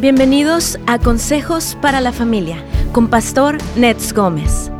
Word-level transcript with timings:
Bienvenidos 0.00 0.78
a 0.86 1.00
Consejos 1.00 1.76
para 1.82 2.00
la 2.00 2.12
Familia 2.12 2.64
con 2.92 3.10
Pastor 3.10 3.58
Nets 3.76 4.12
Gómez. 4.12 4.70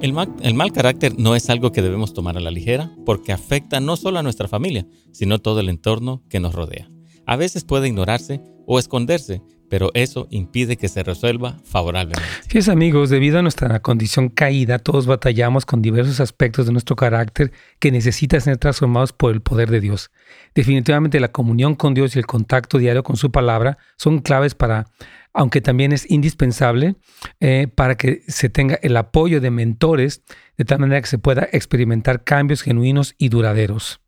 El 0.00 0.12
mal, 0.12 0.34
el 0.42 0.54
mal, 0.54 0.72
carácter 0.72 1.16
no 1.16 1.36
es 1.36 1.48
algo 1.48 1.70
que 1.70 1.80
debemos 1.80 2.12
tomar 2.12 2.36
a 2.36 2.40
la 2.40 2.50
ligera 2.50 2.92
porque 3.06 3.30
afecta 3.30 3.78
no 3.78 3.96
solo 3.96 4.18
a 4.18 4.24
nuestra 4.24 4.48
familia, 4.48 4.84
sino 5.12 5.38
todo 5.38 5.60
el 5.60 5.68
entorno 5.68 6.24
que 6.28 6.40
nos 6.40 6.56
rodea. 6.56 6.90
A 7.24 7.36
veces 7.36 7.62
puede 7.62 7.86
ignorarse 7.86 8.42
o 8.66 8.80
esconderse, 8.80 9.40
pero 9.72 9.90
eso 9.94 10.26
impide 10.28 10.76
que 10.76 10.86
se 10.86 11.02
resuelva 11.02 11.56
favorablemente. 11.64 12.28
Sí, 12.46 12.70
amigos, 12.70 13.08
debido 13.08 13.38
a 13.38 13.42
nuestra 13.42 13.80
condición 13.80 14.28
caída, 14.28 14.78
todos 14.78 15.06
batallamos 15.06 15.64
con 15.64 15.80
diversos 15.80 16.20
aspectos 16.20 16.66
de 16.66 16.72
nuestro 16.72 16.94
carácter 16.94 17.52
que 17.78 17.90
necesitan 17.90 18.42
ser 18.42 18.58
transformados 18.58 19.14
por 19.14 19.32
el 19.32 19.40
poder 19.40 19.70
de 19.70 19.80
Dios. 19.80 20.10
Definitivamente 20.54 21.20
la 21.20 21.32
comunión 21.32 21.74
con 21.74 21.94
Dios 21.94 22.14
y 22.14 22.18
el 22.18 22.26
contacto 22.26 22.76
diario 22.76 23.02
con 23.02 23.16
su 23.16 23.30
palabra 23.30 23.78
son 23.96 24.18
claves 24.18 24.54
para, 24.54 24.88
aunque 25.32 25.62
también 25.62 25.92
es 25.92 26.04
indispensable, 26.10 26.96
eh, 27.40 27.66
para 27.74 27.96
que 27.96 28.24
se 28.28 28.50
tenga 28.50 28.78
el 28.82 28.94
apoyo 28.98 29.40
de 29.40 29.50
mentores 29.50 30.22
de 30.58 30.66
tal 30.66 30.80
manera 30.80 31.00
que 31.00 31.06
se 31.06 31.16
pueda 31.16 31.48
experimentar 31.50 32.24
cambios 32.24 32.60
genuinos 32.60 33.14
y 33.16 33.30
duraderos. 33.30 34.01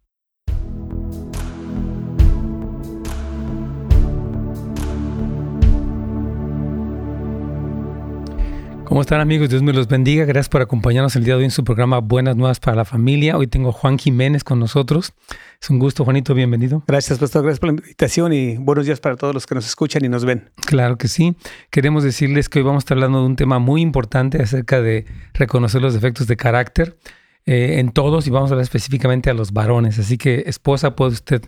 ¿Cómo 8.85 9.01
están 9.01 9.21
amigos? 9.21 9.49
Dios 9.49 9.63
me 9.63 9.73
los 9.73 9.89
bendiga. 9.89 10.27
Gracias 10.27 10.51
por 10.51 10.61
acompañarnos 10.61 11.17
el 11.17 11.25
día 11.25 11.35
de 11.35 11.39
hoy 11.39 11.45
en 11.45 11.51
su 11.51 11.65
programa 11.65 12.01
Buenas 12.01 12.37
Nuevas 12.37 12.61
para 12.61 12.77
la 12.77 12.85
Familia. 12.85 13.39
Hoy 13.39 13.47
tengo 13.47 13.71
a 13.71 13.73
Juan 13.73 13.99
Jiménez 13.99 14.45
con 14.45 14.61
nosotros. 14.61 15.15
Es 15.61 15.71
un 15.71 15.79
gusto, 15.79 16.05
Juanito, 16.05 16.35
bienvenido. 16.35 16.85
Gracias, 16.87 17.19
pastor. 17.19 17.45
Gracias 17.45 17.61
por 17.61 17.71
la 17.71 17.77
invitación 17.81 18.35
y 18.35 18.59
buenos 18.59 18.85
días 18.85 19.01
para 19.01 19.17
todos 19.17 19.33
los 19.33 19.47
que 19.47 19.55
nos 19.55 19.67
escuchan 19.67 20.05
y 20.05 20.09
nos 20.11 20.27
ven. 20.27 20.51
Claro 20.67 20.99
que 20.99 21.09
sí. 21.09 21.35
Queremos 21.71 22.05
decirles 22.05 22.51
que 22.51 22.59
hoy 22.59 22.65
vamos 22.67 22.83
a 22.83 22.85
estar 22.85 22.99
hablando 22.99 23.21
de 23.21 23.27
un 23.27 23.37
tema 23.37 23.59
muy 23.59 23.81
importante 23.81 24.43
acerca 24.43 24.83
de 24.83 25.07
reconocer 25.33 25.81
los 25.81 25.95
defectos 25.95 26.27
de 26.27 26.37
carácter 26.37 26.99
eh, 27.47 27.77
en 27.79 27.91
todos 27.91 28.27
y 28.27 28.31
vamos 28.31 28.51
a 28.51 28.53
hablar 28.53 28.65
específicamente 28.65 29.31
a 29.31 29.35
los 29.35 29.53
varones. 29.53 29.99
Así 29.99 30.19
que, 30.19 30.45
esposa, 30.47 30.95
puede 30.95 31.13
usted 31.13 31.43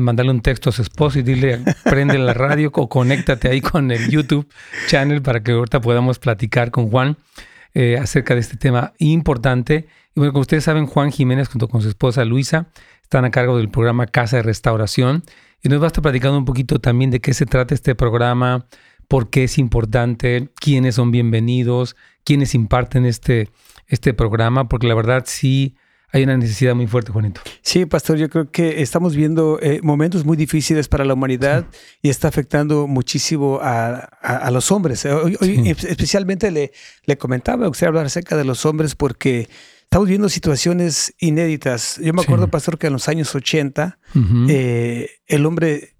mandarle 0.00 0.32
un 0.32 0.40
texto 0.40 0.70
a 0.70 0.72
su 0.72 0.82
esposo 0.82 1.18
y 1.18 1.22
dile, 1.22 1.60
prende 1.84 2.18
la 2.18 2.34
radio 2.34 2.70
o 2.72 2.88
conéctate 2.88 3.48
ahí 3.48 3.60
con 3.60 3.90
el 3.90 4.08
YouTube 4.10 4.48
channel 4.88 5.22
para 5.22 5.42
que 5.42 5.52
ahorita 5.52 5.80
podamos 5.80 6.18
platicar 6.18 6.70
con 6.70 6.90
Juan 6.90 7.16
eh, 7.74 7.98
acerca 7.98 8.34
de 8.34 8.40
este 8.40 8.56
tema 8.56 8.92
importante. 8.98 9.86
Y 10.14 10.20
bueno, 10.20 10.32
como 10.32 10.42
ustedes 10.42 10.64
saben, 10.64 10.86
Juan 10.86 11.12
Jiménez 11.12 11.48
junto 11.48 11.68
con 11.68 11.82
su 11.82 11.88
esposa 11.88 12.24
Luisa 12.24 12.68
están 13.02 13.24
a 13.24 13.30
cargo 13.30 13.56
del 13.56 13.68
programa 13.68 14.06
Casa 14.06 14.36
de 14.36 14.42
Restauración 14.42 15.22
y 15.62 15.68
nos 15.68 15.80
va 15.80 15.84
a 15.84 15.86
estar 15.88 16.02
platicando 16.02 16.38
un 16.38 16.44
poquito 16.44 16.78
también 16.80 17.10
de 17.10 17.20
qué 17.20 17.34
se 17.34 17.46
trata 17.46 17.74
este 17.74 17.94
programa, 17.94 18.66
por 19.08 19.30
qué 19.30 19.44
es 19.44 19.58
importante, 19.58 20.48
quiénes 20.60 20.96
son 20.96 21.10
bienvenidos, 21.10 21.96
quiénes 22.24 22.54
imparten 22.54 23.06
este, 23.06 23.50
este 23.86 24.14
programa, 24.14 24.68
porque 24.68 24.86
la 24.86 24.94
verdad 24.94 25.24
sí 25.26 25.76
hay 26.16 26.22
una 26.22 26.36
necesidad 26.36 26.74
muy 26.74 26.86
fuerte, 26.86 27.12
Juanito. 27.12 27.42
Sí, 27.60 27.84
pastor, 27.84 28.16
yo 28.16 28.30
creo 28.30 28.50
que 28.50 28.80
estamos 28.80 29.14
viendo 29.14 29.58
eh, 29.60 29.80
momentos 29.82 30.24
muy 30.24 30.36
difíciles 30.36 30.88
para 30.88 31.04
la 31.04 31.12
humanidad 31.12 31.66
y 32.00 32.08
está 32.08 32.28
afectando 32.28 32.86
muchísimo 32.86 33.58
a, 33.60 34.08
los 34.50 34.72
hombres. 34.72 35.04
Hoy, 35.04 35.36
especialmente 35.66 36.50
le, 36.50 36.72
le 37.04 37.18
comentaba, 37.18 37.68
usted 37.68 37.86
hablar 37.86 38.06
acerca 38.06 38.36
de 38.36 38.44
los 38.44 38.64
hombres 38.64 38.94
porque 38.94 39.48
estamos 39.82 40.08
viendo 40.08 40.30
situaciones 40.30 41.14
inéditas. 41.18 42.00
Yo 42.02 42.14
me 42.14 42.22
acuerdo, 42.22 42.48
pastor, 42.48 42.78
que 42.78 42.86
en 42.86 42.94
los 42.94 43.08
años 43.08 43.34
80 43.34 43.98
eh, 44.48 45.10
el 45.26 45.44
hombre 45.44 45.95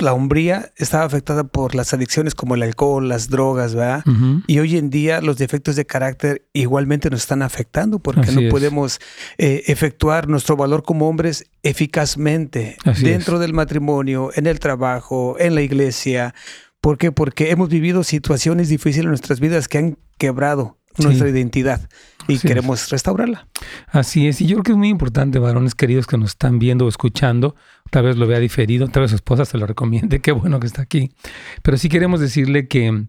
la 0.00 0.12
hombría 0.12 0.72
estaba 0.76 1.04
afectada 1.04 1.44
por 1.44 1.74
las 1.74 1.94
adicciones 1.94 2.34
como 2.34 2.54
el 2.54 2.62
alcohol, 2.62 3.08
las 3.08 3.28
drogas, 3.28 3.74
¿verdad? 3.74 4.04
Y 4.46 4.58
hoy 4.58 4.76
en 4.76 4.90
día 4.90 5.20
los 5.20 5.38
defectos 5.38 5.76
de 5.76 5.86
carácter 5.86 6.46
igualmente 6.52 7.10
nos 7.10 7.20
están 7.20 7.42
afectando 7.42 7.98
porque 7.98 8.30
no 8.32 8.48
podemos 8.50 9.00
eh, 9.38 9.64
efectuar 9.66 10.28
nuestro 10.28 10.56
valor 10.56 10.82
como 10.82 11.08
hombres 11.08 11.50
eficazmente 11.62 12.76
dentro 13.00 13.38
del 13.38 13.54
matrimonio, 13.54 14.30
en 14.34 14.46
el 14.46 14.60
trabajo, 14.60 15.36
en 15.38 15.54
la 15.54 15.62
iglesia. 15.62 16.34
¿Por 16.80 16.98
qué? 16.98 17.12
Porque 17.12 17.50
hemos 17.50 17.68
vivido 17.68 18.04
situaciones 18.04 18.68
difíciles 18.68 19.04
en 19.04 19.10
nuestras 19.10 19.40
vidas 19.40 19.68
que 19.68 19.78
han 19.78 19.98
quebrado 20.18 20.78
nuestra 20.98 21.28
identidad 21.28 21.88
y 22.30 22.38
queremos 22.38 22.88
restaurarla. 22.90 23.48
Así 23.88 24.28
es, 24.28 24.40
y 24.40 24.46
yo 24.46 24.56
creo 24.56 24.62
que 24.64 24.72
es 24.72 24.78
muy 24.78 24.88
importante, 24.88 25.38
varones 25.38 25.74
queridos 25.74 26.06
que 26.06 26.16
nos 26.16 26.30
están 26.30 26.58
viendo 26.58 26.86
o 26.86 26.88
escuchando, 26.88 27.54
tal 27.90 28.04
vez 28.04 28.16
lo 28.16 28.26
vea 28.26 28.38
diferido, 28.38 28.88
tal 28.88 29.02
vez 29.02 29.10
su 29.10 29.16
esposa 29.16 29.44
se 29.44 29.58
lo 29.58 29.66
recomiende, 29.66 30.20
qué 30.22 30.32
bueno 30.32 30.60
que 30.60 30.66
está 30.66 30.82
aquí, 30.82 31.12
pero 31.62 31.76
sí 31.76 31.88
queremos 31.88 32.20
decirle 32.20 32.68
que 32.68 33.06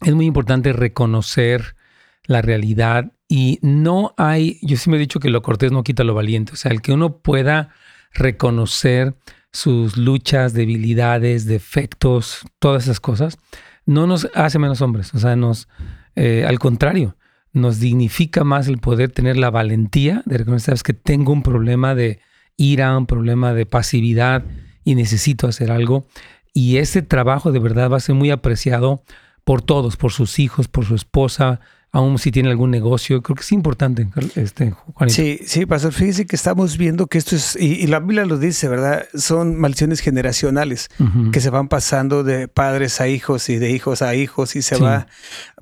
es 0.00 0.14
muy 0.14 0.26
importante 0.26 0.72
reconocer 0.72 1.76
la 2.24 2.42
realidad 2.42 3.12
y 3.28 3.58
no 3.62 4.14
hay, 4.16 4.58
yo 4.62 4.76
sí 4.76 4.90
me 4.90 4.96
he 4.96 5.00
dicho 5.00 5.20
que 5.20 5.30
lo 5.30 5.42
cortés 5.42 5.72
no 5.72 5.82
quita 5.82 6.04
lo 6.04 6.14
valiente, 6.14 6.52
o 6.52 6.56
sea, 6.56 6.72
el 6.72 6.82
que 6.82 6.92
uno 6.92 7.18
pueda 7.18 7.70
reconocer 8.12 9.14
sus 9.52 9.96
luchas, 9.96 10.52
debilidades, 10.52 11.44
defectos, 11.44 12.40
todas 12.58 12.84
esas 12.84 13.00
cosas, 13.00 13.38
no 13.86 14.06
nos 14.06 14.28
hace 14.34 14.58
menos 14.58 14.80
hombres, 14.80 15.12
o 15.14 15.18
sea, 15.18 15.34
nos 15.36 15.68
eh, 16.16 16.44
al 16.46 16.58
contrario, 16.58 17.16
nos 17.52 17.80
dignifica 17.80 18.44
más 18.44 18.68
el 18.68 18.78
poder 18.78 19.10
tener 19.10 19.36
la 19.36 19.50
valentía 19.50 20.22
de 20.26 20.38
reconocer 20.38 20.78
que 20.82 20.94
tengo 20.94 21.32
un 21.32 21.42
problema 21.42 21.94
de 21.94 22.20
ira, 22.56 22.96
un 22.96 23.06
problema 23.06 23.52
de 23.54 23.66
pasividad 23.66 24.44
y 24.84 24.94
necesito 24.94 25.46
hacer 25.46 25.70
algo. 25.70 26.06
Y 26.52 26.76
ese 26.76 27.02
trabajo 27.02 27.52
de 27.52 27.58
verdad 27.58 27.90
va 27.90 27.96
a 27.96 28.00
ser 28.00 28.14
muy 28.14 28.30
apreciado 28.30 29.02
por 29.44 29.62
todos, 29.62 29.96
por 29.96 30.12
sus 30.12 30.38
hijos, 30.38 30.68
por 30.68 30.84
su 30.84 30.94
esposa, 30.94 31.60
aún 31.92 32.18
si 32.18 32.30
tiene 32.30 32.50
algún 32.50 32.70
negocio. 32.70 33.22
Creo 33.22 33.34
que 33.34 33.42
es 33.42 33.52
importante, 33.52 34.08
este, 34.36 34.70
Juanito. 34.70 35.14
Sí, 35.14 35.40
sí, 35.44 35.66
Pastor, 35.66 35.92
fíjese 35.92 36.26
que 36.26 36.36
estamos 36.36 36.76
viendo 36.76 37.06
que 37.06 37.18
esto 37.18 37.34
es, 37.34 37.56
y, 37.56 37.86
la 37.86 38.00
Biblia 38.00 38.26
lo 38.26 38.38
dice, 38.38 38.68
¿verdad? 38.68 39.06
Son 39.14 39.58
maldiciones 39.58 40.00
generacionales 40.00 40.88
que 41.32 41.40
se 41.40 41.50
van 41.50 41.68
pasando 41.68 42.22
de 42.22 42.48
padres 42.48 43.00
a 43.00 43.08
hijos 43.08 43.48
y 43.48 43.58
de 43.58 43.70
hijos 43.70 44.02
a 44.02 44.14
hijos 44.14 44.54
y 44.56 44.62
se 44.62 44.76
va 44.76 45.06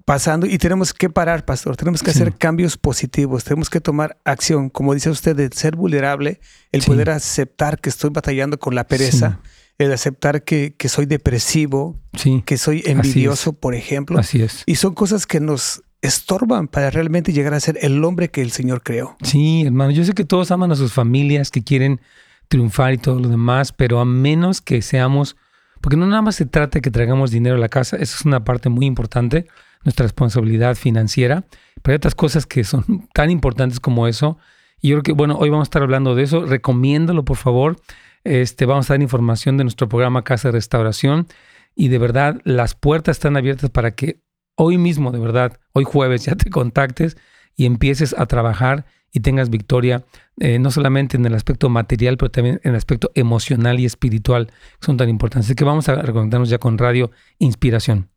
pasando 0.08 0.46
y 0.46 0.56
tenemos 0.56 0.94
que 0.94 1.10
parar, 1.10 1.44
pastor, 1.44 1.76
tenemos 1.76 2.02
que 2.02 2.10
hacer 2.10 2.34
cambios 2.34 2.78
positivos, 2.78 3.44
tenemos 3.44 3.68
que 3.68 3.78
tomar 3.78 4.16
acción, 4.24 4.70
como 4.70 4.94
dice 4.94 5.10
usted, 5.10 5.36
de 5.36 5.50
ser 5.52 5.76
vulnerable, 5.76 6.40
el 6.72 6.82
poder 6.82 7.10
aceptar 7.10 7.78
que 7.78 7.90
estoy 7.90 8.08
batallando 8.08 8.58
con 8.58 8.74
la 8.74 8.86
pereza, 8.86 9.40
el 9.76 9.92
aceptar 9.92 10.44
que, 10.44 10.74
que 10.78 10.88
soy 10.88 11.04
depresivo, 11.04 12.00
que 12.46 12.56
soy 12.56 12.82
envidioso, 12.86 13.52
por 13.52 13.74
ejemplo. 13.74 14.18
Así 14.18 14.40
es. 14.40 14.62
Y 14.64 14.76
son 14.76 14.94
cosas 14.94 15.26
que 15.26 15.40
nos 15.40 15.82
estorban 16.00 16.68
para 16.68 16.88
realmente 16.88 17.34
llegar 17.34 17.52
a 17.52 17.60
ser 17.60 17.78
el 17.82 18.02
hombre 18.02 18.30
que 18.30 18.40
el 18.40 18.50
Señor 18.50 18.82
creó. 18.82 19.14
Sí, 19.22 19.64
hermano, 19.66 19.90
yo 19.90 20.06
sé 20.06 20.14
que 20.14 20.24
todos 20.24 20.50
aman 20.50 20.72
a 20.72 20.76
sus 20.76 20.94
familias, 20.94 21.50
que 21.50 21.62
quieren 21.62 22.00
triunfar 22.48 22.94
y 22.94 22.98
todo 22.98 23.20
lo 23.20 23.28
demás, 23.28 23.72
pero 23.72 24.00
a 24.00 24.06
menos 24.06 24.62
que 24.62 24.80
seamos, 24.80 25.36
porque 25.82 25.98
no 25.98 26.06
nada 26.06 26.22
más 26.22 26.36
se 26.36 26.46
trata 26.46 26.78
de 26.78 26.80
que 26.80 26.90
traigamos 26.90 27.30
dinero 27.30 27.56
a 27.56 27.58
la 27.58 27.68
casa, 27.68 27.96
eso 27.96 28.16
es 28.18 28.24
una 28.24 28.42
parte 28.42 28.70
muy 28.70 28.86
importante, 28.86 29.46
nuestra 29.84 30.04
responsabilidad 30.04 30.74
financiera, 30.76 31.44
pero 31.82 31.92
hay 31.92 31.96
otras 31.96 32.14
cosas 32.14 32.46
que 32.46 32.64
son 32.64 33.08
tan 33.14 33.30
importantes 33.30 33.80
como 33.80 34.06
eso. 34.06 34.38
Y 34.80 34.88
yo 34.88 34.96
creo 34.96 35.02
que, 35.02 35.12
bueno, 35.12 35.36
hoy 35.38 35.50
vamos 35.50 35.66
a 35.66 35.68
estar 35.68 35.82
hablando 35.82 36.14
de 36.14 36.22
eso. 36.22 36.44
Recomiéndalo, 36.44 37.24
por 37.24 37.36
favor. 37.36 37.76
Este, 38.24 38.66
vamos 38.66 38.90
a 38.90 38.94
dar 38.94 39.02
información 39.02 39.56
de 39.56 39.64
nuestro 39.64 39.88
programa 39.88 40.22
Casa 40.22 40.48
de 40.48 40.52
Restauración. 40.52 41.26
Y 41.74 41.88
de 41.88 41.98
verdad, 41.98 42.40
las 42.44 42.74
puertas 42.74 43.16
están 43.16 43.36
abiertas 43.36 43.70
para 43.70 43.92
que 43.92 44.20
hoy 44.56 44.78
mismo, 44.78 45.12
de 45.12 45.18
verdad, 45.18 45.58
hoy 45.72 45.84
jueves, 45.84 46.24
ya 46.26 46.36
te 46.36 46.50
contactes 46.50 47.16
y 47.56 47.66
empieces 47.66 48.14
a 48.18 48.26
trabajar 48.26 48.86
y 49.10 49.20
tengas 49.20 49.48
victoria, 49.48 50.04
eh, 50.38 50.58
no 50.58 50.70
solamente 50.70 51.16
en 51.16 51.24
el 51.24 51.34
aspecto 51.34 51.68
material, 51.68 52.18
pero 52.18 52.30
también 52.30 52.60
en 52.62 52.70
el 52.72 52.76
aspecto 52.76 53.10
emocional 53.14 53.80
y 53.80 53.86
espiritual, 53.86 54.48
que 54.48 54.86
son 54.86 54.96
tan 54.96 55.08
importantes. 55.08 55.46
Así 55.46 55.54
que 55.54 55.64
vamos 55.64 55.88
a 55.88 55.94
reconectarnos 55.96 56.50
ya 56.50 56.58
con 56.58 56.76
Radio 56.76 57.10
Inspiración. 57.38 58.10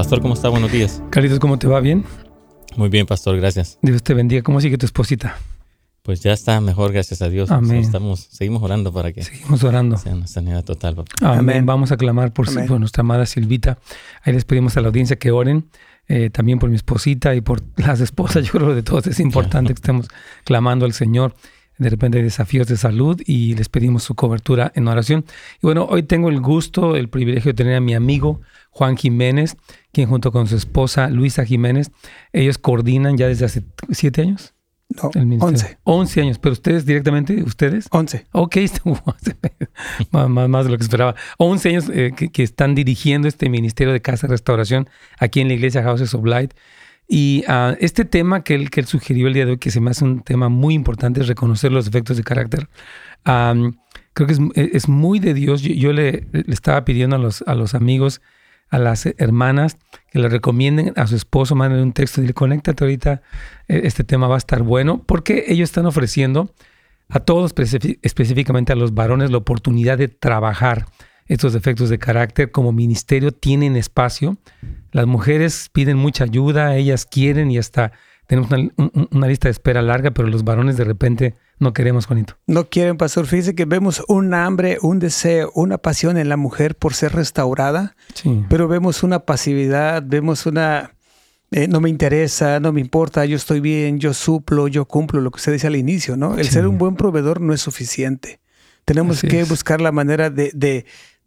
Pastor, 0.00 0.22
¿cómo 0.22 0.32
está? 0.32 0.48
Buenos 0.48 0.72
días. 0.72 1.02
Carlitos, 1.10 1.38
¿cómo 1.38 1.58
te 1.58 1.66
va? 1.66 1.78
¿Bien? 1.78 2.06
Muy 2.74 2.88
bien, 2.88 3.04
Pastor, 3.04 3.36
gracias. 3.36 3.78
Dios 3.82 4.02
te 4.02 4.14
bendiga. 4.14 4.40
¿Cómo 4.40 4.58
sigue 4.58 4.78
tu 4.78 4.86
esposita? 4.86 5.36
Pues 6.00 6.22
ya 6.22 6.32
está 6.32 6.58
mejor, 6.62 6.90
gracias 6.90 7.20
a 7.20 7.28
Dios. 7.28 7.50
Amén. 7.50 7.80
Estamos, 7.80 8.20
seguimos 8.32 8.62
orando 8.62 8.94
para 8.94 9.12
que 9.12 9.22
seguimos 9.22 9.62
orando. 9.62 9.98
sea 9.98 10.14
una 10.14 10.26
sanidad 10.26 10.64
total. 10.64 11.04
Amén. 11.20 11.66
Vamos 11.66 11.92
a 11.92 11.98
clamar 11.98 12.32
por, 12.32 12.50
nuestra 12.80 13.02
amada 13.02 13.26
Silvita. 13.26 13.76
Ahí 14.22 14.32
les 14.32 14.46
pedimos 14.46 14.74
a 14.78 14.80
la 14.80 14.88
audiencia 14.88 15.16
que 15.16 15.32
oren. 15.32 15.68
Eh, 16.08 16.30
también 16.30 16.58
por 16.58 16.70
mi 16.70 16.76
esposita 16.76 17.34
y 17.34 17.42
por 17.42 17.60
las 17.76 18.00
esposas. 18.00 18.46
Yo 18.46 18.52
creo 18.52 18.68
que 18.68 18.76
de 18.76 18.82
todos 18.82 19.06
es 19.06 19.20
importante 19.20 19.68
que 19.74 19.80
estemos 19.80 20.08
clamando 20.44 20.86
al 20.86 20.94
Señor. 20.94 21.34
de 21.76 21.90
repente 21.90 22.16
hay 22.16 22.24
desafíos 22.24 22.66
de 22.68 22.78
salud 22.78 23.20
y 23.26 23.54
les 23.54 23.68
pedimos 23.68 24.04
su 24.04 24.14
cobertura 24.14 24.72
en 24.74 24.88
oración. 24.88 25.26
Y 25.56 25.66
bueno, 25.66 25.86
hoy 25.90 26.04
tengo 26.04 26.30
el 26.30 26.40
gusto, 26.40 26.96
el 26.96 27.10
privilegio 27.10 27.52
de 27.52 27.56
tener 27.56 27.76
a 27.76 27.80
mi 27.82 27.92
amigo 27.92 28.40
Juan 28.70 28.96
Jiménez, 28.96 29.56
quien 29.92 30.08
junto 30.08 30.32
con 30.32 30.46
su 30.46 30.56
esposa 30.56 31.10
Luisa 31.10 31.44
Jiménez, 31.44 31.90
ellos 32.32 32.58
coordinan 32.58 33.16
ya 33.16 33.28
desde 33.28 33.44
hace 33.44 33.62
siete 33.90 34.22
años. 34.22 34.54
No, 34.90 35.10
11. 35.14 35.78
11 35.84 36.20
años, 36.20 36.38
pero 36.40 36.52
ustedes 36.52 36.84
directamente, 36.84 37.42
¿ustedes? 37.44 37.86
11. 37.92 38.26
Ok, 38.32 38.56
más, 40.10 40.28
más, 40.28 40.64
de 40.64 40.70
lo 40.70 40.76
que 40.76 40.82
esperaba. 40.82 41.14
11 41.38 41.68
años 41.68 41.90
eh, 41.92 42.12
que, 42.12 42.42
están 42.42 42.74
dirigiendo 42.74 43.28
este 43.28 43.48
Ministerio 43.48 43.92
de 43.92 44.02
Casa 44.02 44.26
de 44.26 44.32
Restauración 44.32 44.88
aquí 45.18 45.40
en 45.40 45.48
la 45.48 45.54
iglesia 45.54 45.84
Houses 45.84 46.12
of 46.14 46.24
Light. 46.24 46.54
Y 47.06 47.44
uh, 47.48 47.76
este 47.80 48.04
tema 48.04 48.42
que 48.42 48.54
él, 48.54 48.70
que 48.70 48.80
él 48.80 48.86
sugirió 48.86 49.28
el 49.28 49.34
día 49.34 49.44
de 49.44 49.52
hoy, 49.52 49.58
que 49.58 49.70
se 49.70 49.80
me 49.80 49.90
hace 49.90 50.04
un 50.04 50.22
tema 50.22 50.48
muy 50.48 50.74
importante, 50.74 51.20
es 51.20 51.28
reconocer 51.28 51.70
los 51.70 51.86
efectos 51.86 52.16
de 52.16 52.24
carácter. 52.24 52.68
Um, 53.26 53.74
creo 54.12 54.26
que 54.26 54.32
es, 54.32 54.40
es, 54.54 54.88
muy 54.88 55.20
de 55.20 55.34
Dios. 55.34 55.62
Yo, 55.62 55.92
le, 55.92 56.26
le, 56.32 56.44
estaba 56.48 56.84
pidiendo 56.84 57.16
a 57.16 57.18
los, 57.18 57.42
a 57.46 57.54
los 57.54 57.74
amigos, 57.74 58.20
a 58.70 58.78
las 58.78 59.06
hermanas, 59.18 59.76
que 60.10 60.18
le 60.18 60.28
recomienden 60.28 60.92
a 60.96 61.06
su 61.06 61.16
esposo, 61.16 61.54
manden 61.54 61.80
un 61.80 61.92
texto 61.92 62.20
y 62.20 62.22
dile, 62.22 62.34
conéctate 62.34 62.84
ahorita, 62.84 63.22
e, 63.68 63.82
este 63.84 64.04
tema 64.04 64.28
va 64.28 64.36
a 64.36 64.38
estar 64.38 64.62
bueno, 64.62 65.02
porque 65.04 65.44
ellos 65.48 65.68
están 65.68 65.86
ofreciendo 65.86 66.52
a 67.08 67.20
todos, 67.20 67.52
específicamente 68.02 68.72
a 68.72 68.76
los 68.76 68.94
varones, 68.94 69.30
la 69.30 69.38
oportunidad 69.38 69.98
de 69.98 70.08
trabajar 70.08 70.86
estos 71.26 71.52
defectos 71.52 71.88
de 71.90 71.98
carácter 71.98 72.50
como 72.50 72.72
ministerio 72.72 73.32
tienen 73.32 73.76
espacio. 73.76 74.36
Las 74.90 75.06
mujeres 75.06 75.70
piden 75.72 75.96
mucha 75.96 76.24
ayuda, 76.24 76.76
ellas 76.76 77.06
quieren 77.06 77.50
y 77.50 77.58
hasta 77.58 77.92
tenemos 78.30 78.48
una, 79.10 79.26
lista 79.26 79.48
de 79.48 79.50
espera 79.50 79.82
larga, 79.82 80.12
pero 80.12 80.28
los 80.28 80.44
varones 80.44 80.76
de 80.76 80.84
repente 80.84 81.34
no 81.58 81.72
queremos, 81.72 82.06
Juanito. 82.06 82.36
No 82.46 82.68
quieren, 82.68 82.96
pastor. 82.96 83.26
Fíjese 83.26 83.56
que 83.56 83.64
vemos 83.64 84.04
un 84.06 84.34
hambre, 84.34 84.78
un 84.82 85.00
deseo, 85.00 85.50
una 85.56 85.78
pasión 85.78 86.16
en 86.16 86.28
la 86.28 86.36
mujer 86.36 86.76
por 86.76 86.94
ser 86.94 87.12
restaurada, 87.12 87.96
sí. 88.14 88.44
pero 88.48 88.68
vemos 88.68 89.02
una 89.02 89.24
pasividad, 89.24 90.04
vemos 90.06 90.46
una... 90.46 90.94
Eh, 91.50 91.66
no 91.66 91.80
me 91.80 91.90
interesa, 91.90 92.60
no 92.60 92.72
me 92.72 92.80
importa, 92.80 93.24
yo 93.24 93.34
estoy 93.34 93.58
bien, 93.58 93.98
yo 93.98 94.14
suplo, 94.14 94.68
yo 94.68 94.84
cumplo, 94.84 95.20
lo 95.20 95.32
que 95.32 95.38
usted 95.38 95.52
dice 95.52 95.66
al 95.66 95.74
inicio, 95.74 96.16
¿no? 96.16 96.38
El 96.38 96.48
ser 96.48 96.68
un 96.68 96.78
buen 96.78 96.94
proveedor 96.94 97.40
no 97.40 97.52
es 97.52 97.60
suficiente. 97.60 98.38
Tenemos 98.84 99.22
que 99.22 99.42
buscar 99.42 99.80
la 99.80 99.90
manera 99.90 100.30
de, 100.30 100.52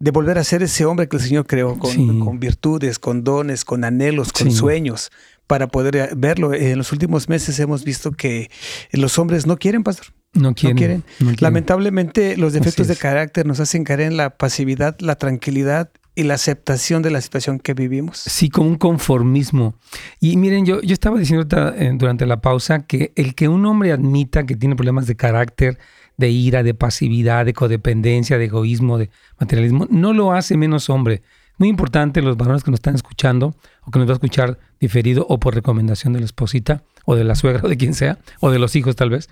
de 0.03 0.11
volver 0.11 0.37
a 0.37 0.43
ser 0.43 0.61
ese 0.63 0.83
hombre 0.83 1.07
que 1.07 1.15
el 1.15 1.21
Señor 1.21 1.47
creó 1.47 1.79
con, 1.79 2.37
virtudes, 2.37 2.99
con 2.99 3.23
dones, 3.23 3.63
con 3.63 3.85
anhelos, 3.85 4.33
con 4.33 4.51
sueños, 4.51 5.11
para 5.47 5.67
poder 5.67 5.95
eh, 5.95 6.09
verlo. 6.15 6.53
En 6.53 6.77
los 6.77 6.91
últimos 6.91 7.29
meses 7.29 7.59
hemos 7.59 7.83
visto 7.83 8.11
que 8.11 8.49
los 8.91 9.17
hombres 9.19 9.45
no 9.45 9.57
quieren, 9.57 9.83
pastor. 9.83 10.07
No 10.33 10.55
quieren. 10.55 11.03
Lamentablemente 11.39 12.37
los 12.37 12.53
defectos 12.53 12.87
de 12.87 12.95
carácter 12.95 13.45
nos 13.45 13.59
hacen 13.59 13.83
caer 13.83 14.01
en 14.01 14.17
la 14.17 14.31
pasividad, 14.31 14.97
la 14.99 15.15
tranquilidad 15.15 15.91
y 16.15 16.23
la 16.23 16.35
aceptación 16.35 17.01
de 17.01 17.11
la 17.11 17.21
situación 17.21 17.59
que 17.59 17.73
vivimos. 17.73 18.17
Sí, 18.19 18.49
con 18.49 18.67
un 18.67 18.75
conformismo. 18.75 19.75
Y 20.19 20.37
miren, 20.37 20.65
yo, 20.65 20.81
yo 20.81 20.93
estaba 20.93 21.19
diciendo 21.19 21.45
eh, 21.75 21.91
durante 21.95 22.25
la 22.25 22.41
pausa 22.41 22.85
que 22.85 23.13
el 23.15 23.35
que 23.35 23.47
un 23.47 23.65
hombre 23.65 23.91
admita 23.91 24.45
que 24.45 24.55
tiene 24.55 24.75
problemas 24.75 25.07
de 25.07 25.15
carácter, 25.15 25.77
de 26.17 26.29
ira, 26.29 26.63
de 26.63 26.73
pasividad, 26.73 27.45
de 27.45 27.53
codependencia, 27.53 28.37
de 28.37 28.45
egoísmo, 28.45 28.97
de 28.97 29.09
materialismo, 29.39 29.87
no 29.89 30.13
lo 30.13 30.33
hace 30.33 30.57
menos 30.57 30.89
hombre. 30.89 31.23
Muy 31.63 31.69
importante 31.69 32.21
los 32.21 32.35
varones 32.35 32.61
que 32.61 32.71
nos 32.71 32.79
están 32.79 32.95
escuchando 32.95 33.55
o 33.83 33.89
que 33.89 33.97
nos 33.97 34.05
va 34.05 34.11
a 34.11 34.15
escuchar 34.15 34.59
diferido 34.81 35.25
o 35.29 35.39
por 35.39 35.55
recomendación 35.55 36.11
de 36.11 36.19
la 36.19 36.25
esposita 36.25 36.83
o 37.05 37.15
de 37.15 37.23
la 37.23 37.35
suegra 37.35 37.61
o 37.63 37.69
de 37.69 37.77
quien 37.77 37.93
sea 37.93 38.17
o 38.41 38.51
de 38.51 38.59
los 38.59 38.75
hijos 38.75 38.97
tal 38.97 39.09
vez, 39.09 39.29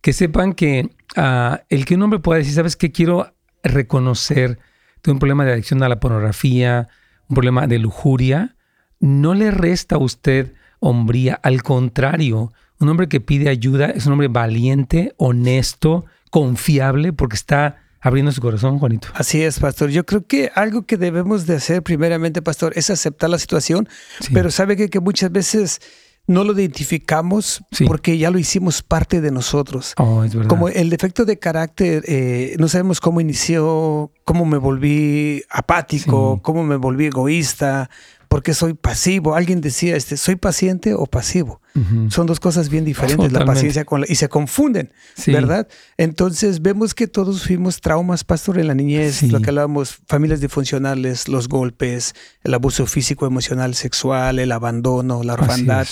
que 0.00 0.12
sepan 0.12 0.54
que 0.54 0.90
ah, 1.14 1.62
el 1.68 1.84
que 1.84 1.94
un 1.94 2.02
hombre 2.02 2.18
pueda 2.18 2.38
decir, 2.38 2.52
¿sabes 2.52 2.74
qué? 2.74 2.90
Quiero 2.90 3.32
reconocer, 3.62 4.58
tengo 5.02 5.14
un 5.14 5.18
problema 5.20 5.44
de 5.44 5.52
adicción 5.52 5.80
a 5.84 5.88
la 5.88 6.00
pornografía, 6.00 6.88
un 7.28 7.34
problema 7.34 7.68
de 7.68 7.78
lujuria, 7.78 8.56
no 8.98 9.34
le 9.34 9.52
resta 9.52 9.94
a 9.94 9.98
usted 9.98 10.54
hombría, 10.80 11.38
al 11.44 11.62
contrario, 11.62 12.52
un 12.80 12.88
hombre 12.88 13.08
que 13.08 13.20
pide 13.20 13.50
ayuda 13.50 13.86
es 13.86 14.04
un 14.06 14.14
hombre 14.14 14.26
valiente, 14.26 15.14
honesto, 15.16 16.06
confiable 16.32 17.12
porque 17.12 17.36
está 17.36 17.76
abriendo 18.00 18.32
su 18.32 18.40
corazón, 18.40 18.78
Juanito. 18.78 19.08
Así 19.14 19.42
es, 19.42 19.58
pastor. 19.58 19.90
Yo 19.90 20.04
creo 20.04 20.26
que 20.26 20.50
algo 20.54 20.82
que 20.86 20.96
debemos 20.96 21.46
de 21.46 21.56
hacer 21.56 21.82
primeramente, 21.82 22.42
pastor, 22.42 22.72
es 22.76 22.90
aceptar 22.90 23.30
la 23.30 23.38
situación, 23.38 23.88
pero 24.32 24.50
sabe 24.50 24.76
que, 24.76 24.88
que, 24.88 25.00
muchas 25.00 25.32
veces 25.32 25.80
no 26.28 26.44
lo 26.44 26.52
identificamos 26.52 27.64
porque 27.86 28.18
ya 28.18 28.30
lo 28.30 28.38
hicimos 28.38 28.82
parte 28.82 29.20
de 29.20 29.30
nosotros. 29.30 29.94
Oh, 29.96 30.22
es 30.22 30.34
verdad. 30.34 30.48
Como 30.48 30.68
el 30.68 30.90
defecto 30.90 31.24
de 31.24 31.38
carácter, 31.38 32.04
eh, 32.06 32.54
no 32.58 32.68
sabemos 32.68 33.00
cómo 33.00 33.20
inició, 33.20 34.12
cómo 34.24 34.44
me 34.44 34.58
volví 34.58 35.42
apático, 35.48 36.40
cómo 36.42 36.64
me 36.64 36.76
volví 36.76 37.06
egoísta, 37.06 37.88
porque 38.28 38.54
soy 38.54 38.74
pasivo. 38.74 39.34
Alguien 39.34 39.60
decía, 39.60 39.96
este, 39.96 40.16
¿soy 40.16 40.36
paciente 40.36 40.94
o 40.94 41.06
pasivo? 41.06 41.60
Son 42.08 42.26
dos 42.26 42.40
cosas 42.40 42.70
bien 42.70 42.84
diferentes, 42.84 43.30
la 43.30 43.44
paciencia 43.44 43.84
con 43.84 44.00
la, 44.00 44.06
y 44.08 44.16
se 44.16 44.28
confunden, 44.28 44.92
¿verdad? 45.28 45.68
Entonces 45.96 46.60
vemos 46.60 46.92
que 46.92 47.06
todos 47.06 47.46
fuimos 47.46 47.80
traumas, 47.80 48.24
pastor, 48.24 48.58
en 48.58 48.66
la 48.66 48.74
niñez, 48.74 49.22
lo 49.22 49.40
que 49.40 49.50
hablábamos, 49.50 49.98
familias 50.08 50.40
disfuncionales, 50.40 51.28
los 51.28 51.48
golpes, 51.48 52.16
el 52.42 52.52
abuso 52.54 52.84
físico, 52.86 53.26
emocional, 53.26 53.76
sexual, 53.76 54.40
el 54.40 54.50
abandono, 54.50 55.22
la 55.22 55.34
orfandad. 55.34 55.86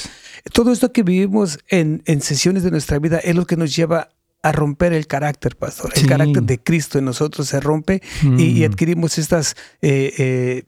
Todo 0.52 0.72
esto 0.72 0.92
que 0.92 1.04
vivimos 1.04 1.60
en, 1.68 2.02
en 2.06 2.20
sesiones 2.20 2.64
de 2.64 2.72
nuestra 2.72 2.98
vida 2.98 3.18
es 3.18 3.36
lo 3.36 3.46
que 3.46 3.56
nos 3.56 3.76
lleva 3.76 4.08
a 4.46 4.52
romper 4.52 4.92
el 4.92 5.06
carácter, 5.08 5.56
pastor. 5.56 5.92
El 5.96 6.06
carácter 6.06 6.42
de 6.44 6.58
Cristo 6.58 6.98
en 6.98 7.04
nosotros 7.04 7.48
se 7.48 7.58
rompe 7.58 8.00
y, 8.22 8.64
adquirimos 8.64 9.18
estas 9.18 9.56
eh, 9.82 10.14
eh, 10.18 10.64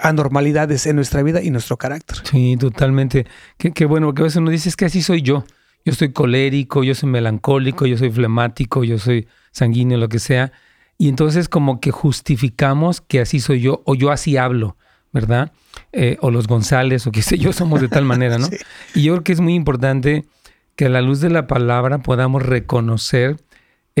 anormalidades 0.00 0.86
en 0.86 0.96
nuestra 0.96 1.22
vida 1.22 1.42
y 1.42 1.50
nuestro 1.50 1.76
carácter. 1.76 2.18
Sí, 2.24 2.56
totalmente. 2.56 3.26
Qué, 3.56 3.84
bueno, 3.84 4.08
porque 4.08 4.22
a 4.22 4.24
veces 4.24 4.38
uno 4.38 4.50
dice, 4.50 4.68
es 4.68 4.76
que 4.76 4.84
así 4.84 5.02
soy 5.02 5.22
yo. 5.22 5.44
Yo 5.84 5.94
soy 5.94 6.12
colérico, 6.12 6.84
yo 6.84 6.94
soy 6.94 7.08
melancólico, 7.08 7.86
yo 7.86 7.96
soy 7.96 8.10
flemático, 8.10 8.84
yo 8.84 8.98
soy 8.98 9.26
sanguíneo, 9.52 9.98
lo 9.98 10.08
que 10.08 10.18
sea. 10.18 10.52
Y 10.98 11.08
entonces 11.08 11.48
como 11.48 11.80
que 11.80 11.90
justificamos 11.90 13.00
que 13.00 13.20
así 13.20 13.40
soy 13.40 13.60
yo 13.60 13.82
o 13.86 13.94
yo 13.94 14.10
así 14.10 14.36
hablo, 14.36 14.76
¿verdad? 15.12 15.52
Eh, 15.92 16.18
o 16.20 16.30
los 16.30 16.48
González 16.48 17.06
o 17.06 17.12
qué 17.12 17.22
sé 17.22 17.38
yo, 17.38 17.52
somos 17.52 17.80
de 17.80 17.88
tal 17.88 18.04
manera, 18.04 18.38
¿no? 18.38 18.48
Y 18.94 19.02
yo 19.02 19.14
creo 19.14 19.24
que 19.24 19.32
es 19.32 19.40
muy 19.40 19.54
importante 19.54 20.26
que 20.74 20.86
a 20.86 20.88
la 20.88 21.00
luz 21.00 21.20
de 21.20 21.30
la 21.30 21.46
palabra 21.46 21.98
podamos 21.98 22.42
reconocer 22.42 23.36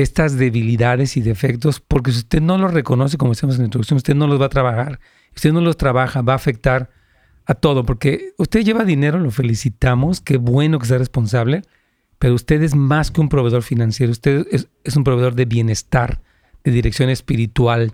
estas 0.02 0.36
debilidades 0.36 1.16
y 1.16 1.20
defectos, 1.20 1.80
porque 1.80 2.12
si 2.12 2.18
usted 2.18 2.40
no 2.40 2.58
los 2.58 2.72
reconoce, 2.72 3.16
como 3.16 3.32
decíamos 3.32 3.56
en 3.56 3.62
la 3.62 3.66
introducción, 3.66 3.96
usted 3.96 4.14
no 4.14 4.26
los 4.26 4.40
va 4.40 4.46
a 4.46 4.50
trabajar 4.50 4.98
usted 5.38 5.52
no 5.52 5.60
los 5.60 5.76
trabaja, 5.76 6.20
va 6.22 6.32
a 6.32 6.36
afectar 6.36 6.90
a 7.46 7.54
todo, 7.54 7.84
porque 7.84 8.32
usted 8.36 8.64
lleva 8.64 8.84
dinero, 8.84 9.18
lo 9.18 9.30
felicitamos, 9.30 10.20
qué 10.20 10.36
bueno 10.36 10.78
que 10.78 10.86
sea 10.86 10.98
responsable, 10.98 11.62
pero 12.18 12.34
usted 12.34 12.60
es 12.62 12.74
más 12.74 13.10
que 13.10 13.20
un 13.20 13.28
proveedor 13.28 13.62
financiero, 13.62 14.10
usted 14.10 14.46
es, 14.50 14.68
un 14.96 15.04
proveedor 15.04 15.34
de 15.34 15.44
bienestar, 15.44 16.20
de 16.64 16.72
dirección 16.72 17.08
espiritual, 17.08 17.92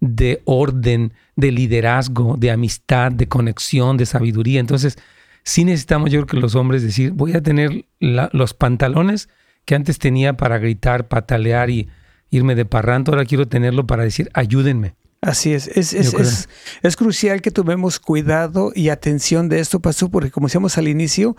de 0.00 0.40
orden, 0.44 1.12
de 1.34 1.50
liderazgo, 1.50 2.36
de 2.38 2.52
amistad, 2.52 3.10
de 3.10 3.26
conexión, 3.26 3.96
de 3.96 4.06
sabiduría. 4.06 4.60
Entonces, 4.60 4.96
sí 5.42 5.64
necesitamos, 5.64 6.10
yo 6.10 6.20
creo 6.20 6.26
que 6.26 6.36
los 6.36 6.54
hombres 6.54 6.82
decir, 6.82 7.10
voy 7.10 7.32
a 7.32 7.42
tener 7.42 7.86
los 7.98 8.54
pantalones 8.54 9.28
que 9.64 9.74
antes 9.74 9.98
tenía 9.98 10.36
para 10.36 10.58
gritar, 10.58 11.08
patalear 11.08 11.70
y 11.70 11.88
irme 12.30 12.54
de 12.54 12.64
parranto, 12.64 13.12
ahora 13.12 13.24
quiero 13.24 13.48
tenerlo 13.48 13.86
para 13.86 14.04
decir, 14.04 14.30
ayúdenme. 14.34 14.94
Así 15.20 15.54
es. 15.54 15.68
Es, 15.68 15.94
es, 15.94 16.48
es, 16.82 16.96
crucial 16.96 17.40
que 17.40 17.50
tomemos 17.50 17.98
cuidado 17.98 18.72
y 18.74 18.90
atención 18.90 19.48
de 19.48 19.60
esto, 19.60 19.80
Pastor, 19.80 20.10
porque 20.10 20.30
como 20.30 20.48
decíamos 20.48 20.76
al 20.76 20.86
inicio, 20.86 21.34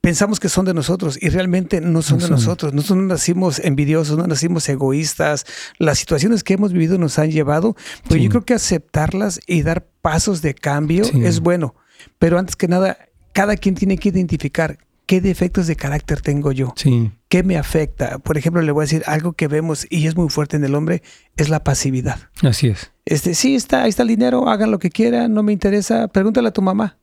pensamos 0.00 0.38
que 0.38 0.48
son 0.48 0.66
de 0.66 0.74
nosotros 0.74 1.18
y 1.20 1.30
realmente 1.30 1.80
no 1.80 2.02
son 2.02 2.20
de 2.20 2.28
nosotros. 2.28 2.72
Nosotros 2.72 2.98
no 2.98 3.06
nacimos 3.06 3.58
envidiosos, 3.58 4.16
no 4.16 4.26
nacimos 4.28 4.68
egoístas. 4.68 5.46
Las 5.78 5.98
situaciones 5.98 6.44
que 6.44 6.54
hemos 6.54 6.72
vivido 6.72 6.96
nos 6.96 7.18
han 7.18 7.32
llevado, 7.32 7.74
pero 8.08 8.20
yo 8.20 8.30
creo 8.30 8.44
que 8.44 8.54
aceptarlas 8.54 9.40
y 9.48 9.62
dar 9.62 9.88
pasos 10.00 10.40
de 10.40 10.54
cambio 10.54 11.04
es 11.04 11.40
bueno. 11.40 11.74
Pero 12.20 12.38
antes 12.38 12.54
que 12.54 12.68
nada, 12.68 12.98
cada 13.32 13.56
quien 13.56 13.74
tiene 13.74 13.98
que 13.98 14.10
identificar 14.10 14.78
qué 15.06 15.20
defectos 15.20 15.66
de 15.66 15.76
carácter 15.76 16.20
tengo 16.20 16.52
yo. 16.52 16.72
Sí. 16.76 17.12
¿Qué 17.28 17.42
me 17.42 17.56
afecta? 17.56 18.18
Por 18.18 18.38
ejemplo, 18.38 18.62
le 18.62 18.72
voy 18.72 18.82
a 18.82 18.86
decir 18.86 19.02
algo 19.06 19.32
que 19.32 19.48
vemos 19.48 19.86
y 19.90 20.06
es 20.06 20.16
muy 20.16 20.28
fuerte 20.28 20.56
en 20.56 20.64
el 20.64 20.74
hombre, 20.74 21.02
es 21.36 21.48
la 21.48 21.64
pasividad. 21.64 22.18
Así 22.42 22.68
es. 22.68 22.92
Este, 23.04 23.34
sí, 23.34 23.54
está, 23.54 23.82
ahí 23.82 23.90
está 23.90 24.02
el 24.02 24.08
dinero, 24.08 24.48
hagan 24.48 24.70
lo 24.70 24.78
que 24.78 24.90
quieran, 24.90 25.34
no 25.34 25.42
me 25.42 25.52
interesa, 25.52 26.08
pregúntale 26.08 26.48
a 26.48 26.52
tu 26.52 26.62
mamá. 26.62 26.98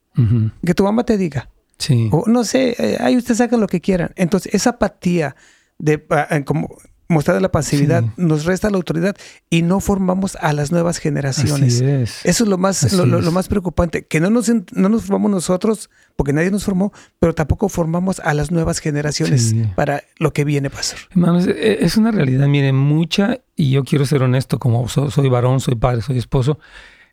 Que 0.65 0.73
tu 0.73 0.83
mamá 0.83 1.05
te 1.05 1.17
diga. 1.17 1.49
Sí. 1.77 2.09
O 2.11 2.25
no 2.27 2.43
sé, 2.43 2.75
eh, 2.77 2.97
ahí 2.99 3.15
ustedes 3.15 3.39
hagan 3.41 3.61
lo 3.61 3.67
que 3.67 3.79
quieran. 3.81 4.11
Entonces, 4.15 4.53
esa 4.53 4.71
apatía 4.71 5.35
de 5.79 6.05
ah, 6.09 6.41
como 6.45 6.77
mostrada 7.11 7.39
la 7.39 7.51
pasividad, 7.51 8.03
nos 8.17 8.45
resta 8.45 8.69
la 8.69 8.77
autoridad 8.77 9.15
y 9.49 9.61
no 9.61 9.79
formamos 9.79 10.35
a 10.37 10.53
las 10.53 10.71
nuevas 10.71 10.97
generaciones. 10.97 11.81
Eso 11.81 12.43
es 12.43 12.49
lo 12.49 12.57
más, 12.57 12.93
lo, 12.93 13.31
más 13.31 13.47
preocupante, 13.47 14.05
que 14.05 14.19
no 14.19 14.29
nos, 14.29 14.49
no 14.49 14.89
nos 14.89 15.03
formamos 15.03 15.31
nosotros, 15.31 15.89
porque 16.15 16.33
nadie 16.33 16.51
nos 16.51 16.63
formó, 16.63 16.91
pero 17.19 17.35
tampoco 17.35 17.69
formamos 17.69 18.19
a 18.21 18.33
las 18.33 18.51
nuevas 18.51 18.79
generaciones 18.79 19.55
para 19.75 20.03
lo 20.17 20.33
que 20.33 20.45
viene, 20.45 20.69
pastor. 20.69 20.99
Hermanos, 21.11 21.47
e, 21.47 21.79
es 21.81 21.97
una 21.97 22.11
realidad, 22.11 22.47
miren, 22.47 22.75
mucha, 22.75 23.39
y 23.55 23.71
yo 23.71 23.83
quiero 23.83 24.05
ser 24.05 24.23
honesto, 24.23 24.57
como 24.57 24.87
soy, 24.87 25.29
varón, 25.29 25.59
soy 25.59 25.75
padre, 25.75 26.01
soy 26.01 26.17
esposo, 26.17 26.57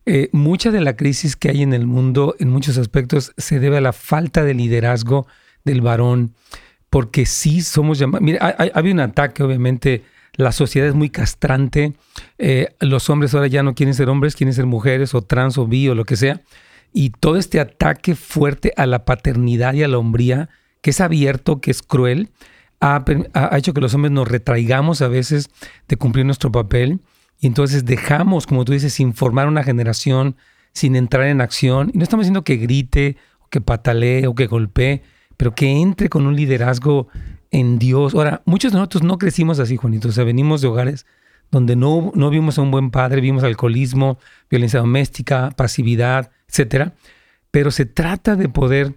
eh, 0.06 0.30
mucha 0.32 0.70
de 0.70 0.80
la 0.80 0.96
crisis 0.96 1.36
que 1.36 1.50
hay 1.50 1.62
en 1.62 1.74
el 1.74 1.86
mundo, 1.86 2.34
en 2.38 2.48
muchos 2.48 2.78
aspectos, 2.78 3.32
se 3.36 3.60
debe 3.60 3.76
a 3.76 3.80
la 3.80 3.92
falta 3.92 4.44
de 4.44 4.54
liderazgo 4.54 5.26
del 5.64 5.82
varón 5.82 6.34
porque 6.90 7.26
sí 7.26 7.62
somos 7.62 7.98
llamados. 7.98 8.22
Mira, 8.22 8.56
había 8.74 8.92
un 8.92 9.00
ataque, 9.00 9.42
obviamente. 9.42 10.04
La 10.34 10.52
sociedad 10.52 10.88
es 10.88 10.94
muy 10.94 11.10
castrante. 11.10 11.94
Eh, 12.38 12.68
los 12.80 13.10
hombres 13.10 13.34
ahora 13.34 13.48
ya 13.48 13.62
no 13.62 13.74
quieren 13.74 13.94
ser 13.94 14.08
hombres, 14.08 14.36
quieren 14.36 14.54
ser 14.54 14.66
mujeres 14.66 15.14
o 15.14 15.22
trans 15.22 15.58
o 15.58 15.66
bi 15.66 15.88
o 15.88 15.94
lo 15.94 16.04
que 16.04 16.16
sea. 16.16 16.42
Y 16.92 17.10
todo 17.10 17.36
este 17.36 17.60
ataque 17.60 18.14
fuerte 18.14 18.72
a 18.76 18.86
la 18.86 19.04
paternidad 19.04 19.74
y 19.74 19.82
a 19.82 19.88
la 19.88 19.98
hombría, 19.98 20.48
que 20.80 20.90
es 20.90 21.00
abierto, 21.00 21.60
que 21.60 21.70
es 21.72 21.82
cruel, 21.82 22.30
ha, 22.80 23.04
ha 23.34 23.58
hecho 23.58 23.74
que 23.74 23.80
los 23.80 23.94
hombres 23.94 24.12
nos 24.12 24.28
retraigamos 24.28 25.02
a 25.02 25.08
veces 25.08 25.50
de 25.88 25.96
cumplir 25.96 26.24
nuestro 26.24 26.52
papel. 26.52 27.00
Y 27.40 27.46
entonces 27.46 27.84
dejamos, 27.84 28.46
como 28.46 28.64
tú 28.64 28.72
dices, 28.72 28.92
sin 28.92 29.14
formar 29.14 29.48
una 29.48 29.64
generación, 29.64 30.36
sin 30.72 30.94
entrar 30.94 31.26
en 31.26 31.40
acción. 31.40 31.90
Y 31.92 31.98
no 31.98 32.04
estamos 32.04 32.24
diciendo 32.24 32.44
que 32.44 32.56
grite, 32.56 33.16
o 33.40 33.48
que 33.48 33.60
patalee 33.60 34.26
o 34.26 34.34
que 34.34 34.46
golpee, 34.46 35.02
pero 35.38 35.54
que 35.54 35.80
entre 35.80 36.10
con 36.10 36.26
un 36.26 36.36
liderazgo 36.36 37.08
en 37.50 37.78
Dios. 37.78 38.14
Ahora, 38.14 38.42
muchos 38.44 38.72
de 38.72 38.78
nosotros 38.78 39.02
no 39.02 39.16
crecimos 39.16 39.58
así, 39.60 39.76
Juanito. 39.76 40.08
O 40.08 40.12
sea, 40.12 40.24
venimos 40.24 40.60
de 40.60 40.68
hogares 40.68 41.06
donde 41.50 41.76
no, 41.76 42.12
no 42.14 42.28
vimos 42.28 42.58
a 42.58 42.62
un 42.62 42.70
buen 42.70 42.90
padre, 42.90 43.22
vimos 43.22 43.42
alcoholismo, 43.44 44.18
violencia 44.50 44.80
doméstica, 44.80 45.50
pasividad, 45.56 46.30
etcétera. 46.48 46.92
Pero 47.50 47.70
se 47.70 47.86
trata 47.86 48.36
de 48.36 48.50
poder 48.50 48.94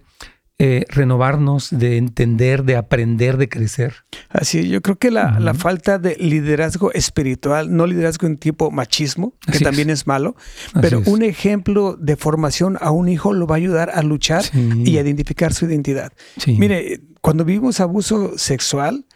eh, 0.58 0.84
renovarnos, 0.88 1.70
de 1.70 1.96
entender, 1.96 2.62
de 2.62 2.76
aprender, 2.76 3.36
de 3.36 3.48
crecer. 3.48 3.94
Así, 4.28 4.68
yo 4.68 4.80
creo 4.80 4.96
que 4.96 5.10
la, 5.10 5.54
falta 5.54 5.98
de 5.98 6.14
liderazgo 6.16 6.92
espiritual, 6.92 7.74
no 7.74 7.86
liderazgo 7.86 8.26
en 8.26 8.36
tipo 8.36 8.70
machismo, 8.70 9.34
que 9.50 9.58
también 9.58 9.90
es, 9.90 10.06
malo, 10.06 10.36
pero 10.80 11.02
un 11.06 11.22
ejemplo 11.22 11.96
de 11.98 12.16
formación 12.16 12.78
a 12.80 12.90
un 12.90 13.08
hijo 13.08 13.32
lo 13.32 13.46
va 13.46 13.56
a 13.56 13.58
ayudar 13.58 13.90
a 13.90 14.02
luchar 14.02 14.44
y 14.52 14.98
a 14.98 15.00
identificar 15.00 15.52
su 15.52 15.64
identidad. 15.64 16.12
Mire, 16.46 17.00
cuando 17.20 17.44
vivimos 17.44 17.80
abuso 17.80 18.36
sexual, 18.36 19.06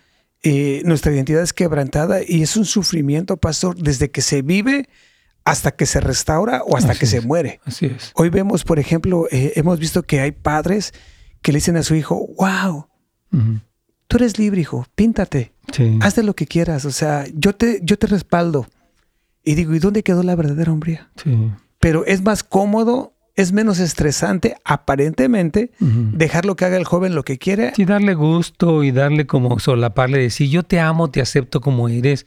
eh, 0.43 0.83
nuestra 0.85 1.13
identidad 1.13 1.43
es 1.43 1.53
quebrantada 1.53 2.21
y 2.27 2.43
es 2.43 2.57
un 2.57 2.65
sufrimiento, 2.65 3.37
pastor, 3.37 3.77
desde 3.77 4.11
que 4.11 4.23
se 4.23 4.43
vive 4.43 4.89
hasta 5.45 5.71
que 5.71 5.87
se 5.87 6.01
restaura 6.01 6.63
o 6.65 6.77
hasta 6.77 6.95
que 6.95 7.07
se 7.07 7.21
muere. 7.21 7.61
Así 7.65 7.87
es. 7.87 8.11
Hoy 8.15 8.31
vemos, 8.31 8.65
por 8.65 8.79
ejemplo, 8.79 9.27
eh, 9.31 9.53
hemos 9.55 9.79
visto 9.79 10.03
que 10.03 10.21
hay 10.21 10.33
padres 10.33 10.93
que 11.47 11.53
le 11.53 11.59
dicen 11.59 11.77
a 11.77 11.85
su 11.85 11.95
hijo, 11.95 12.29
wow, 12.39 12.89
tú 14.09 14.17
eres 14.17 14.37
libre, 14.37 14.63
hijo, 14.63 14.85
píntate, 14.97 15.53
haz 16.01 16.17
de 16.17 16.25
lo 16.25 16.35
que 16.35 16.45
quieras, 16.45 16.85
o 16.85 16.91
sea, 16.91 17.25
yo 17.33 17.55
te, 17.55 17.79
yo 17.85 17.97
te 17.97 18.09
respaldo. 18.09 18.67
Y 19.45 19.55
digo, 19.55 19.73
¿y 19.73 19.79
dónde 19.79 20.03
quedó 20.03 20.25
la 20.25 20.35
verdadera 20.35 20.73
hombría? 20.73 21.09
Pero 21.79 22.05
es 22.05 22.21
más 22.23 22.43
cómodo, 22.43 23.15
es 23.37 23.53
menos 23.53 23.79
estresante, 23.79 24.57
aparentemente, 24.65 25.71
dejarlo 25.79 26.57
que 26.57 26.65
haga 26.65 26.79
el 26.79 26.85
joven 26.85 27.15
lo 27.15 27.23
que 27.23 27.39
quiere. 27.39 27.73
Y 27.77 27.85
darle 27.85 28.15
gusto 28.15 28.83
y 28.83 28.91
darle 28.91 29.29
como 29.29 29.61
solaparle, 29.61 30.19
decir, 30.19 30.51
yo 30.51 30.65
te 30.65 30.81
amo, 30.81 31.13
te 31.13 31.21
acepto 31.21 31.61
como 31.61 31.89
eres. 31.89 32.27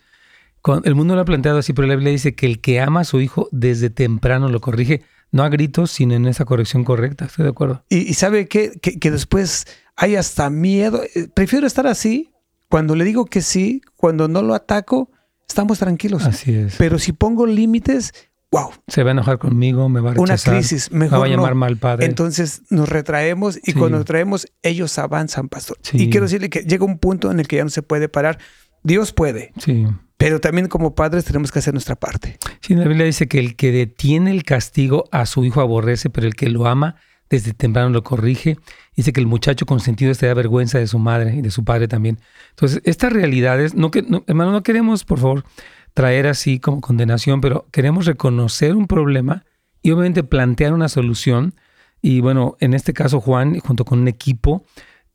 El 0.85 0.95
mundo 0.95 1.15
lo 1.15 1.19
ha 1.19 1.25
planteado 1.25 1.57
así, 1.57 1.73
pero 1.73 1.89
la 1.89 1.95
Biblia 1.95 2.13
dice 2.13 2.35
que 2.35 2.45
el 2.45 2.61
que 2.61 2.79
ama 2.79 3.01
a 3.01 3.03
su 3.03 3.19
hijo 3.19 3.49
desde 3.51 3.89
temprano 3.89 4.47
lo 4.47 4.61
corrige 4.61 5.01
no 5.31 5.43
a 5.43 5.49
gritos, 5.49 5.91
sino 5.91 6.15
en 6.15 6.25
esa 6.27 6.45
corrección 6.45 6.83
correcta. 6.83 7.25
Estoy 7.25 7.43
de 7.43 7.49
acuerdo. 7.49 7.83
Y, 7.89 8.13
sabe 8.13 8.47
que, 8.47 8.71
que, 8.79 9.11
después 9.11 9.67
hay 9.95 10.15
hasta 10.15 10.49
miedo. 10.49 11.01
Eh, 11.15 11.27
prefiero 11.33 11.67
estar 11.67 11.87
así. 11.87 12.31
Cuando 12.67 12.95
le 12.95 13.03
digo 13.03 13.25
que 13.25 13.41
sí, 13.41 13.81
cuando 13.95 14.27
no 14.27 14.41
lo 14.41 14.53
ataco, 14.53 15.09
estamos 15.47 15.79
tranquilos. 15.79 16.25
Así 16.25 16.53
es. 16.53 16.75
Pero 16.77 16.99
si 16.99 17.13
pongo 17.13 17.47
límites, 17.47 18.13
wow. 18.51 18.69
Se 18.87 19.03
va 19.03 19.09
a 19.09 19.13
enojar 19.13 19.39
conmigo, 19.39 19.89
me 19.89 20.01
va 20.01 20.11
a 20.11 20.13
rechazar. 20.13 20.53
Una 20.53 20.59
crisis, 20.59 20.91
mejor 20.91 21.17
me 21.17 21.19
va 21.19 21.25
a 21.25 21.29
llamar 21.29 21.55
mal 21.55 21.77
padre. 21.77 22.05
Entonces 22.05 22.61
nos 22.69 22.89
retraemos 22.89 23.57
y 23.57 23.73
cuando 23.73 23.97
nos 23.97 23.99
retraemos, 24.01 24.47
ellos 24.61 24.97
avanzan, 24.99 25.49
pastor. 25.49 25.77
Y 25.93 26.09
quiero 26.09 26.25
decirle 26.25 26.49
que 26.49 26.59
llega 26.61 26.85
un 26.85 26.99
punto 26.99 27.31
en 27.31 27.39
el 27.39 27.47
que 27.47 27.57
ya 27.57 27.63
no 27.63 27.69
se 27.69 27.81
puede 27.81 28.07
parar. 28.09 28.37
Dios 28.83 29.13
puede. 29.13 29.51
Sí. 29.57 29.87
Pero 30.19 30.41
también 30.41 30.67
como 30.67 30.95
padres 30.95 31.23
tenemos 31.23 31.49
que 31.49 31.59
hacer 31.59 31.73
nuestra 31.73 31.95
parte. 31.95 32.37
Sí, 32.59 32.75
la 32.75 32.83
Biblia 32.83 33.05
dice 33.05 33.29
que 33.29 33.39
el 33.39 33.55
que 33.55 33.71
detiene 33.71 34.31
el 34.31 34.43
castigo 34.43 35.05
a 35.13 35.25
su 35.25 35.45
hijo 35.45 35.61
aborrece, 35.61 36.09
pero 36.09 36.27
el 36.27 36.35
que 36.35 36.49
lo 36.49 36.67
ama 36.67 36.97
desde 37.29 37.53
temprano 37.53 37.89
lo 37.89 38.03
corrige. 38.03 38.57
Dice 38.97 39.13
que 39.13 39.21
el 39.21 39.27
muchacho 39.27 39.65
consentido 39.65 40.13
se 40.13 40.27
da 40.27 40.33
vergüenza 40.33 40.77
de 40.77 40.87
su 40.87 40.99
madre 40.99 41.35
y 41.35 41.41
de 41.41 41.51
su 41.51 41.63
padre 41.63 41.87
también. 41.87 42.19
Entonces, 42.49 42.81
estas 42.83 43.13
realidades, 43.13 43.75
no, 43.75 43.91
que, 43.91 44.05
hermano, 44.27 44.51
no 44.51 44.61
queremos, 44.61 45.05
por 45.05 45.19
favor, 45.19 45.45
traer 45.93 46.27
así 46.27 46.59
como 46.59 46.81
condenación, 46.81 47.39
pero 47.39 47.69
queremos 47.71 48.05
reconocer 48.05 48.75
un 48.75 48.87
problema 48.87 49.45
y 49.81 49.91
obviamente 49.91 50.23
plantear 50.23 50.73
una 50.73 50.89
solución. 50.89 51.55
Y 52.01 52.19
bueno, 52.19 52.57
en 52.59 52.73
este 52.73 52.91
caso, 52.91 53.21
Juan, 53.21 53.57
junto 53.59 53.85
con 53.85 53.99
un 53.99 54.09
equipo, 54.09 54.65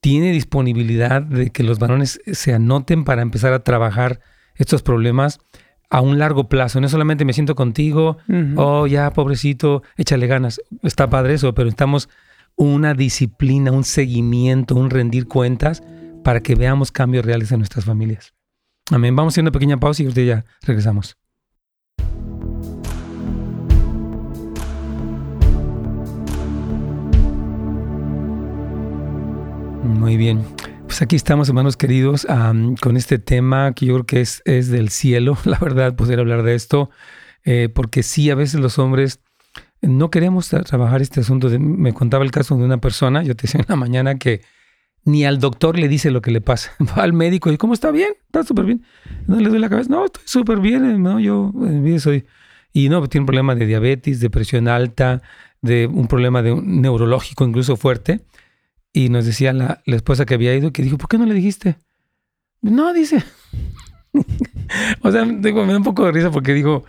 tiene 0.01 0.33
disponibilidad 0.33 1.21
de 1.21 1.51
que 1.51 1.63
los 1.63 1.79
varones 1.79 2.23
se 2.33 2.55
anoten 2.55 3.05
para 3.05 3.21
empezar 3.21 3.53
a 3.53 3.65
trabajar 3.65 4.21
estos 4.57 4.83
problemas 4.83 5.41
a 5.91 6.01
un 6.01 6.19
largo 6.19 6.49
plazo. 6.49 6.81
No 6.81 6.89
solamente 6.89 7.25
me 7.25 7.33
siento 7.33 7.55
contigo, 7.55 8.19
oh, 8.57 8.87
ya, 8.87 9.13
pobrecito, 9.13 9.83
échale 9.97 10.27
ganas. 10.27 10.61
Está 10.83 11.09
padre 11.09 11.35
eso, 11.35 11.55
pero 11.55 11.69
estamos 11.69 12.09
una 12.57 12.95
disciplina, 12.95 13.73
un 13.73 13.85
seguimiento, 13.85 14.75
un 14.75 14.91
rendir 14.91 15.27
cuentas 15.27 15.83
para 16.23 16.41
que 16.41 16.55
veamos 16.55 16.91
cambios 16.91 17.25
reales 17.25 17.53
en 17.53 17.59
nuestras 17.59 17.85
familias. 17.85 18.35
Amén. 18.91 19.15
Vamos 19.17 19.33
a 19.33 19.35
hacer 19.35 19.45
una 19.45 19.53
pequeña 19.53 19.79
pausa 19.79 20.03
y 20.03 20.07
ahorita 20.07 20.23
ya 20.23 20.45
regresamos. 20.63 21.17
Muy 29.83 30.17
bien. 30.17 30.54
Pues 30.87 31.03
aquí 31.03 31.17
estamos, 31.17 31.49
hermanos 31.49 31.77
queridos, 31.77 32.27
con 32.81 32.97
este 32.97 33.19
tema 33.19 33.73
que 33.75 33.87
yo 33.87 33.95
creo 33.95 34.07
que 34.07 34.21
es, 34.21 34.43
es 34.45 34.69
del 34.69 34.91
cielo, 34.91 35.37
la 35.45 35.59
verdad, 35.59 35.97
poder 35.97 36.21
hablar 36.21 36.43
de 36.43 36.55
esto, 36.55 36.91
eh, 37.45 37.69
porque 37.75 38.03
sí, 38.03 38.31
a 38.31 38.35
veces 38.35 38.61
los 38.61 38.79
hombres 38.79 39.21
no 39.83 40.11
queremos 40.11 40.49
trabajar 40.49 41.03
este 41.03 41.21
asunto. 41.21 41.49
me 41.59 41.93
contaba 41.93 42.25
el 42.25 42.31
caso 42.31 42.57
de 42.57 42.65
una 42.65 42.79
persona, 42.79 43.23
yo 43.23 43.35
te 43.35 43.43
decía 43.43 43.61
en 43.61 43.67
la 43.69 43.77
mañana 43.77 44.19
que 44.19 44.43
ni 45.05 45.25
al 45.25 45.39
doctor 45.39 45.79
le 45.79 45.89
dice 45.89 46.11
lo 46.11 46.23
que 46.23 46.31
le 46.31 46.41
pasa. 46.41 46.73
Va 46.99 47.03
al 47.03 47.13
médico 47.13 47.53
y, 47.53 47.57
¿cómo 47.57 47.75
está 47.75 47.91
bien? 47.91 48.13
Está 48.27 48.43
súper 48.43 48.65
bien. 48.65 48.83
No 49.27 49.39
le 49.39 49.49
doy 49.49 49.59
la 49.59 49.69
cabeza, 49.69 49.91
no, 49.91 50.07
estoy 50.07 50.23
súper 50.27 50.61
bien, 50.61 50.85
eh, 50.85 50.99
no, 50.99 51.21
yo 51.21 51.53
eh, 51.67 51.99
soy... 51.99 52.25
Y 52.73 52.89
no, 52.89 53.07
tiene 53.09 53.23
un 53.23 53.27
problema 53.27 53.55
de 53.55 53.67
diabetes, 53.67 54.19
de 54.19 54.31
presión 54.31 54.67
alta, 54.67 55.23
de 55.63 55.87
un 55.87 56.09
problema 56.09 56.43
de 56.43 56.57
neurológico 56.57 57.45
incluso 57.45 57.77
fuerte. 57.77 58.23
Y 58.97 59.09
nos 59.09 59.27
decía 59.27 59.53
la, 59.53 59.83
esposa 59.87 60.25
que 60.25 60.35
había 60.35 60.55
ido 60.55 60.73
que 60.73 60.83
dijo, 60.83 60.97
¿por 60.97 61.09
qué 61.09 61.19
no 61.19 61.27
le 61.27 61.35
dijiste? 61.35 61.77
No, 62.63 62.93
dice. 62.93 63.25
o 65.03 65.11
sea, 65.11 65.25
me 65.25 65.51
da 65.53 65.77
un 65.77 65.83
poco 65.83 66.07
de 66.07 66.13
risa 66.13 66.31
porque 66.31 66.55
dijo, 66.55 66.85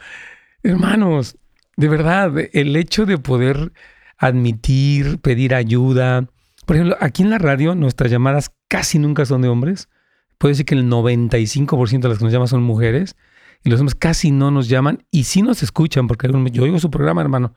hermanos, 0.62 1.36
de 1.76 1.90
verdad, 1.90 2.32
el 2.54 2.76
hecho 2.76 3.08
de 3.08 3.18
poder 3.18 3.74
admitir, 4.20 5.18
pedir 5.18 5.56
ayuda. 5.56 6.28
Por 6.68 6.76
ejemplo, 6.76 6.96
aquí 7.02 7.24
en 7.24 7.32
la 7.32 7.40
radio 7.40 7.74
nuestras 7.74 8.12
llamadas 8.12 8.52
casi 8.68 9.00
nunca 9.00 9.26
son 9.26 9.42
de 9.42 9.50
hombres. 9.50 9.90
Puede 10.38 10.52
decir 10.52 10.68
que 10.68 10.76
el 10.76 10.86
95% 10.88 12.02
de 12.02 12.10
las 12.10 12.20
que 12.20 12.24
nos 12.24 12.34
llaman 12.34 12.48
son 12.48 12.62
mujeres 12.62 13.16
y 13.64 13.72
los 13.72 13.80
hombres 13.80 13.96
casi 13.96 14.30
no 14.30 14.52
nos 14.52 14.70
llaman 14.70 15.04
y 15.10 15.24
sí 15.24 15.42
nos 15.42 15.64
escuchan 15.64 16.08
porque 16.08 16.30
yo 16.52 16.64
oigo 16.64 16.78
su 16.78 16.92
programa, 16.92 17.22
hermano, 17.22 17.56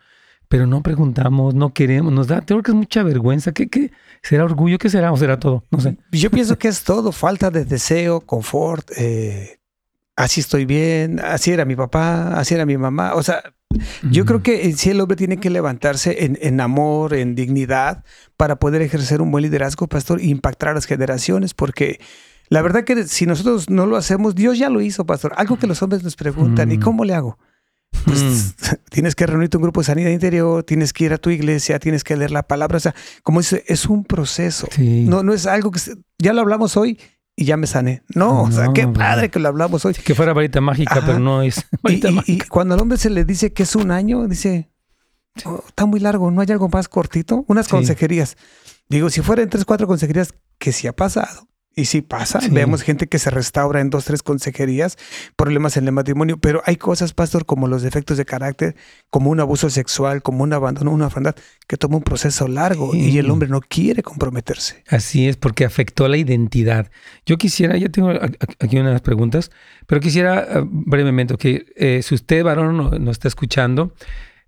pero 0.48 0.66
no 0.66 0.82
preguntamos, 0.82 1.54
no 1.54 1.72
queremos, 1.72 2.12
nos 2.12 2.26
da, 2.26 2.40
creo 2.40 2.62
que 2.62 2.70
es 2.70 2.76
mucha 2.76 3.02
vergüenza. 3.02 3.52
¿Qué, 3.52 3.68
qué 3.68 3.92
será 4.22 4.44
orgullo? 4.44 4.78
¿Qué 4.78 4.88
será? 4.88 5.12
¿O 5.12 5.16
será 5.16 5.38
todo? 5.38 5.64
No 5.70 5.80
sé. 5.80 5.98
Yo 6.12 6.30
pienso 6.30 6.58
que 6.58 6.68
es 6.68 6.82
todo, 6.84 7.12
falta 7.12 7.50
de 7.50 7.64
deseo, 7.64 8.20
confort, 8.22 8.90
eh, 8.96 9.60
así 10.16 10.40
estoy 10.40 10.64
bien, 10.64 11.20
así 11.20 11.52
era 11.52 11.64
mi 11.64 11.76
papá, 11.76 12.38
así 12.38 12.54
era 12.54 12.64
mi 12.64 12.78
mamá. 12.78 13.14
O 13.14 13.22
sea, 13.22 13.42
yo 14.10 14.24
creo 14.24 14.42
que 14.42 14.72
sí 14.72 14.90
el 14.90 15.00
hombre 15.00 15.16
tiene 15.16 15.38
que 15.38 15.50
levantarse 15.50 16.24
en, 16.24 16.38
en, 16.40 16.60
amor, 16.60 17.14
en 17.14 17.34
dignidad, 17.34 18.04
para 18.36 18.56
poder 18.56 18.80
ejercer 18.80 19.20
un 19.20 19.30
buen 19.30 19.42
liderazgo, 19.42 19.86
pastor, 19.86 20.20
e 20.20 20.26
impactar 20.26 20.70
a 20.70 20.74
las 20.74 20.86
generaciones, 20.86 21.52
porque 21.52 22.00
la 22.48 22.62
verdad 22.62 22.84
que 22.84 23.04
si 23.04 23.26
nosotros 23.26 23.68
no 23.68 23.84
lo 23.84 23.96
hacemos, 23.96 24.34
Dios 24.34 24.58
ya 24.58 24.70
lo 24.70 24.80
hizo, 24.80 25.04
pastor. 25.04 25.34
Algo 25.36 25.58
que 25.58 25.66
los 25.66 25.82
hombres 25.82 26.02
nos 26.02 26.16
preguntan, 26.16 26.72
¿y 26.72 26.78
cómo 26.78 27.04
le 27.04 27.12
hago? 27.12 27.38
Pues 28.04 28.22
mm. 28.22 28.74
tienes 28.90 29.14
que 29.14 29.26
reunirte 29.26 29.56
un 29.56 29.62
grupo 29.62 29.80
de 29.80 29.86
sanidad 29.86 30.10
interior, 30.10 30.62
tienes 30.62 30.92
que 30.92 31.04
ir 31.04 31.12
a 31.12 31.18
tu 31.18 31.30
iglesia, 31.30 31.78
tienes 31.78 32.04
que 32.04 32.16
leer 32.16 32.30
la 32.30 32.42
palabra. 32.42 32.76
O 32.76 32.80
sea, 32.80 32.94
como 33.22 33.40
dice, 33.40 33.64
es 33.66 33.86
un 33.86 34.04
proceso. 34.04 34.68
No, 34.78 35.22
no 35.22 35.32
es 35.32 35.46
algo 35.46 35.70
que 35.70 35.80
ya 36.18 36.32
lo 36.32 36.40
hablamos 36.40 36.76
hoy 36.76 36.98
y 37.36 37.44
ya 37.44 37.56
me 37.56 37.66
sané. 37.66 38.02
No, 38.14 38.42
o 38.42 38.50
sea, 38.50 38.72
qué 38.74 38.88
padre 38.88 39.30
que 39.30 39.38
lo 39.38 39.48
hablamos 39.48 39.84
hoy. 39.84 39.94
Que 39.94 40.14
fuera 40.14 40.32
varita 40.32 40.60
mágica, 40.60 41.02
pero 41.06 41.18
no 41.18 41.42
es 41.42 41.64
varita 41.82 42.10
y, 42.10 42.14
mágica. 42.14 42.44
Y 42.44 42.48
cuando 42.48 42.74
al 42.74 42.80
hombre 42.80 42.98
se 42.98 43.10
le 43.10 43.24
dice 43.24 43.52
que 43.52 43.62
es 43.62 43.76
un 43.76 43.90
año, 43.90 44.26
dice, 44.26 44.70
oh, 45.44 45.62
está 45.66 45.86
muy 45.86 46.00
largo, 46.00 46.30
¿no 46.30 46.40
hay 46.40 46.48
algo 46.50 46.68
más 46.68 46.88
cortito? 46.88 47.44
Unas 47.46 47.68
consejerías. 47.68 48.36
Digo, 48.88 49.08
si 49.10 49.20
fueran 49.20 49.48
tres, 49.48 49.64
cuatro 49.64 49.86
consejerías, 49.86 50.34
que 50.58 50.72
sí 50.72 50.86
ha 50.86 50.92
pasado. 50.92 51.48
Y 51.76 51.84
sí 51.84 52.02
pasa, 52.02 52.40
vemos 52.50 52.82
gente 52.82 53.06
que 53.06 53.20
se 53.20 53.30
restaura 53.30 53.80
en 53.80 53.88
dos, 53.90 54.04
tres 54.04 54.24
consejerías, 54.24 54.98
problemas 55.36 55.76
en 55.76 55.86
el 55.86 55.92
matrimonio, 55.92 56.36
pero 56.38 56.60
hay 56.66 56.74
cosas, 56.76 57.12
pastor, 57.12 57.46
como 57.46 57.68
los 57.68 57.82
defectos 57.82 58.16
de 58.16 58.24
carácter, 58.24 58.74
como 59.10 59.30
un 59.30 59.38
abuso 59.38 59.70
sexual, 59.70 60.20
como 60.22 60.42
un 60.42 60.52
abandono, 60.52 60.90
una 60.90 61.06
orfandad, 61.06 61.36
que 61.68 61.76
toma 61.76 61.98
un 61.98 62.02
proceso 62.02 62.48
largo 62.48 62.96
y 62.96 63.18
el 63.18 63.30
hombre 63.30 63.48
no 63.48 63.60
quiere 63.60 64.02
comprometerse. 64.02 64.82
Así 64.88 65.28
es, 65.28 65.36
porque 65.36 65.64
afectó 65.64 66.08
la 66.08 66.16
identidad. 66.16 66.90
Yo 67.24 67.38
quisiera, 67.38 67.76
ya 67.76 67.88
tengo 67.90 68.10
aquí 68.10 68.78
unas 68.78 69.00
preguntas, 69.00 69.52
pero 69.86 70.00
quisiera 70.00 70.40
eh, 70.40 70.64
brevemente 70.64 71.36
que 71.36 71.66
eh, 71.76 72.00
si 72.02 72.14
usted, 72.14 72.42
varón, 72.42 72.76
nos 72.76 72.98
no 72.98 73.10
está 73.12 73.28
escuchando, 73.28 73.94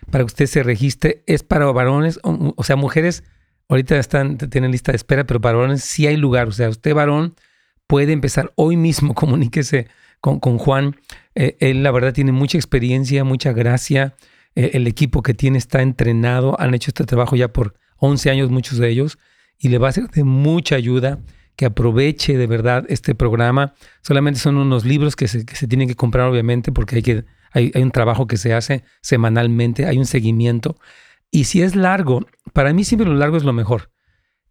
para 0.09 0.23
que 0.23 0.25
usted 0.25 0.45
se 0.45 0.63
registre. 0.63 1.25
Es 1.27 1.43
para 1.43 1.69
varones, 1.73 2.21
o, 2.23 2.63
sea, 2.63 2.77
mujeres 2.77 3.25
ahorita 3.67 3.99
están, 3.99 4.37
tienen 4.37 4.71
lista 4.71 4.93
de 4.93 4.95
espera, 4.95 5.25
pero 5.25 5.41
para 5.41 5.57
varones 5.57 5.83
sí 5.83 6.07
hay 6.07 6.15
lugar. 6.15 6.47
O 6.47 6.53
sea, 6.53 6.69
usted 6.69 6.93
varón 6.93 7.35
puede 7.85 8.13
empezar 8.13 8.53
hoy 8.55 8.77
mismo, 8.77 9.13
comuníquese 9.17 9.89
con, 10.21 10.39
con 10.39 10.57
Juan. 10.57 10.95
Eh, 11.35 11.57
él 11.59 11.83
la 11.83 11.91
verdad 11.91 12.13
tiene 12.13 12.31
mucha 12.31 12.57
experiencia, 12.57 13.25
mucha 13.25 13.51
gracia. 13.51 14.15
Eh, 14.55 14.71
el 14.75 14.87
equipo 14.87 15.21
que 15.21 15.33
tiene 15.33 15.57
está 15.57 15.81
entrenado, 15.81 16.57
han 16.61 16.73
hecho 16.73 16.91
este 16.91 17.03
trabajo 17.03 17.35
ya 17.35 17.49
por 17.49 17.75
11 17.99 18.29
años 18.29 18.49
muchos 18.49 18.77
de 18.77 18.89
ellos 18.89 19.17
y 19.57 19.69
le 19.69 19.77
va 19.77 19.89
a 19.89 19.91
ser 19.91 20.09
de 20.09 20.23
mucha 20.23 20.75
ayuda 20.75 21.19
que 21.55 21.65
aproveche 21.65 22.37
de 22.37 22.47
verdad 22.47 22.85
este 22.87 23.15
programa. 23.15 23.73
Solamente 24.01 24.39
son 24.39 24.55
unos 24.55 24.85
libros 24.85 25.17
que 25.17 25.27
se, 25.27 25.43
tienen 25.43 25.89
que 25.89 25.95
comprar 25.95 26.29
obviamente 26.29 26.71
porque 26.71 26.95
hay, 26.95 27.01
que, 27.01 27.25
hay, 27.51 27.71
un 27.75 27.91
trabajo 27.91 28.27
que 28.27 28.37
se 28.37 28.53
hace 28.53 28.83
semanalmente, 29.01 29.85
hay 29.85 29.97
un 29.97 30.05
seguimiento. 30.05 30.77
Y 31.31 31.43
si 31.43 31.61
es 31.61 31.75
largo, 31.75 32.25
para 32.53 32.71
mí 32.71 32.85
siempre 32.85 33.07
lo 33.07 33.15
largo 33.15 33.35
es 33.35 33.43
lo 33.43 33.51
mejor. 33.51 33.91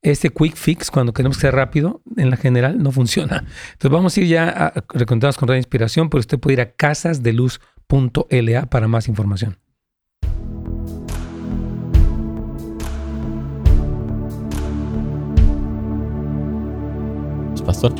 Este 0.02 0.28
quick 0.28 0.54
fix, 0.54 0.90
cuando 0.90 1.14
queremos 1.14 1.38
ser 1.38 1.54
rápido, 1.54 2.02
en 2.16 2.28
la 2.28 2.36
general 2.36 2.76
no 2.82 2.92
funciona. 2.92 3.38
Entonces 3.72 3.90
vamos 3.90 4.16
a 4.16 4.20
ir 4.20 4.26
ya 4.26 4.48
a 4.50 4.84
recontarnos 4.90 5.38
con 5.38 5.48
la 5.48 5.56
inspiración, 5.56 6.10
pero 6.10 6.20
usted 6.20 6.38
puede 6.38 6.54
ir 6.54 6.60
a 6.60 6.72
casasdeluz.la 6.72 8.66
para 8.66 8.86
más 8.86 9.08
información. 9.08 9.58
Pastor. 17.68 17.92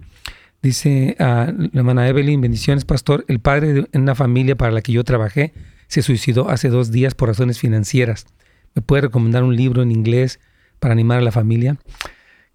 Dice 0.61 1.15
a 1.19 1.51
la 1.51 1.79
hermana 1.79 2.07
Evelyn, 2.07 2.39
bendiciones, 2.39 2.85
pastor. 2.85 3.25
El 3.27 3.39
padre 3.39 3.73
de 3.73 3.89
una 3.93 4.15
familia 4.15 4.55
para 4.55 4.71
la 4.71 4.81
que 4.81 4.91
yo 4.91 5.03
trabajé 5.03 5.53
se 5.87 6.01
suicidó 6.01 6.49
hace 6.49 6.69
dos 6.69 6.91
días 6.91 7.15
por 7.15 7.29
razones 7.29 7.59
financieras. 7.59 8.27
¿Me 8.75 8.81
puede 8.81 9.01
recomendar 9.01 9.43
un 9.43 9.55
libro 9.55 9.81
en 9.81 9.91
inglés 9.91 10.39
para 10.79 10.93
animar 10.93 11.17
a 11.17 11.21
la 11.21 11.31
familia? 11.31 11.77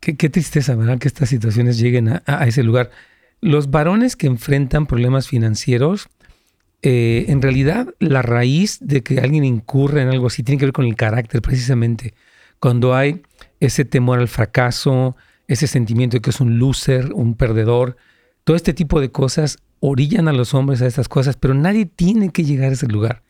Qué, 0.00 0.14
tristeza, 0.30 0.76
¿verdad? 0.76 0.98
Que 0.98 1.08
estas 1.08 1.28
situaciones 1.28 1.78
lleguen 1.78 2.20
a, 2.24 2.46
ese 2.46 2.62
lugar. 2.62 2.90
Los 3.40 3.70
varones 3.70 4.14
que 4.14 4.28
enfrentan 4.28 4.86
problemas 4.86 5.26
financieros, 5.26 6.08
eh, 6.82 7.24
en 7.28 7.42
realidad 7.42 7.88
la 7.98 8.22
raíz 8.22 8.78
de 8.80 9.02
que 9.02 9.18
alguien 9.18 9.44
incurra 9.44 10.02
en 10.02 10.08
algo 10.08 10.28
así 10.28 10.44
tiene 10.44 10.60
que 10.60 10.66
ver 10.66 10.72
con 10.72 10.84
el 10.86 10.94
carácter 10.94 11.42
precisamente 11.42 12.14
cuando 12.60 12.94
hay 12.94 13.22
ese 13.60 13.84
temor 13.84 14.18
al 14.18 14.28
fracaso, 14.28 15.16
ese 15.48 15.66
sentimiento 15.66 16.16
de 16.16 16.20
que 16.20 16.30
es 16.30 16.40
un 16.40 16.58
loser, 16.58 17.12
un 17.12 17.34
perdedor, 17.34 17.96
todo 18.44 18.56
este 18.56 18.74
tipo 18.74 19.00
de 19.00 19.10
cosas 19.10 19.58
orillan 19.80 20.28
a 20.28 20.32
los 20.32 20.54
hombres 20.54 20.82
a 20.82 20.86
estas 20.86 21.08
cosas, 21.08 21.36
pero 21.36 21.54
nadie 21.54 21.86
tiene 21.86 22.30
que 22.30 22.44
llegar 22.44 22.70
a 22.70 22.74
ese 22.74 22.86
lugar. 22.86 23.22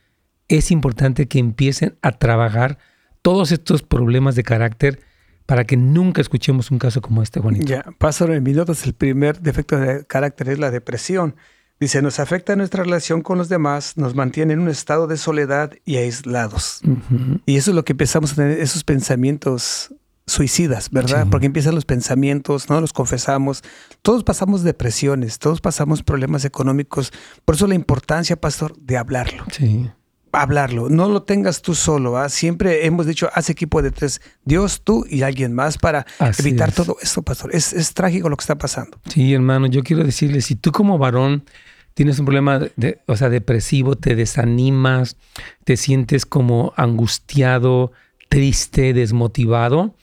Es 0.48 0.70
importante 0.70 1.26
que 1.26 1.38
empiecen 1.38 1.96
a 2.02 2.12
trabajar 2.12 2.78
todos 3.22 3.50
estos 3.50 3.82
problemas 3.82 4.36
de 4.36 4.44
carácter 4.44 5.00
para 5.46 5.64
que 5.64 5.76
nunca 5.76 6.20
escuchemos 6.20 6.70
un 6.70 6.78
caso 6.78 7.00
como 7.00 7.22
este, 7.22 7.40
Juanito. 7.40 7.66
Ya, 7.66 7.84
Pastor, 7.98 8.32
en 8.32 8.42
mi 8.42 8.52
notas 8.52 8.84
el 8.84 8.94
primer 8.94 9.40
defecto 9.40 9.78
de 9.78 10.04
carácter 10.04 10.50
es 10.50 10.58
la 10.58 10.70
depresión. 10.70 11.36
Dice, 11.78 12.00
nos 12.00 12.20
afecta 12.20 12.56
nuestra 12.56 12.84
relación 12.84 13.20
con 13.20 13.36
los 13.36 13.50
demás, 13.50 13.98
nos 13.98 14.14
mantiene 14.14 14.54
en 14.54 14.60
un 14.60 14.68
estado 14.68 15.06
de 15.06 15.18
soledad 15.18 15.72
y 15.84 15.96
aislados. 15.96 16.80
Y 17.44 17.56
eso 17.56 17.70
es 17.70 17.74
lo 17.74 17.84
que 17.84 17.92
empezamos 17.92 18.32
a 18.32 18.36
tener, 18.36 18.60
esos 18.60 18.82
pensamientos 18.82 19.94
suicidas, 20.26 20.90
¿verdad? 20.90 21.26
Porque 21.30 21.46
empiezan 21.46 21.74
los 21.74 21.84
pensamientos, 21.84 22.68
¿no? 22.68 22.80
Los 22.80 22.92
confesamos. 22.92 23.62
Todos 24.02 24.24
pasamos 24.24 24.62
depresiones, 24.62 25.38
todos 25.38 25.60
pasamos 25.60 26.02
problemas 26.02 26.44
económicos. 26.44 27.12
Por 27.44 27.54
eso 27.54 27.66
la 27.66 27.74
importancia, 27.74 28.36
pastor, 28.36 28.76
de 28.78 28.96
hablarlo. 28.96 29.44
Sí. 29.52 29.88
Hablarlo. 30.32 30.88
No 30.88 31.08
lo 31.08 31.22
tengas 31.22 31.62
tú 31.62 31.74
solo, 31.74 32.12
¿va? 32.12 32.28
Siempre 32.28 32.86
hemos 32.86 33.06
dicho, 33.06 33.30
haz 33.34 33.50
equipo 33.50 33.82
de 33.82 33.90
tres, 33.90 34.20
Dios, 34.44 34.82
tú 34.82 35.06
y 35.08 35.22
alguien 35.22 35.52
más 35.52 35.78
para 35.78 36.06
evitar 36.38 36.72
todo 36.72 36.96
esto, 37.00 37.22
pastor. 37.22 37.54
Es, 37.54 37.72
es 37.72 37.94
trágico 37.94 38.28
lo 38.28 38.36
que 38.36 38.42
está 38.42 38.56
pasando. 38.56 38.98
Sí, 39.08 39.32
hermano, 39.32 39.66
yo 39.66 39.82
quiero 39.82 40.02
decirle, 40.02 40.40
si 40.40 40.56
tú 40.56 40.72
como 40.72 40.98
varón 40.98 41.44
tienes 41.96 42.18
un 42.18 42.26
problema, 42.26 42.60
de, 42.76 43.00
o 43.06 43.16
sea, 43.16 43.30
depresivo, 43.30 43.96
te 43.96 44.14
desanimas, 44.14 45.16
te 45.64 45.78
sientes 45.78 46.26
como 46.26 46.74
angustiado, 46.76 47.90
triste, 48.28 48.92
desmotivado, 48.92 49.94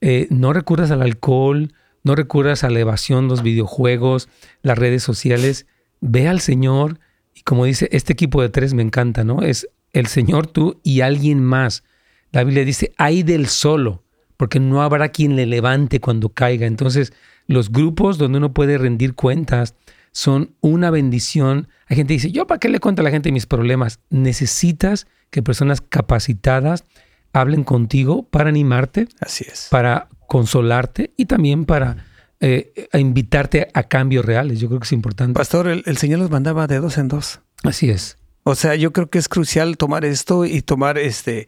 eh, 0.00 0.28
no 0.30 0.52
recurras 0.52 0.92
al 0.92 1.02
alcohol, 1.02 1.74
no 2.04 2.14
recurras 2.14 2.62
a 2.62 2.70
la 2.70 2.78
evasión, 2.78 3.26
los 3.26 3.42
videojuegos, 3.42 4.28
las 4.62 4.78
redes 4.78 5.02
sociales. 5.02 5.66
Ve 6.00 6.28
al 6.28 6.38
Señor 6.38 7.00
y 7.34 7.40
como 7.40 7.64
dice, 7.64 7.88
este 7.90 8.12
equipo 8.12 8.40
de 8.40 8.48
tres 8.48 8.72
me 8.72 8.82
encanta, 8.82 9.24
¿no? 9.24 9.42
Es 9.42 9.68
el 9.92 10.06
Señor, 10.06 10.46
tú 10.46 10.78
y 10.84 11.00
alguien 11.00 11.42
más. 11.42 11.82
La 12.30 12.44
Biblia 12.44 12.64
dice, 12.64 12.92
hay 12.96 13.24
del 13.24 13.48
solo, 13.48 14.04
porque 14.36 14.60
no 14.60 14.82
habrá 14.82 15.08
quien 15.08 15.34
le 15.34 15.46
levante 15.46 15.98
cuando 15.98 16.28
caiga. 16.28 16.68
Entonces, 16.68 17.12
los 17.48 17.72
grupos 17.72 18.18
donde 18.18 18.38
uno 18.38 18.54
puede 18.54 18.78
rendir 18.78 19.16
cuentas 19.16 19.74
son 20.12 20.54
una 20.60 20.90
bendición. 20.90 21.68
Hay 21.88 21.96
gente 21.96 22.08
que 22.12 22.14
dice, 22.14 22.32
yo 22.32 22.46
para 22.46 22.58
qué 22.58 22.68
le 22.68 22.80
cuento 22.80 23.02
a 23.02 23.04
la 23.04 23.10
gente 23.10 23.30
mis 23.32 23.46
problemas. 23.46 24.00
Necesitas 24.10 25.06
que 25.30 25.42
personas 25.42 25.80
capacitadas 25.80 26.84
hablen 27.32 27.62
contigo 27.64 28.24
para 28.28 28.48
animarte, 28.48 29.06
Así 29.20 29.44
es. 29.48 29.68
para 29.70 30.08
consolarte 30.26 31.12
y 31.16 31.26
también 31.26 31.64
para 31.64 32.06
eh, 32.40 32.88
invitarte 32.94 33.68
a 33.74 33.84
cambios 33.84 34.24
reales. 34.24 34.58
Yo 34.60 34.68
creo 34.68 34.80
que 34.80 34.86
es 34.86 34.92
importante. 34.92 35.34
Pastor, 35.34 35.68
el, 35.68 35.82
el 35.86 35.96
Señor 35.98 36.18
los 36.20 36.30
mandaba 36.30 36.66
de 36.66 36.78
dos 36.80 36.98
en 36.98 37.08
dos. 37.08 37.40
Así 37.62 37.90
es. 37.90 38.16
O 38.42 38.54
sea, 38.54 38.74
yo 38.74 38.92
creo 38.92 39.10
que 39.10 39.18
es 39.18 39.28
crucial 39.28 39.76
tomar 39.76 40.04
esto 40.04 40.44
y 40.46 40.62
tomar 40.62 40.96
este, 40.98 41.46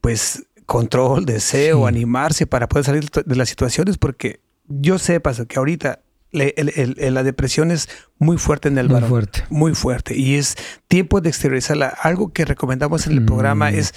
pues, 0.00 0.44
control, 0.66 1.24
deseo, 1.24 1.82
Sí. 1.82 1.88
animarse 1.88 2.46
para 2.46 2.68
poder 2.68 2.84
salir 2.84 3.08
de 3.10 3.36
las 3.36 3.48
situaciones, 3.48 3.96
porque 3.98 4.40
yo 4.66 4.98
sé, 4.98 5.20
pastor, 5.20 5.46
que 5.46 5.58
ahorita 5.58 6.00
le- 6.32 6.54
el- 6.56 6.72
el- 6.76 6.96
el- 6.98 7.14
la 7.14 7.22
depresión 7.22 7.70
es 7.70 7.88
muy 8.18 8.36
fuerte 8.38 8.68
en 8.68 8.78
el 8.78 8.86
Muy 8.86 8.94
varón. 8.94 9.08
fuerte. 9.10 9.44
Muy 9.50 9.74
fuerte. 9.74 10.16
Y 10.16 10.34
es 10.36 10.56
tiempo 10.88 11.20
de 11.20 11.28
exteriorizarla. 11.30 11.88
Algo 11.88 12.32
que 12.32 12.44
recomendamos 12.44 13.06
en 13.06 13.12
el 13.12 13.20
Mm. 13.22 13.26
programa 13.26 13.70
es 13.70 13.92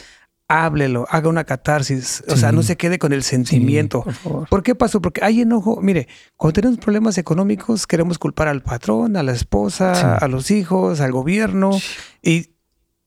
háblelo, 0.48 1.06
haga 1.12 1.30
una 1.30 1.44
catarsis. 1.44 2.24
O 2.28 2.36
sea, 2.36 2.52
no 2.52 2.64
se 2.64 2.76
quede 2.76 2.98
con 2.98 3.14
el 3.14 3.22
sentimiento. 3.22 4.00
Sí, 4.00 4.04
por 4.06 4.14
favor. 4.16 4.50
¿Por 4.50 4.64
qué 4.64 4.74
pasó? 4.74 5.00
Porque 5.00 5.24
hay 5.24 5.42
enojo. 5.42 5.80
Mire, 5.82 6.08
cuando 6.38 6.54
tenemos 6.54 6.80
problemas 6.80 7.18
económicos, 7.20 7.86
queremos 7.86 8.18
culpar 8.18 8.48
al 8.48 8.64
patrón, 8.64 9.16
a 9.16 9.22
la 9.22 9.32
esposa, 9.34 9.94
Sí. 9.94 10.02
a 10.26 10.28
los 10.28 10.50
hijos, 10.50 11.02
al 11.02 11.12
gobierno. 11.12 11.70
Y 12.24 12.50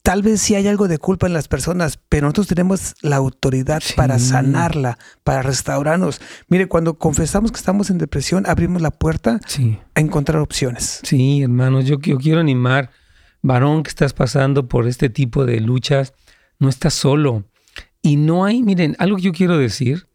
tal 0.02 0.22
vez 0.22 0.40
sí 0.40 0.54
hay 0.54 0.66
algo 0.66 0.88
de 0.88 0.98
culpa 0.98 1.26
en 1.26 1.32
las 1.32 1.48
personas, 1.48 1.98
pero 2.08 2.26
nosotros 2.26 2.48
tenemos 2.48 2.94
la 3.02 3.16
autoridad 3.16 3.80
Sí. 3.84 3.94
para 3.96 4.18
sanarla, 4.18 4.98
para 5.24 5.42
restaurarnos. 5.42 6.20
Mire, 6.48 6.66
cuando 6.66 6.94
confesamos 6.98 7.52
que 7.52 7.58
estamos 7.58 7.88
en 7.90 7.98
depresión, 7.98 8.44
abrimos 8.46 8.82
la 8.82 8.90
puerta 8.90 9.40
Sí. 9.46 9.78
a 9.94 10.00
encontrar 10.00 10.38
opciones. 10.40 11.00
Sí, 11.04 11.42
hermanos, 11.42 11.84
yo, 11.84 11.98
yo 12.00 12.18
quiero 12.18 12.40
animar, 12.40 12.90
varón 13.42 13.82
que 13.82 13.90
estás 13.90 14.12
pasando 14.12 14.68
por 14.68 14.86
este 14.88 15.08
tipo 15.08 15.44
de 15.46 15.60
luchas, 15.60 16.14
no 16.58 16.68
estás 16.68 16.94
solo. 16.94 17.44
Y 18.02 18.16
no 18.16 18.44
hay, 18.44 18.62
miren, 18.62 18.96
algo 18.98 19.16
que 19.16 19.22
yo 19.22 19.32
quiero 19.32 19.56
decir 19.58 20.08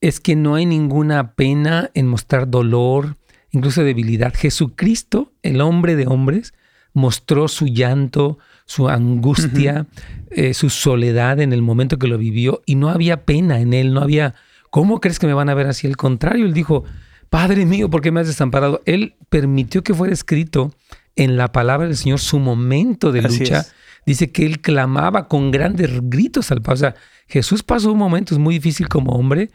es 0.00 0.18
que 0.20 0.34
no 0.36 0.56
hay 0.56 0.66
ninguna 0.66 1.34
pena 1.34 1.90
en 1.94 2.06
mostrar 2.08 2.48
dolor, 2.50 3.16
incluso 3.50 3.82
debilidad. 3.82 4.32
Jesucristo, 4.34 5.32
el 5.42 5.60
hombre 5.60 5.94
de 5.96 6.06
hombres, 6.06 6.54
mostró 6.92 7.46
su 7.48 7.66
llanto, 7.66 8.38
su 8.68 8.88
angustia, 8.88 9.86
eh, 10.30 10.52
su 10.52 10.68
soledad 10.68 11.40
en 11.40 11.52
el 11.54 11.62
momento 11.62 11.98
que 11.98 12.06
lo 12.06 12.18
vivió 12.18 12.60
y 12.66 12.74
no 12.74 12.90
había 12.90 13.24
pena 13.24 13.60
en 13.60 13.72
él, 13.72 13.94
no 13.94 14.00
había, 14.02 14.34
¿cómo 14.70 15.00
crees 15.00 15.18
que 15.18 15.26
me 15.26 15.32
van 15.32 15.48
a 15.48 15.54
ver 15.54 15.66
así? 15.66 15.86
Al 15.86 15.96
contrario, 15.96 16.44
él 16.44 16.52
dijo, 16.52 16.84
Padre 17.30 17.64
mío, 17.64 17.88
¿por 17.88 18.02
qué 18.02 18.12
me 18.12 18.20
has 18.20 18.26
desamparado? 18.26 18.82
Él 18.84 19.14
permitió 19.30 19.82
que 19.82 19.94
fuera 19.94 20.12
escrito 20.12 20.70
en 21.16 21.38
la 21.38 21.50
palabra 21.50 21.86
del 21.86 21.96
Señor 21.96 22.20
su 22.20 22.38
momento 22.38 23.10
de 23.10 23.22
lucha. 23.22 23.66
Dice 24.04 24.30
que 24.32 24.44
él 24.46 24.60
clamaba 24.60 25.28
con 25.28 25.50
grandes 25.50 25.90
gritos 26.02 26.50
al 26.50 26.60
Padre. 26.62 26.74
O 26.74 26.76
sea, 26.78 26.94
Jesús 27.26 27.62
pasó 27.62 27.94
momentos 27.94 28.38
muy 28.38 28.54
difíciles 28.56 28.88
como 28.90 29.12
hombre 29.12 29.50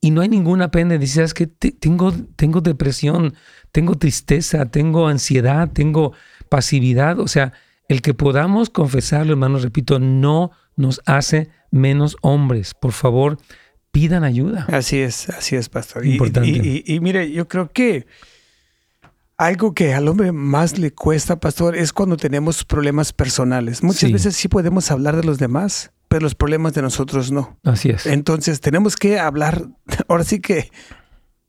y 0.00 0.10
no 0.10 0.20
hay 0.20 0.28
ninguna 0.28 0.70
pena. 0.70 0.96
Dice, 0.98 1.14
¿sabes 1.16 1.34
qué? 1.34 1.46
Te- 1.46 1.72
Tengo, 1.72 2.12
tengo 2.36 2.60
depresión, 2.60 3.34
tengo 3.72 3.96
tristeza, 3.96 4.66
tengo 4.66 5.08
ansiedad, 5.08 5.70
tengo 5.72 6.12
pasividad. 6.48 7.18
O 7.20 7.28
sea, 7.28 7.52
el 7.88 8.02
que 8.02 8.14
podamos 8.14 8.70
confesarlo, 8.70 9.32
hermanos, 9.32 9.62
repito, 9.62 9.98
no 9.98 10.50
nos 10.76 11.00
hace 11.06 11.50
menos 11.70 12.16
hombres. 12.22 12.74
Por 12.74 12.92
favor, 12.92 13.38
pidan 13.90 14.24
ayuda. 14.24 14.66
Así 14.68 14.98
es, 14.98 15.28
así 15.30 15.56
es, 15.56 15.68
pastor. 15.68 16.04
Y- 16.06 16.12
Importante. 16.12 16.48
Y, 16.48 16.84
y- 16.86 16.94
y 16.94 17.00
mire, 17.00 17.30
yo 17.32 17.48
creo 17.48 17.70
que 17.72 18.06
algo 19.36 19.72
que 19.72 19.94
al 19.94 20.08
hombre 20.08 20.32
más 20.32 20.78
le 20.78 20.92
cuesta, 20.92 21.38
pastor, 21.38 21.76
es 21.76 21.92
cuando 21.92 22.16
tenemos 22.16 22.64
problemas 22.64 23.12
personales. 23.12 23.82
Muchas 23.82 24.08
Sí. 24.08 24.12
veces 24.12 24.36
sí 24.36 24.48
podemos 24.48 24.90
hablar 24.90 25.16
de 25.16 25.22
los 25.24 25.38
demás, 25.38 25.92
pero 26.08 26.22
los 26.22 26.34
problemas 26.34 26.74
de 26.74 26.82
nosotros 26.82 27.30
no. 27.30 27.58
Así 27.64 27.90
es. 27.90 28.06
Entonces 28.06 28.60
tenemos 28.60 28.96
que 28.96 29.18
hablar, 29.20 29.68
ahora 30.08 30.24
sí 30.24 30.40
que 30.40 30.70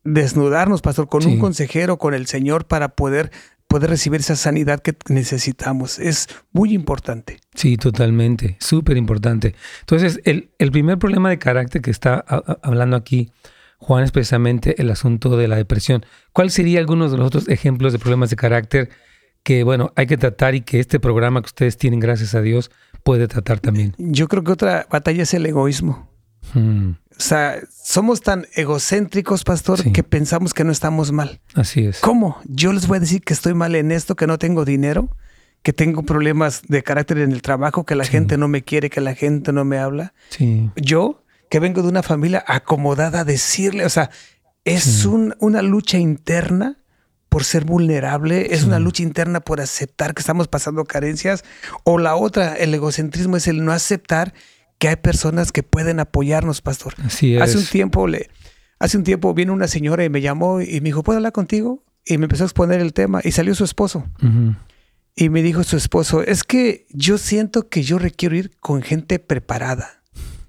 desnudarnos, 0.04 0.82
pastor, 0.82 1.08
con 1.10 1.21
Sí. 1.23 1.30
un 1.30 1.39
consejero, 1.39 1.97
con 1.97 2.13
el 2.13 2.28
Señor, 2.28 2.65
para 2.67 2.89
poder, 2.89 3.32
poder 3.69 3.89
recibir 3.91 4.19
esa 4.19 4.36
sanidad 4.36 4.82
que 4.82 4.93
necesitamos. 5.08 5.99
Es 5.99 6.27
muy 6.51 6.73
importante. 6.73 7.38
Sí, 7.55 7.77
totalmente. 7.77 8.58
Súper 8.60 8.97
importante. 8.97 9.55
Entonces, 9.82 10.19
el, 10.25 10.49
el 10.60 10.71
primer 10.71 10.97
problema 10.97 11.29
de 11.29 11.38
carácter 11.39 11.82
que 11.82 11.91
está 11.91 12.15
a- 12.27 12.36
a- 12.45 12.58
hablando 12.63 12.97
aquí 12.97 13.32
Juan 13.77 14.03
es 14.03 14.12
precisamente 14.12 14.82
el 14.82 14.89
asunto 14.91 15.38
de 15.38 15.47
la 15.47 15.55
depresión. 15.55 16.05
¿Cuál 16.34 16.49
sería 16.51 16.79
algunos 16.79 17.12
de 17.12 17.17
los 17.17 17.27
otros 17.27 17.47
ejemplos 17.47 17.93
de 17.93 17.99
problemas 17.99 18.29
de 18.29 18.36
carácter 18.36 18.89
que, 19.43 19.63
bueno, 19.63 19.93
hay 19.95 20.05
que 20.08 20.17
tratar 20.17 20.53
y 20.55 20.62
que 20.62 20.79
este 20.82 20.99
programa 20.99 21.41
que 21.41 21.45
ustedes 21.47 21.77
tienen, 21.77 21.99
gracias 22.01 22.36
a 22.36 22.41
Dios, 22.41 22.71
puede 23.03 23.27
tratar 23.29 23.60
también? 23.62 23.93
Yo 23.97 24.27
creo 24.27 24.43
que 24.43 24.51
otra 24.51 24.86
batalla 24.91 25.23
es 25.23 25.34
el 25.34 25.45
egoísmo. 25.45 26.10
Mm, 26.55 26.91
O 27.19 27.21
sea, 27.23 27.60
somos 27.84 28.21
tan 28.21 28.47
egocéntricos, 28.55 29.43
pastor, 29.43 29.82
Sí. 29.84 29.91
que 29.91 30.03
pensamos 30.03 30.53
que 30.53 30.63
no 30.63 30.71
estamos 30.71 31.12
mal. 31.12 31.41
así 31.53 31.86
es. 31.86 31.99
¿Cómo? 31.99 32.38
Yo 32.45 32.71
les 32.71 32.88
voy 32.88 32.97
a 32.97 32.99
decir 33.01 33.21
que 33.21 33.34
estoy 33.34 33.53
mal 33.53 33.75
en 33.75 33.91
esto, 33.91 34.15
que 34.15 34.25
no 34.25 34.38
tengo 34.39 34.63
dinero, 34.63 35.10
que 35.62 35.73
tengo 35.73 36.03
problemas 36.03 36.62
de 36.69 36.82
carácter 36.82 37.17
en 37.17 37.34
el 37.34 37.41
trabajo, 37.41 37.86
que 37.86 37.95
la 37.95 38.05
Sí. 38.05 38.12
gente 38.12 38.38
no 38.38 38.47
me 38.47 38.63
quiere, 38.63 38.89
que 38.89 39.01
la 39.01 39.15
gente 39.15 39.51
no 39.51 39.65
me 39.65 39.77
habla. 39.77 40.13
Sí, 40.29 40.69
Yo, 40.77 41.23
que 41.49 41.60
vengo 41.60 41.82
de 41.82 41.89
una 41.89 42.03
familia 42.03 42.43
acomodada, 42.47 43.19
a 43.21 43.23
decirle, 43.25 43.84
o 43.86 43.89
sea, 43.89 44.10
es 44.63 44.84
Sí. 44.84 45.08
un- 45.08 45.36
una 45.39 45.62
lucha 45.62 45.97
interna 45.97 46.77
por 47.27 47.43
ser 47.43 47.65
vulnerable, 47.65 48.53
es 48.53 48.62
Sí. 48.62 48.67
una 48.67 48.79
lucha 48.79 49.03
interna 49.03 49.41
por 49.41 49.60
aceptar 49.60 50.13
que 50.13 50.21
estamos 50.21 50.47
pasando 50.47 50.86
carencias, 50.86 51.43
o 51.84 51.97
la 51.97 52.15
otra, 52.15 52.55
el 52.55 52.73
egocentrismo 52.73 53.36
es 53.36 53.47
el 53.47 53.65
no 53.65 53.73
aceptar 53.73 54.34
que 54.80 54.88
hay 54.89 54.96
personas 54.96 55.52
que 55.52 55.62
pueden 55.62 56.00
apoyarnos, 56.00 56.62
pastor. 56.62 56.96
así 57.06 57.36
es. 57.36 57.42
Hace 57.42 57.58
un 57.58 57.65
tiempo 57.65 58.08
le, 58.08 58.30
hace 58.80 58.98
un 58.98 59.04
tiempo 59.04 59.34
vino 59.34 59.54
una 59.54 59.68
señora 59.68 60.04
y 60.06 60.10
me 60.10 60.22
llamó 60.22 60.62
y 60.62 60.80
me 60.82 60.86
dijo, 60.86 61.04
¿puedo 61.04 61.18
hablar 61.18 61.34
contigo? 61.34 61.84
Y 62.06 62.18
me 62.18 62.26
empezó 62.26 62.44
a 62.44 62.48
exponer 62.48 62.80
el 62.82 62.94
tema 62.94 63.22
y 63.24 63.32
salió 63.32 63.54
su 63.56 63.63
esposo. 63.65 64.08
Y 65.15 65.30
me 65.30 65.44
dijo 65.44 65.63
su 65.63 65.76
esposo, 65.78 66.24
es 66.24 66.44
que 66.44 66.88
yo 66.92 67.18
siento 67.18 67.68
que 67.68 67.84
yo 67.84 68.00
requiero 68.00 68.36
ir 68.38 68.52
con 68.60 68.82
gente 68.82 69.20
preparada, 69.20 70.02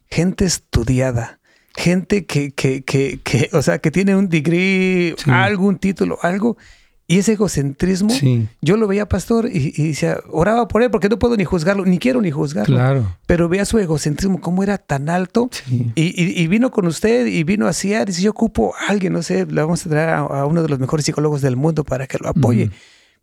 gente 0.09 0.45
estudiada, 0.45 1.41
gente 1.77 2.25
que, 2.25 2.53
que, 2.53 2.83
que, 2.83 3.19
que 3.25 3.51
o 3.53 3.63
sea, 3.63 3.79
que 3.79 3.91
tiene 3.91 4.15
un 4.15 4.29
degree, 4.29 5.15
Sí. 5.19 5.31
algún 5.31 5.79
título, 5.79 6.19
algo. 6.23 6.57
Y 7.13 7.19
ese 7.19 7.33
egocentrismo, 7.33 8.11
Sí, 8.11 8.47
yo 8.63 8.77
lo 8.77 8.87
veía 8.87 9.09
pastor 9.09 9.49
y, 9.53 9.73
y 9.77 9.89
decía, 9.89 10.19
oraba 10.31 10.69
por 10.69 10.83
él 10.85 10.91
porque 10.93 11.09
no 11.09 11.19
puedo 11.19 11.37
ni 11.37 11.45
juzgarlo, 11.45 11.85
ni 11.85 11.99
quiero 11.99 12.21
ni 12.23 12.31
juzgarlo. 12.31 12.77
claro. 12.77 13.17
Pero 13.27 13.49
vea 13.49 13.65
su 13.65 13.79
egocentrismo, 13.79 14.41
cómo 14.41 14.63
era 14.63 14.79
tan 14.79 15.09
alto 15.09 15.49
Sí, 15.51 15.91
y, 15.97 16.03
y- 16.23 16.41
y 16.41 16.47
vino 16.47 16.71
con 16.71 16.87
usted 16.87 17.27
y 17.27 17.43
vino 17.43 17.67
así, 17.67 17.95
ah, 17.95 18.05
dice, 18.05 18.23
yo 18.23 18.31
ocupo 18.31 18.75
a 18.77 18.91
alguien, 18.93 19.13
no 19.13 19.23
sé, 19.23 19.45
le 19.47 19.61
vamos 19.61 19.85
a 19.85 19.91
traer 19.91 20.11
a, 20.11 20.19
a 20.21 20.47
uno 20.47 20.63
de 20.63 20.69
los 20.69 20.79
mejores 20.79 21.05
psicólogos 21.05 21.41
del 21.43 21.57
mundo 21.57 21.83
para 21.83 22.07
que 22.07 22.19
lo 22.19 22.29
apoye. 22.29 22.71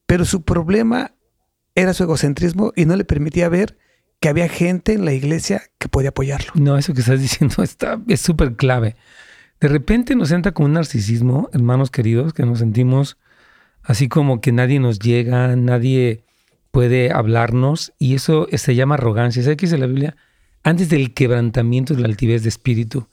Pero 0.06 0.26
su 0.26 0.42
problema 0.42 1.14
era 1.74 1.94
su 1.94 2.04
egocentrismo 2.04 2.74
y 2.76 2.84
no 2.86 2.96
le 2.98 3.06
permitía 3.06 3.48
ver 3.48 3.78
que 4.20 4.28
había 4.28 4.50
gente 4.50 4.94
en 4.94 5.06
la 5.06 5.14
iglesia 5.14 5.62
que 5.78 5.88
podía 5.88 6.10
apoyarlo. 6.10 6.52
No, 6.56 6.78
eso 6.78 6.94
que 6.94 7.00
estás 7.02 7.22
diciendo 7.22 7.64
está, 7.64 8.02
es 8.10 8.20
súper 8.20 8.56
clave. 8.58 8.98
De 9.62 9.70
repente 9.70 10.14
nos 10.16 10.32
entra 10.32 10.52
con 10.52 10.66
un 10.66 10.74
narcisismo, 10.74 11.50
hermanos 11.54 11.90
queridos, 11.90 12.34
que 12.34 12.46
nos 12.46 12.60
sentimos 12.60 13.18
así 13.88 14.08
como 14.08 14.40
que 14.42 14.52
nadie 14.52 14.80
nos 14.80 15.00
llega, 15.00 15.56
nadie 15.56 16.24
puede 16.72 17.12
hablarnos, 17.12 17.94
y 17.98 18.14
eso 18.14 18.48
se 18.54 18.76
llama 18.76 18.96
arrogancia. 18.96 19.42
¿Sabe 19.42 19.58
qué 19.58 19.66
dice 19.66 19.78
la 19.80 19.88
Biblia? 19.88 20.16
Antes 20.64 20.90
del 20.90 21.14
quebrantamiento 21.14 21.94
es 21.94 22.00
la 22.00 22.08
altivez 22.08 22.44
de 22.44 22.50
espíritu. 22.50 23.08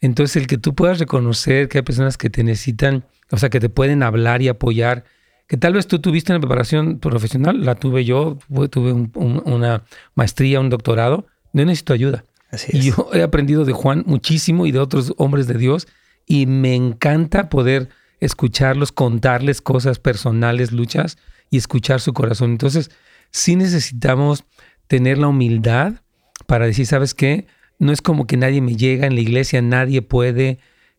Entonces, 0.00 0.36
el 0.36 0.46
que 0.46 0.58
tú 0.58 0.74
puedas 0.74 0.98
reconocer 0.98 1.68
que 1.68 1.78
hay 1.78 1.82
personas 1.82 2.18
que 2.18 2.28
te 2.28 2.44
necesitan, 2.44 3.04
o 3.30 3.38
sea, 3.38 3.48
que 3.48 3.60
te 3.60 3.70
pueden 3.70 4.02
hablar 4.02 4.42
y 4.42 4.48
apoyar, 4.48 5.04
que 5.46 5.56
tal 5.56 5.72
vez 5.74 5.86
tú 5.86 6.00
tuviste 6.00 6.32
una 6.32 6.40
preparación 6.40 6.98
profesional, 6.98 7.64
la 7.64 7.76
tuve 7.76 8.04
yo, 8.04 8.36
tuve 8.70 8.92
un- 8.92 9.10
un- 9.14 9.42
una 9.46 9.84
maestría, 10.14 10.60
un 10.60 10.68
doctorado, 10.68 11.26
no 11.52 11.64
necesito 11.64 11.92
ayuda. 11.94 12.24
Así 12.50 12.72
Y 12.76 12.78
es. 12.80 12.84
yo 12.96 13.08
he 13.14 13.22
aprendido 13.22 13.64
de 13.64 13.72
Juan 13.72 14.02
muchísimo 14.06 14.66
y 14.66 14.72
de 14.72 14.80
otros 14.80 15.14
hombres 15.16 15.46
de 15.46 15.54
Dios 15.54 15.86
y 16.26 16.46
me 16.46 16.74
encanta 16.74 17.48
poder 17.48 17.88
escucharlos, 18.20 18.92
contarles 18.92 19.60
cosas 19.60 19.98
personales, 19.98 20.72
luchas 20.72 21.18
y 21.50 21.56
escuchar 21.56 22.00
su 22.00 22.12
corazón. 22.12 22.50
Entonces, 22.50 22.90
sí 23.30 23.56
necesitamos 23.56 24.44
tener 24.86 25.18
la 25.18 25.28
humildad 25.28 25.94
para 26.46 26.66
decir, 26.66 26.86
¿sabes 26.86 27.14
qué? 27.14 27.46
No 27.78 27.92
es 27.92 28.02
como 28.02 28.26
que 28.26 28.36
nadie 28.36 28.60
me 28.60 28.76
llega 28.76 29.06
en 29.06 29.14
la 29.14 29.20
iglesia, 29.20 29.62
nadie 29.62 30.02
puede. 30.02 30.58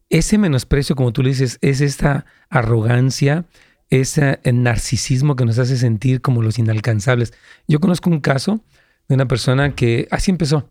ese 0.10 0.38
menosprecio, 0.38 0.96
como 0.96 1.12
tú 1.12 1.22
le 1.24 1.30
dices, 1.30 1.58
es 1.62 1.82
esta 1.82 2.26
arrogancia, 2.50 3.46
ese 3.90 4.40
narcisismo 4.44 5.36
que 5.36 5.46
nos 5.46 5.60
hace 5.60 5.78
sentir 5.78 6.22
como 6.22 6.42
los 6.42 6.60
inalcanzables. 6.60 7.34
Yo 7.68 7.80
conozco 7.80 8.10
un 8.10 8.22
caso 8.22 8.64
de 9.08 9.16
una 9.16 9.28
persona 9.28 9.76
que 9.76 10.08
así 10.12 10.32
empezó. 10.32 10.70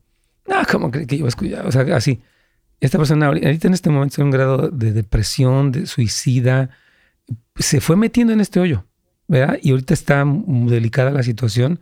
Ah, 0.49 0.67
¿cómo 0.71 0.91
cree 0.91 1.07
que 1.07 1.19
yo 1.19 1.27
voy 1.27 1.55
a 1.55 1.63
O 1.65 1.73
sea, 1.73 1.83
así. 1.97 2.21
Esta 2.81 2.99
persona 2.99 3.27
ahorita 3.27 3.69
en 3.69 3.75
este 3.75 3.91
momento 3.91 4.13
está 4.13 4.23
en 4.23 4.27
un 4.27 4.33
grado 4.33 4.69
de 4.69 4.93
depresión, 4.93 5.73
de 5.73 5.87
suicida, 5.87 6.71
se 7.57 7.81
fue 7.81 7.97
metiendo 7.97 8.33
en 8.33 8.41
este 8.41 8.61
hoyo, 8.61 8.85
¿verdad? 9.29 9.59
Y 9.63 9.71
ahorita 9.71 9.95
está 9.95 10.25
muy 10.25 10.71
delicada 10.71 11.11
la 11.11 11.23
situación 11.23 11.81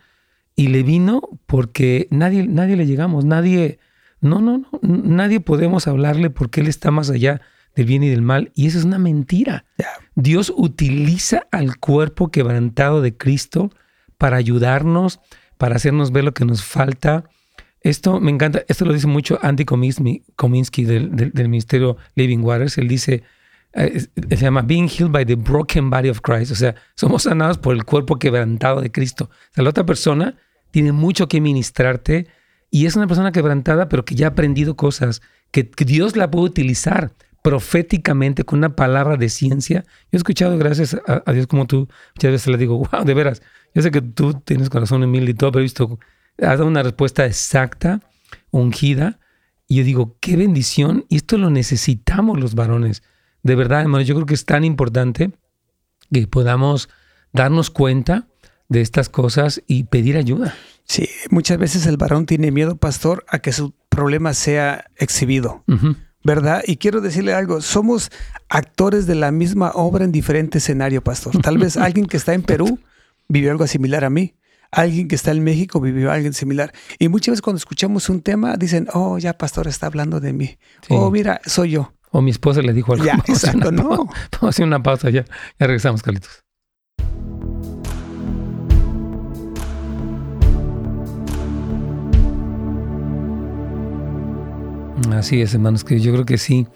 y 0.57 0.68
le 0.68 0.83
vino 0.83 1.20
porque 1.46 2.07
nadie, 2.11 2.46
nadie 2.46 2.76
le 2.76 2.87
llegamos, 2.87 3.24
nadie, 3.24 3.78
no, 4.20 4.40
no, 4.40 4.59
no, 4.59 4.68
nadie 4.83 5.40
podemos 5.40 5.88
hablarle 5.88 6.30
porque 6.30 6.61
él 6.61 6.68
está 6.68 6.90
más 6.90 7.11
allá 7.11 7.40
del 7.74 7.87
bien 7.87 8.04
y 8.04 8.09
del 8.09 8.22
mal 8.22 8.52
y 8.54 8.66
eso 8.66 8.78
es 8.78 8.85
una 8.85 8.98
mentira. 8.98 9.64
Dios 10.14 10.52
utiliza 10.57 11.46
al 11.50 11.76
cuerpo 11.78 12.30
quebrantado 12.30 13.02
de 13.02 13.16
Cristo 13.16 13.70
para 14.16 14.37
ayudarnos, 14.37 15.20
para 15.59 15.76
hacernos 15.76 16.12
ver 16.12 16.24
lo 16.24 16.35
que 16.35 16.44
nos 16.44 16.64
falta. 16.64 17.24
Esto 17.84 18.18
me 18.18 18.32
encanta, 18.32 18.64
esto 18.66 18.84
lo 18.84 18.92
dice 18.92 19.06
mucho 19.06 19.38
Andy 19.42 19.64
Kominsky 19.64 20.84
del, 20.84 21.14
del 21.14 21.48
Ministerio 21.48 21.98
Living 22.16 22.38
Waters. 22.38 22.78
Él 22.78 22.88
dice, 22.88 23.22
eh, 23.74 24.00
se 24.00 24.36
llama 24.36 24.62
Being 24.62 24.88
Healed 24.88 25.12
by 25.12 25.26
the 25.26 25.34
Broken 25.34 25.90
Body 25.90 26.08
of 26.08 26.20
Christ. 26.20 26.50
O 26.52 26.54
sea, 26.54 26.74
somos 26.94 27.24
sanados 27.24 27.58
por 27.58 27.74
el 27.74 27.84
cuerpo 27.84 28.18
quebrantado 28.18 28.80
de 28.80 28.90
Cristo. 28.90 29.28
O 29.30 29.54
sea, 29.54 29.64
la 29.64 29.70
otra 29.70 29.84
persona 29.84 30.36
tiene 30.70 30.92
mucho 30.92 31.28
que 31.28 31.40
ministrarte 31.40 32.26
y 32.70 32.86
es 32.86 32.96
una 32.96 33.06
persona 33.06 33.32
quebrantada, 33.32 33.88
pero 33.88 34.04
que 34.04 34.14
ya 34.14 34.26
ha 34.26 34.30
aprendido 34.30 34.76
cosas, 34.76 35.22
que, 35.50 35.70
Dios 35.86 36.16
la 36.16 36.30
puede 36.30 36.46
utilizar 36.46 37.12
proféticamente 37.42 38.44
con 38.44 38.58
una 38.58 38.74
palabra 38.74 39.16
de 39.16 39.28
ciencia. 39.28 39.84
Yo 39.86 40.08
he 40.12 40.16
escuchado, 40.16 40.56
gracias 40.58 40.96
a, 41.06 41.32
Dios 41.32 41.46
como 41.46 41.66
tú, 41.66 41.88
muchas 42.16 42.32
veces 42.32 42.48
le 42.48 42.56
digo, 42.56 42.78
wow, 42.78 43.04
de 43.04 43.14
veras, 43.14 43.42
yo 43.74 43.82
sé 43.82 43.90
que 43.90 44.00
tú 44.00 44.34
tienes 44.44 44.70
corazón 44.70 45.08
mil 45.08 45.28
y 45.28 45.34
todo, 45.34 45.52
pero 45.52 45.60
he 45.60 45.62
visto, 45.62 45.98
has 46.38 46.58
dado 46.58 46.66
una 46.66 46.82
respuesta 46.82 47.26
exacta, 47.26 48.00
ungida, 48.50 49.18
y 49.66 49.76
yo 49.76 49.84
digo, 49.84 50.16
qué 50.20 50.36
bendición, 50.36 51.06
y 51.08 51.16
esto 51.16 51.38
lo 51.38 51.50
necesitamos 51.50 52.38
los 52.38 52.54
varones 52.54 53.02
de 53.44 53.54
verdad, 53.54 53.82
hermano, 53.82 54.02
yo 54.02 54.14
creo 54.16 54.26
que 54.26 54.34
es 54.34 54.46
tan 54.46 54.64
importante 54.64 55.30
que 56.10 56.26
podamos 56.26 56.88
darnos 57.32 57.70
cuenta 57.70 58.26
de 58.68 58.80
estas 58.80 59.10
cosas 59.10 59.62
y 59.66 59.84
pedir 59.84 60.16
ayuda. 60.16 60.54
Sí, 60.84 61.08
muchas 61.30 61.58
veces 61.58 61.86
el 61.86 61.98
varón 61.98 62.24
tiene 62.24 62.50
miedo, 62.50 62.76
pastor, 62.76 63.24
a 63.28 63.38
que 63.40 63.52
su 63.52 63.74
problema 63.90 64.32
sea 64.32 64.86
exhibido. 64.96 65.62
¿Verdad? 66.24 66.62
Y 66.66 66.78
quiero 66.78 67.02
decirle 67.02 67.34
algo, 67.34 67.60
somos 67.60 68.10
actores 68.48 69.06
de 69.06 69.14
la 69.14 69.30
misma 69.30 69.72
obra 69.74 70.06
en 70.06 70.12
diferente 70.12 70.56
escenario, 70.56 71.04
pastor. 71.04 71.38
Tal 71.42 71.58
vez 71.58 71.76
alguien 71.76 72.06
que 72.06 72.16
está 72.16 72.32
en 72.32 72.42
Perú 72.42 72.80
vivió 73.28 73.50
algo 73.50 73.66
similar 73.66 74.04
a 74.04 74.10
mí. 74.10 74.34
Alguien 74.74 75.06
que 75.06 75.14
está 75.14 75.30
en 75.30 75.44
México 75.44 75.80
vivió 75.80 76.10
algo 76.10 76.32
similar. 76.32 76.72
Y 76.98 77.08
muchas 77.08 77.34
veces 77.34 77.42
cuando 77.42 77.58
escuchamos 77.58 78.08
un 78.08 78.22
tema 78.22 78.56
dicen, 78.56 78.88
oh, 78.92 79.18
ya 79.18 79.38
pastor 79.38 79.68
está 79.68 79.87
hablando 79.87 80.18
de 80.18 80.32
mí. 80.32 80.58
Oh, 80.88 81.12
mira, 81.12 81.40
soy 81.46 81.70
yo. 81.70 81.92
O 82.10 82.20
mi 82.20 82.32
esposa 82.32 82.60
le 82.60 82.72
dijo 82.72 82.92
algo. 82.92 83.04
Ya, 83.04 83.14
exacto, 83.28 83.70
no. 83.72 83.88
Vamos 83.88 84.42
a 84.42 84.48
hacer 84.48 84.66
una 84.66 84.82
pausa 84.82 85.10
ya. 85.10 85.24
Ya 85.60 85.66
regresamos, 85.68 86.02
Carlitos. 86.02 86.42
Así 95.12 95.40
es, 95.40 95.54
hermanos, 95.54 95.84
que 95.84 96.00
yo 96.00 96.12
creo 96.12 96.24
que 96.24 96.38
sí, 96.38 96.66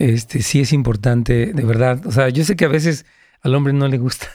este, 0.00 0.42
sí 0.42 0.60
es 0.60 0.72
importante, 0.72 1.52
de 1.52 1.64
verdad. 1.64 2.04
O 2.06 2.10
sea, 2.10 2.28
yo 2.28 2.44
sé 2.44 2.56
que 2.56 2.64
a 2.64 2.68
veces 2.68 3.06
al 3.40 3.54
hombre 3.54 3.72
no 3.72 3.86
le 3.86 3.98
gusta 3.98 4.26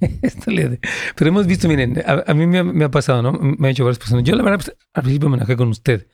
esto 0.22 0.50
le, 0.50 0.80
pero 1.16 1.28
hemos 1.28 1.46
visto, 1.46 1.68
miren, 1.68 2.02
a, 2.04 2.34
mí 2.34 2.46
me 2.46 2.84
ha, 2.84 2.90
pasado, 2.90 3.22
¿no? 3.22 3.32
Me 3.32 3.68
ha 3.68 3.70
hecho 3.70 3.84
varias 3.84 3.98
personas. 3.98 4.24
Yo 4.24 4.34
la 4.34 4.42
verdad, 4.42 4.60
pues, 4.64 4.76
al 4.94 5.02
principio 5.02 5.28
me 5.28 5.36
enojé 5.36 5.56
con 5.56 5.68
usted, 5.68 6.06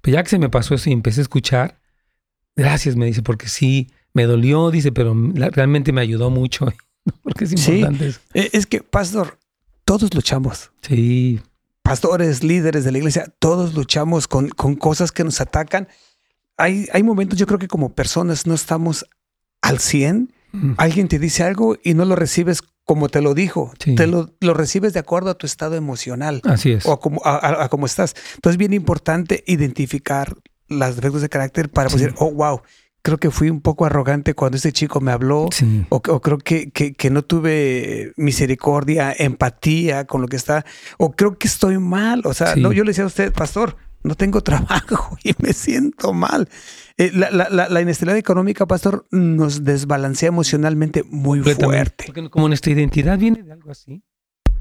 pero 0.00 0.16
ya 0.16 0.22
que 0.22 0.30
se 0.30 0.38
me 0.38 0.48
pasó 0.48 0.74
eso 0.74 0.90
y 0.90 0.92
empecé 0.92 1.20
a 1.20 1.22
escuchar, 1.22 1.78
Gracias, 2.58 2.96
me 2.96 3.06
dice, 3.06 3.22
porque 3.22 3.46
sí, 3.46 3.92
me 4.14 4.24
dolió, 4.24 4.72
dice, 4.72 4.90
pero 4.90 5.14
realmente 5.52 5.92
me 5.92 6.00
ayudó 6.00 6.28
mucho. 6.28 6.66
porque 7.22 7.44
es 7.44 7.52
importante 7.52 8.10
sí, 8.10 8.18
e, 8.34 8.50
Es 8.52 8.66
que, 8.66 8.82
pastor, 8.82 9.38
todos 9.84 10.12
luchamos. 10.12 10.72
Sí. 10.82 11.40
Pastores, 11.82 12.42
líderes 12.42 12.82
de 12.82 12.90
la 12.90 12.98
iglesia, 12.98 13.32
todos 13.38 13.74
luchamos 13.74 14.26
con, 14.26 14.48
con 14.48 14.74
cosas 14.74 15.12
que 15.12 15.22
nos 15.22 15.40
atacan. 15.40 15.86
Hay, 16.56 16.88
hay 16.92 17.04
momentos, 17.04 17.38
yo 17.38 17.46
creo 17.46 17.60
que 17.60 17.68
como 17.68 17.94
personas 17.94 18.44
no 18.44 18.54
estamos 18.54 19.06
al 19.62 19.78
100. 19.78 20.32
Mm. 20.50 20.72
Alguien 20.78 21.06
te 21.06 21.20
dice 21.20 21.44
algo 21.44 21.76
y 21.84 21.94
no 21.94 22.04
lo 22.06 22.16
recibes 22.16 22.60
como 22.88 23.10
te 23.10 23.20
lo 23.20 23.34
dijo. 23.34 23.70
Te 23.76 24.06
lo, 24.06 24.30
lo, 24.40 24.54
recibes 24.54 24.94
de 24.94 25.00
acuerdo 25.00 25.28
a 25.28 25.34
tu 25.34 25.44
estado 25.44 25.74
emocional. 25.74 26.40
Así 26.44 26.72
es. 26.72 26.86
O 26.86 26.92
a 26.92 26.98
cómo 26.98 27.20
a, 27.22 27.68
cómo 27.68 27.84
estás. 27.84 28.14
Entonces 28.36 28.54
es 28.54 28.56
bien 28.56 28.72
importante 28.72 29.44
identificar 29.46 30.34
las 30.68 30.96
defectos 30.96 31.20
de 31.20 31.28
carácter 31.28 31.68
para 31.68 31.90
decir, 31.90 32.14
oh, 32.16 32.30
wow, 32.30 32.62
creo 33.02 33.18
que 33.18 33.30
fui 33.30 33.50
un 33.50 33.60
poco 33.60 33.84
arrogante 33.84 34.32
cuando 34.32 34.56
este 34.56 34.72
chico 34.72 35.02
me 35.02 35.12
habló, 35.12 35.50
o, 35.90 36.00
creo 36.00 36.38
que, 36.38 36.70
que, 36.70 37.10
no 37.10 37.20
tuve 37.20 38.14
misericordia, 38.16 39.14
empatía 39.18 40.06
con 40.06 40.22
lo 40.22 40.28
que 40.28 40.36
está, 40.36 40.64
o 40.96 41.12
creo 41.12 41.36
que 41.36 41.46
estoy 41.46 41.76
mal. 41.76 42.22
O 42.24 42.32
sea, 42.32 42.56
no, 42.56 42.72
yo 42.72 42.84
le 42.84 42.92
decía 42.92 43.04
a 43.04 43.08
usted, 43.08 43.34
pastor, 43.34 43.76
no 44.02 44.14
tengo 44.14 44.40
trabajo 44.42 45.16
y 45.24 45.34
me 45.38 45.52
siento 45.52 46.12
mal. 46.12 46.48
Eh, 46.96 47.10
la, 47.14 47.30
la, 47.30 47.68
la, 47.68 47.80
inestabilidad 47.80 48.18
económica, 48.18 48.66
pastor, 48.66 49.06
nos 49.10 49.64
desbalancea 49.64 50.28
emocionalmente 50.28 51.04
muy 51.04 51.40
fuerte. 51.40 52.04
Porque 52.06 52.28
como 52.28 52.48
nuestra 52.48 52.72
identidad 52.72 53.18
viene 53.18 53.42
de 53.42 53.52
algo 53.52 53.70
así. 53.70 54.02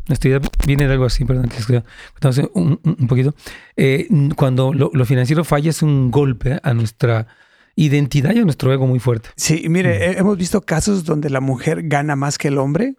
Nuestra 0.08 0.30
idea 0.30 0.42
viene 0.66 0.88
de 0.88 0.94
algo 0.94 1.06
así, 1.06 1.26
perdón, 1.26 1.50
que 1.50 1.84
entonces 2.14 2.48
un, 2.54 2.80
un 2.84 3.08
poquito. 3.08 3.36
Eh, 3.76 4.08
cuando 4.36 4.74
lo, 4.74 5.06
financiero 5.06 5.44
falla 5.44 5.70
es 5.70 5.82
un 5.82 6.12
golpe 6.12 6.60
a 6.64 6.74
nuestra 6.74 7.28
identidad 7.76 8.34
y 8.34 8.40
a 8.40 8.44
nuestro 8.44 8.72
ego 8.72 8.88
muy 8.88 9.00
fuerte. 9.00 9.30
Sí, 9.36 9.66
mire, 9.68 10.18
hemos 10.18 10.38
visto 10.38 10.62
casos 10.62 11.04
donde 11.04 11.30
la 11.30 11.42
mujer 11.42 11.88
gana 11.88 12.16
más 12.16 12.38
que 12.38 12.48
el 12.48 12.58
hombre 12.58 12.96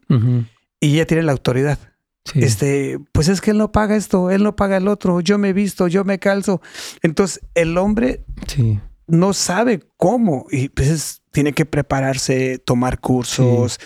y 0.80 0.94
ella 0.94 1.06
tiene 1.06 1.22
la 1.22 1.32
autoridad. 1.32 1.78
Este, 2.34 2.98
pues 3.12 3.28
es 3.28 3.40
que 3.40 3.52
él 3.52 3.58
no 3.58 3.72
paga 3.72 3.96
esto, 3.96 4.30
él 4.30 4.42
no 4.42 4.56
paga 4.56 4.76
el 4.76 4.88
otro, 4.88 5.20
yo 5.20 5.38
me 5.38 5.52
visto, 5.52 5.88
yo 5.88 6.04
me 6.04 6.18
calzo. 6.18 6.60
Entonces 7.02 7.40
el 7.54 7.78
hombre 7.78 8.24
no 9.06 9.32
sabe 9.32 9.80
cómo 9.96 10.46
y 10.50 10.68
pues 10.68 11.22
tiene 11.32 11.52
que 11.52 11.64
prepararse, 11.64 12.58
tomar 12.58 13.00
cursos, 13.00 13.78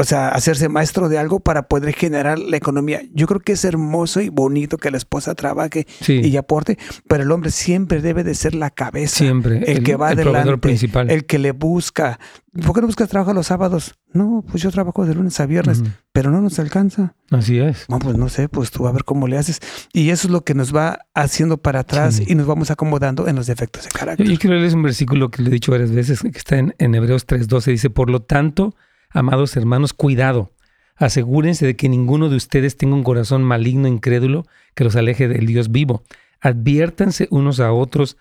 o 0.00 0.04
sea, 0.04 0.28
hacerse 0.28 0.70
maestro 0.70 1.10
de 1.10 1.18
algo 1.18 1.40
para 1.40 1.68
poder 1.68 1.94
generar 1.94 2.38
la 2.38 2.56
economía. 2.56 3.02
Yo 3.12 3.26
creo 3.26 3.40
que 3.40 3.52
es 3.52 3.64
hermoso 3.66 4.22
y 4.22 4.30
bonito 4.30 4.78
que 4.78 4.90
la 4.90 4.96
esposa 4.96 5.34
trabaje 5.34 5.86
y 6.08 6.34
aporte, 6.38 6.78
pero 7.06 7.22
el 7.22 7.30
hombre 7.30 7.50
siempre 7.50 8.00
debe 8.00 8.24
de 8.24 8.34
ser 8.34 8.54
la 8.54 8.70
cabeza. 8.70 9.18
Siempre. 9.18 9.70
El, 9.70 9.82
que 9.82 9.96
va 9.96 10.08
adelante. 10.08 10.56
principal. 10.56 11.10
El 11.10 11.26
que 11.26 11.38
le 11.38 11.52
busca. 11.52 12.18
¿Por 12.64 12.74
qué 12.74 12.80
no 12.80 12.86
buscas 12.86 13.10
trabajo 13.10 13.34
los 13.34 13.48
sábados? 13.48 13.94
No, 14.14 14.42
pues 14.50 14.62
yo 14.62 14.70
trabajo 14.70 15.04
de 15.04 15.14
lunes 15.14 15.38
a 15.38 15.44
viernes, 15.44 15.82
pero 16.12 16.30
no 16.30 16.40
nos 16.40 16.58
alcanza. 16.58 17.14
Así 17.30 17.58
es. 17.58 17.84
No, 17.90 17.98
pues 17.98 18.16
no 18.16 18.30
sé, 18.30 18.48
pues 18.48 18.70
tú 18.70 18.88
a 18.88 18.92
ver 18.92 19.04
cómo 19.04 19.28
le 19.28 19.36
haces. 19.36 19.60
Y 19.92 20.08
eso 20.08 20.28
es 20.28 20.32
lo 20.32 20.44
que 20.44 20.54
nos 20.54 20.74
va 20.74 21.00
haciendo 21.14 21.58
para 21.58 21.80
atrás 21.80 22.22
y 22.26 22.34
nos 22.34 22.46
vamos 22.46 22.70
acomodando 22.70 23.28
en 23.28 23.36
los 23.36 23.46
defectos 23.46 23.84
de 23.84 23.90
carácter. 23.90 24.26
Yo, 24.26 24.38
quiero 24.38 24.56
leer 24.56 24.74
un 24.74 24.82
versículo 24.82 25.30
que 25.30 25.42
le 25.42 25.50
he 25.50 25.52
dicho 25.52 25.72
varias 25.72 25.92
veces, 25.92 26.22
que 26.22 26.28
está 26.30 26.56
en, 26.56 26.74
en 26.78 26.94
Hebreos 26.94 27.26
3.12, 27.26 27.64
dice, 27.66 27.90
por 27.90 28.08
lo 28.08 28.22
tanto, 28.22 28.74
Amados 29.12 29.56
hermanos, 29.56 29.92
cuidado. 29.92 30.52
Asegúrense 30.94 31.66
de 31.66 31.74
que 31.74 31.88
ninguno 31.88 32.28
de 32.28 32.36
ustedes 32.36 32.76
tenga 32.76 32.94
un 32.94 33.02
corazón 33.02 33.42
maligno, 33.42 33.88
incrédulo, 33.88 34.46
que 34.74 34.84
los 34.84 34.94
aleje 34.94 35.26
del 35.26 35.46
Dios 35.46 35.72
vivo. 35.72 36.04
Adviértanse 36.40 37.26
unos 37.30 37.58
a 37.58 37.72
otros 37.72 38.16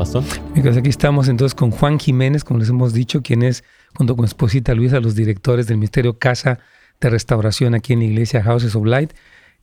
Pastor. 0.00 0.24
aquí 0.78 0.88
estamos 0.88 1.28
entonces 1.28 1.54
con 1.54 1.70
Juan 1.70 1.98
Jiménez, 1.98 2.42
como 2.42 2.58
les 2.58 2.70
hemos 2.70 2.94
dicho, 2.94 3.22
quien 3.22 3.42
es, 3.42 3.64
junto 3.94 4.16
con 4.16 4.24
esposita 4.24 4.74
Luisa, 4.74 4.98
los 4.98 5.14
directores 5.14 5.66
del 5.66 5.76
Ministerio 5.76 6.18
Casa 6.18 6.58
de 7.02 7.10
Restauración 7.10 7.74
aquí 7.74 7.92
en 7.92 7.98
la 7.98 8.06
iglesia 8.06 8.42
Houses 8.42 8.74
of 8.74 8.86
Light. 8.86 9.12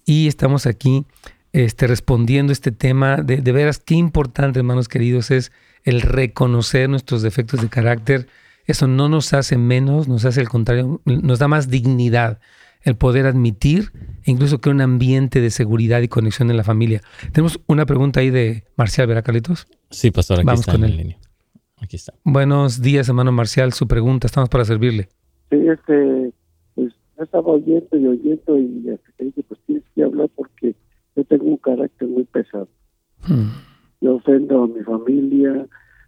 Y 0.06 0.28
estamos 0.28 0.68
aquí 0.68 1.08
este, 1.54 1.88
respondiendo 1.88 2.54
este 2.54 2.72
tema. 2.72 3.18
De, 3.18 3.38
de 3.38 3.52
veras, 3.52 3.80
qué 3.80 3.96
importante, 3.96 4.60
hermanos 4.60 4.88
queridos, 4.88 5.32
es 5.32 5.52
el 5.84 6.02
reconocer 6.02 6.88
nuestros 6.88 7.24
defectos 7.24 7.60
de 7.60 7.70
carácter. 7.70 8.28
Eso 8.68 8.86
no 8.86 9.10
nos 9.10 9.34
hace 9.34 9.58
menos, 9.58 10.08
nos 10.08 10.24
hace 10.24 10.40
el 10.40 10.50
contrario, 10.50 11.02
nos 11.06 11.40
da 11.40 11.48
más 11.48 11.68
dignidad 11.68 12.40
el 12.84 12.96
poder 12.96 13.26
admitir 13.26 13.92
e 14.24 14.30
incluso 14.30 14.62
crear 14.62 14.76
un 14.76 14.82
ambiente 14.82 15.42
de 15.42 15.50
seguridad 15.50 16.02
y 16.02 16.08
conexión 16.08 16.52
en 16.52 16.58
la 16.58 16.64
familia. 16.64 17.02
Tenemos 17.32 17.60
una 17.66 17.88
pregunta 17.88 18.20
ahí 18.20 18.30
de 18.30 18.66
Marcial, 18.76 19.08
¿verdad, 19.08 19.24
Carlitos? 19.24 19.68
Sí, 19.90 20.12
pastor, 20.12 20.40
aquí 20.40 20.46
Vamos 20.46 20.62
está 20.62 20.74
con 20.74 20.84
en 20.84 20.98
Línea. 20.98 21.18
Aquí 21.78 21.96
está. 21.96 22.14
Buenos 22.24 22.82
días, 22.82 23.08
hermano 23.08 23.32
Marcial. 23.32 23.72
Su 23.74 23.88
pregunta, 23.88 24.28
estamos 24.28 24.50
para 24.50 24.66
servirle. 24.66 25.10
Sí, 25.50 25.58
este, 25.68 26.34
pues 26.76 26.94
estaba 27.18 27.48
oyendo 27.48 27.98
y 27.98 28.08
oyendo 28.08 28.58
y 28.58 28.90
hasta 28.90 29.12
que 29.18 29.26
dije, 29.26 29.44
pues 29.44 29.60
tienes 29.66 29.84
que 29.96 30.04
hablar 30.04 30.30
porque 30.36 30.76
yo 31.16 31.24
tengo 31.26 31.46
un 31.46 31.58
carácter 31.58 32.08
muy 32.08 32.26
pesado. 32.26 32.68
Hmm. 33.28 33.50
Yo 34.02 34.16
ofendo 34.16 34.64
a 34.64 34.68
mi 34.68 34.84
familia, 34.84 35.68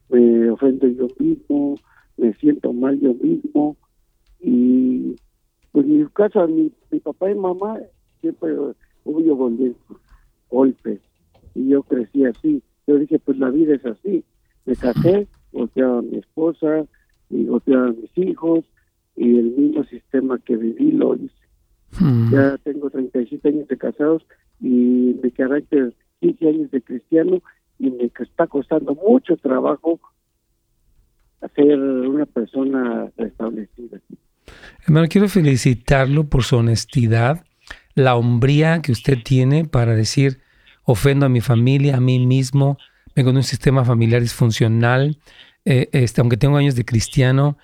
me 0.10 0.50
ofendo 0.50 0.88
yo 0.88 1.08
mismo, 1.18 1.76
me 2.18 2.34
siento 2.34 2.74
mal 2.74 3.00
yo 3.00 3.14
mismo 3.14 3.78
y 4.42 5.16
pues 5.72 5.86
en 5.86 6.00
mi 6.00 6.06
casa 6.08 6.48
mi, 6.48 6.72
mi 6.92 7.00
papá 7.00 7.32
y 7.32 7.36
mamá 7.36 7.80
siempre 8.20 8.54
hubo 9.06 9.52
golpes 10.50 11.00
y 11.56 11.70
yo 11.70 11.84
crecí 11.84 12.26
así 12.26 12.62
yo 12.90 13.00
dije, 13.00 13.20
pues 13.20 13.38
la 13.38 13.50
vida 13.50 13.76
es 13.76 13.86
así. 13.86 14.24
Me 14.66 14.76
casé, 14.76 15.28
golpeaba 15.52 16.00
a 16.00 16.02
mi 16.02 16.18
esposa, 16.18 16.86
y 17.30 17.48
a 17.48 17.78
mis 17.88 18.18
hijos, 18.18 18.66
y 19.16 19.38
el 19.38 19.52
mismo 19.52 19.84
sistema 19.86 20.40
que 20.40 20.58
viví 20.58 20.92
lo 20.92 21.16
hice. 21.16 21.36
Hmm. 22.00 22.32
Ya 22.32 22.58
tengo 22.60 22.90
37 22.90 23.48
años 23.48 23.68
de 23.68 23.78
casados 23.78 24.26
y 24.60 25.16
mi 25.22 25.32
carácter 25.32 25.94
15 26.22 26.48
años 26.48 26.72
de 26.72 26.82
cristiano 26.82 27.42
y 27.78 27.90
me 27.90 28.06
está 28.06 28.48
costando 28.48 28.96
mucho 28.96 29.38
trabajo 29.38 30.00
ser 31.56 31.80
una 31.80 32.26
persona 32.26 33.12
restablecida. 33.18 34.00
Hermano, 34.86 35.08
quiero 35.10 35.28
felicitarlo 35.28 36.26
por 36.26 36.44
su 36.44 36.58
honestidad, 36.58 37.44
la 37.96 38.16
hombría 38.16 38.82
que 38.82 38.92
usted 38.92 39.18
tiene 39.24 39.66
para 39.66 39.96
decir, 39.96 40.40
ofendo 40.92 41.28
a 41.28 41.30
mi 41.30 41.40
familia, 41.40 41.98
a 41.98 42.00
mí 42.00 42.26
mismo, 42.26 42.80
vengo 43.16 43.32
de 43.32 43.38
un 43.38 43.44
sistema 43.44 43.86
familiar 43.86 44.22
disfuncional, 44.22 45.20
eh, 45.64 45.88
este, 45.92 46.20
aunque 46.20 46.36
tengo 46.36 46.58
años 46.58 46.74
de 46.76 46.84
cristiano, 46.84 47.58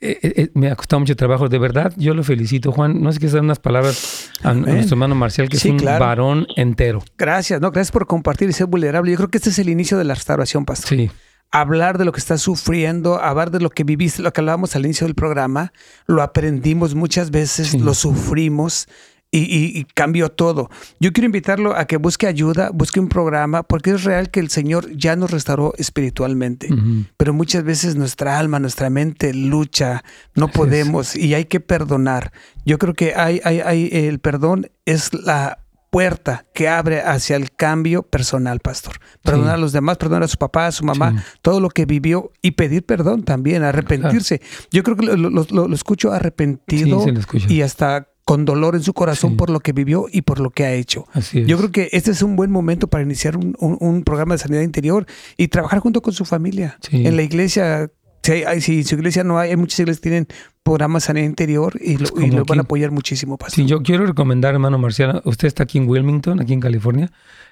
eh, 0.00 0.18
eh, 0.22 0.50
me 0.54 0.68
ha 0.68 0.74
costado 0.74 0.98
mucho 0.98 1.14
trabajo. 1.14 1.48
De 1.48 1.58
verdad, 1.58 1.92
yo 1.96 2.12
lo 2.12 2.24
felicito, 2.24 2.72
Juan. 2.72 3.00
No 3.00 3.12
sé 3.12 3.20
qué 3.20 3.28
dar 3.28 3.42
unas 3.42 3.60
palabras 3.60 4.32
a, 4.42 4.52
nuestro 4.52 4.96
hermano 4.96 5.14
Marcial, 5.14 5.48
que 5.48 5.58
es 5.58 5.64
un 5.64 5.76
varón 5.76 6.48
entero. 6.56 7.04
Gracias, 7.16 7.60
no, 7.60 7.70
gracias 7.70 7.92
por 7.92 8.08
compartir 8.08 8.48
y 8.48 8.52
ser 8.52 8.66
vulnerable. 8.66 9.12
Yo 9.12 9.16
creo 9.16 9.28
que 9.28 9.38
este 9.38 9.50
es 9.50 9.60
el 9.60 9.68
inicio 9.68 9.96
de 9.96 10.02
la 10.02 10.14
restauración, 10.14 10.64
pastor. 10.64 10.88
Sí. 10.88 11.10
Hablar 11.52 11.98
de 11.98 12.04
lo 12.04 12.10
que 12.10 12.18
estás 12.18 12.40
sufriendo, 12.40 13.20
hablar 13.20 13.52
de 13.52 13.60
lo 13.60 13.70
que 13.70 13.84
viviste, 13.84 14.22
lo 14.22 14.32
que 14.32 14.40
hablábamos 14.40 14.74
al 14.74 14.84
inicio 14.86 15.06
del 15.06 15.14
programa, 15.14 15.72
lo 16.06 16.22
aprendimos 16.22 16.96
muchas 16.96 17.30
veces, 17.30 17.74
lo 17.74 17.94
sufrimos 17.94 18.88
y, 19.34 19.84
cambió 19.94 20.28
todo. 20.28 20.68
Yo 21.00 21.12
quiero 21.12 21.26
invitarlo 21.26 21.74
a 21.74 21.86
que 21.86 21.96
busque 21.96 22.26
ayuda, 22.26 22.70
busque 22.72 23.00
un 23.00 23.08
programa, 23.08 23.62
porque 23.62 23.92
es 23.92 24.04
real 24.04 24.30
que 24.30 24.40
el 24.40 24.50
Señor 24.50 24.90
ya 24.94 25.16
nos 25.16 25.30
restauró 25.30 25.72
espiritualmente, 25.78 26.68
pero 27.16 27.32
muchas 27.32 27.64
veces 27.64 27.96
nuestra 27.96 28.38
alma, 28.38 28.58
nuestra 28.58 28.90
mente 28.90 29.32
lucha, 29.32 30.04
no 30.34 30.48
podemos 30.48 31.16
y 31.16 31.34
hay 31.34 31.46
que 31.46 31.60
perdonar. 31.60 32.32
Yo 32.66 32.78
creo 32.78 32.94
que 32.94 33.14
hay, 33.14 33.40
hay, 33.44 33.60
hay, 33.60 33.88
el 33.90 34.20
perdón 34.20 34.70
es 34.84 35.14
la 35.14 35.58
puerta 35.92 36.46
que 36.54 36.68
abre 36.68 37.02
hacia 37.02 37.36
el 37.36 37.52
cambio 37.52 38.02
personal, 38.02 38.60
pastor. 38.60 38.94
Perdonar 39.22 39.56
a 39.56 39.58
los 39.58 39.72
demás, 39.72 39.98
perdonar 39.98 40.22
a 40.22 40.28
su 40.28 40.38
papá, 40.38 40.66
a 40.66 40.72
su 40.72 40.84
mamá, 40.84 41.22
todo 41.42 41.60
lo 41.60 41.68
que 41.68 41.84
vivió 41.84 42.32
y 42.40 42.52
pedir 42.52 42.84
perdón 42.84 43.24
también, 43.24 43.62
arrepentirse. 43.62 44.40
Yo 44.70 44.82
creo 44.82 44.96
que 44.96 45.04
lo, 45.04 45.74
escucho 45.74 46.12
arrepentido 46.12 47.04
y 47.46 47.60
hasta 47.60 48.08
con 48.24 48.44
dolor 48.44 48.76
en 48.76 48.82
su 48.82 48.92
corazón 48.94 49.36
por 49.36 49.50
lo 49.50 49.60
que 49.60 49.72
vivió 49.72 50.06
y 50.10 50.22
por 50.22 50.38
lo 50.38 50.50
que 50.50 50.64
ha 50.64 50.72
hecho. 50.72 51.06
Yo 51.32 51.58
creo 51.58 51.72
que 51.72 51.88
este 51.92 52.12
es 52.12 52.22
un 52.22 52.36
buen 52.36 52.50
momento 52.50 52.86
para 52.88 53.02
iniciar 53.02 53.36
un, 53.36 54.02
programa 54.04 54.34
de 54.34 54.38
sanidad 54.38 54.62
interior 54.62 55.06
y 55.36 55.48
trabajar 55.48 55.80
junto 55.80 56.02
con 56.02 56.12
su 56.12 56.24
familia. 56.24 56.78
En 56.90 57.16
la 57.16 57.22
iglesia, 57.22 57.90
si, 58.22 58.32
hay, 58.32 58.60
si 58.60 58.84
su 58.84 58.94
iglesia 58.94 59.24
no 59.24 59.38
hay, 59.38 59.50
hay 59.50 59.56
muchas 59.56 59.80
iglesias 59.80 60.00
que 60.00 60.10
tienen 60.10 60.28
programas 60.62 61.02
de 61.02 61.06
sanidad 61.08 61.26
interior 61.26 61.74
y 61.80 61.96
lo, 61.96 62.08
y 62.20 62.30
lo 62.30 62.44
van 62.44 62.60
a 62.60 62.62
apoyar 62.62 62.92
muchísimo, 62.92 63.36
pastor. 63.36 63.56
Sí, 63.56 63.66
yo 63.66 63.82
quiero 63.82 64.06
recomendar, 64.06 64.54
hermano 64.54 64.78
Marcial, 64.78 65.20
usted 65.24 65.48
está 65.48 65.64
aquí 65.64 65.78
en 65.78 65.88
Wilmington, 65.88 66.40
aquí 66.40 66.52
en 66.52 66.60
California. 66.60 67.10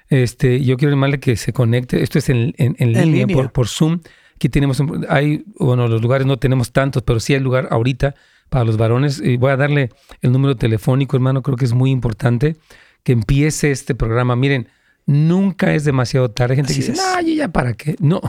Este, 0.09 0.63
yo 0.63 0.77
quiero 0.77 0.93
llamarle 0.93 1.19
que 1.19 1.35
se 1.35 1.51
conecte. 1.51 2.01
Esto 2.01 2.19
es 2.19 2.29
en, 2.29 2.53
en, 2.57 2.93
línea, 2.93 3.27
Por, 3.27 3.51
por 3.51 3.67
Zoom. 3.67 3.99
Aquí 4.35 4.49
tenemos, 4.49 4.81
hay, 5.09 5.43
bueno, 5.59 5.87
los 5.87 6.01
lugares 6.01 6.25
no 6.25 6.37
tenemos 6.37 6.71
tantos, 6.71 7.03
pero 7.03 7.19
sí 7.19 7.33
hay 7.33 7.39
lugar 7.41 7.67
ahorita 7.71 8.15
para 8.51 8.65
los 8.65 8.75
varones. 8.75 9.21
Y 9.23 9.37
voy 9.37 9.51
a 9.51 9.57
darle 9.57 9.91
el 10.19 10.33
número 10.33 10.57
telefónico, 10.57 11.15
hermano, 11.15 11.41
creo 11.41 11.55
que 11.55 11.63
es 11.63 11.73
muy 11.73 11.89
importante 11.89 12.57
que 13.01 13.13
empiece 13.13 13.71
este 13.71 13.95
programa. 13.95 14.35
Miren, 14.35 14.67
nunca 15.05 15.73
es 15.73 15.85
demasiado 15.85 16.31
tarde. 16.31 16.53
Hay 16.53 16.57
gente 16.57 16.73
que 16.73 16.79
dice, 16.81 16.93
no, 16.93 17.21
ya 17.21 17.47
para 17.47 17.73
qué. 17.73 17.95
No, 17.99 18.19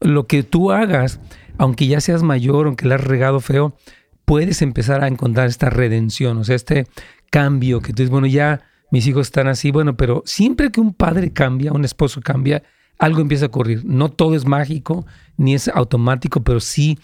lo 0.00 0.26
que 0.26 0.42
tú 0.42 0.72
hagas, 0.72 1.20
aunque 1.56 1.86
ya 1.86 2.02
seas 2.02 2.22
mayor, 2.22 2.66
aunque 2.66 2.86
le 2.86 2.96
has 2.96 3.02
regado 3.02 3.40
feo, 3.40 3.74
puedes 4.26 4.60
empezar 4.60 5.02
a 5.02 5.08
encontrar 5.08 5.48
esta 5.48 5.70
redención, 5.70 6.36
o 6.36 6.44
sea, 6.44 6.54
este 6.54 6.86
cambio 7.30 7.80
que 7.80 7.94
tú 7.94 8.02
dices, 8.02 8.10
bueno, 8.10 8.26
ya 8.26 8.60
mis 8.90 9.06
hijos 9.06 9.28
están 9.28 9.48
así, 9.48 9.70
bueno, 9.70 9.96
pero 9.96 10.22
siempre 10.26 10.70
que 10.70 10.82
un 10.82 10.92
padre 10.92 11.32
cambia, 11.32 11.72
un 11.72 11.86
esposo 11.86 12.20
cambia, 12.20 12.62
algo 12.98 13.22
empieza 13.22 13.46
a 13.46 13.48
ocurrir. 13.48 13.86
No 13.86 14.10
todo 14.10 14.34
es 14.34 14.44
mágico, 14.44 15.06
ni 15.38 15.54
es 15.54 15.68
automático, 15.68 16.42
pero 16.42 16.60
sí 16.60 16.98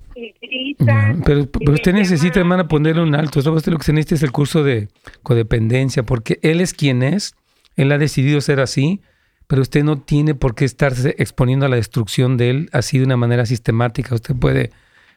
grita. 0.40 1.16
pero, 1.24 1.46
pero 1.46 1.72
usted 1.72 1.92
necesita, 1.92 2.40
hermana, 2.40 2.68
ponerle 2.68 3.02
un 3.02 3.14
alto. 3.14 3.38
Usted 3.38 3.72
lo 3.72 3.78
que 3.78 3.84
se 3.84 3.92
necesita 3.92 4.14
es 4.16 4.22
el 4.22 4.32
curso 4.32 4.62
de 4.62 4.88
codependencia, 5.22 6.02
porque 6.02 6.38
él 6.42 6.60
es 6.60 6.74
quien 6.74 7.02
es, 7.02 7.34
él 7.76 7.92
ha 7.92 7.98
decidido 7.98 8.40
ser 8.40 8.60
así, 8.60 9.00
pero 9.46 9.62
usted 9.62 9.84
no 9.84 10.00
tiene 10.00 10.34
por 10.34 10.54
qué 10.54 10.64
estarse 10.64 11.14
exponiendo 11.18 11.66
a 11.66 11.68
la 11.68 11.76
destrucción 11.76 12.36
de 12.36 12.50
él 12.50 12.68
así 12.72 12.98
de 12.98 13.04
una 13.04 13.16
manera 13.16 13.46
sistemática. 13.46 14.14
Usted 14.14 14.34
puede 14.36 14.70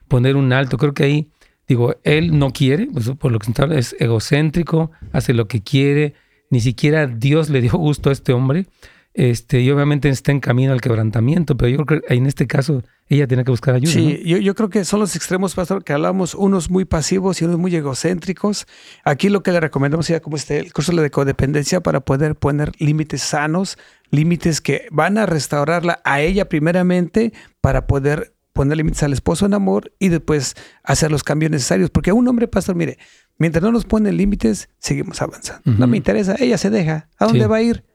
poner 0.07 0.35
un 0.35 0.53
alto. 0.53 0.77
Creo 0.77 0.93
que 0.93 1.03
ahí, 1.03 1.29
digo, 1.67 1.95
él 2.03 2.37
no 2.37 2.51
quiere, 2.51 2.87
pues, 2.93 3.09
por 3.11 3.31
lo 3.31 3.39
que 3.39 3.51
se 3.51 3.61
habla, 3.61 3.77
es 3.77 3.95
egocéntrico, 3.99 4.91
hace 5.11 5.33
lo 5.33 5.47
que 5.47 5.61
quiere, 5.61 6.13
ni 6.49 6.59
siquiera 6.59 7.07
Dios 7.07 7.49
le 7.49 7.61
dio 7.61 7.71
gusto 7.71 8.09
a 8.09 8.13
este 8.13 8.33
hombre. 8.33 8.67
Este, 9.13 9.59
y 9.59 9.69
obviamente 9.71 10.07
está 10.07 10.31
en 10.31 10.39
camino 10.39 10.71
al 10.71 10.79
quebrantamiento, 10.79 11.57
pero 11.57 11.69
yo 11.69 11.85
creo 11.85 12.01
que 12.01 12.15
en 12.15 12.27
este 12.27 12.47
caso 12.47 12.81
ella 13.09 13.27
tiene 13.27 13.43
que 13.43 13.51
buscar 13.51 13.75
ayuda. 13.75 13.91
Sí, 13.91 14.21
yo, 14.23 14.37
yo, 14.37 14.55
creo 14.55 14.69
que 14.69 14.85
son 14.85 15.01
los 15.01 15.17
extremos, 15.17 15.53
pastor, 15.53 15.83
que 15.83 15.91
hablamos, 15.91 16.33
unos 16.33 16.69
muy 16.69 16.85
pasivos 16.85 17.41
y 17.41 17.45
unos 17.45 17.57
muy 17.57 17.75
egocéntricos. 17.75 18.67
Aquí 19.03 19.27
lo 19.27 19.43
que 19.43 19.51
le 19.51 19.59
recomendamos 19.59 20.07
ya 20.07 20.21
como 20.21 20.37
este, 20.37 20.59
el 20.59 20.71
curso 20.71 20.93
de 20.93 21.11
codependencia 21.11 21.81
para 21.81 21.99
poder 21.99 22.35
poner 22.35 22.71
límites 22.79 23.21
sanos, 23.21 23.77
límites 24.11 24.61
que 24.61 24.87
van 24.91 25.17
a 25.17 25.25
restaurarla 25.25 25.99
a 26.05 26.21
ella 26.21 26.47
primeramente 26.47 27.33
para 27.59 27.87
poder 27.87 28.33
poner 28.53 28.77
límites 28.77 29.03
al 29.03 29.11
esposo 29.11 29.45
en 29.45 29.53
amor 29.53 29.91
y 29.99 30.07
después 30.07 30.55
hacer 30.83 31.11
los 31.11 31.23
cambios 31.23 31.51
necesarios. 31.51 31.89
Porque 31.89 32.13
un 32.13 32.25
hombre, 32.29 32.47
pastor, 32.47 32.75
mire, 32.75 32.97
mientras 33.37 33.61
no 33.61 33.73
nos 33.73 33.83
pone 33.83 34.13
límites, 34.13 34.69
seguimos 34.79 35.21
avanzando. 35.21 35.63
No 35.65 35.85
me 35.85 35.97
interesa, 35.97 36.37
ella 36.39 36.57
se 36.57 36.69
deja. 36.69 37.09
¿A 37.17 37.25
dónde 37.25 37.47
va 37.47 37.57
a 37.57 37.61
ir? 37.61 37.90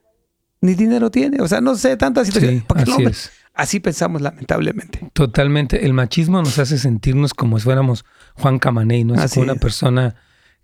Ni 0.60 0.74
dinero 0.74 1.10
tiene. 1.10 1.40
O 1.40 1.48
sea, 1.48 1.60
no 1.60 1.74
sé, 1.74 1.96
tantas 1.96 2.26
situaciones. 2.28 2.62
Sí, 2.62 2.92
así, 2.92 3.04
es. 3.04 3.30
así 3.54 3.80
pensamos, 3.80 4.22
lamentablemente. 4.22 5.00
Totalmente. 5.12 5.84
El 5.84 5.92
machismo 5.92 6.42
nos 6.42 6.58
hace 6.58 6.78
sentirnos 6.78 7.34
como 7.34 7.58
si 7.58 7.64
fuéramos 7.64 8.04
Juan 8.34 8.58
Camaney, 8.58 9.04
¿no? 9.04 9.14
Es 9.14 9.34
como 9.34 9.44
una 9.44 9.54
persona 9.56 10.14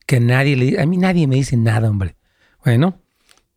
que 0.07 0.21
nadie 0.21 0.57
le 0.57 0.81
A 0.81 0.87
mí 0.87 0.97
nadie 0.97 1.27
me 1.27 1.37
dice 1.37 1.57
nada, 1.57 1.91
hombre. 1.91 2.17
Bueno, 2.65 3.01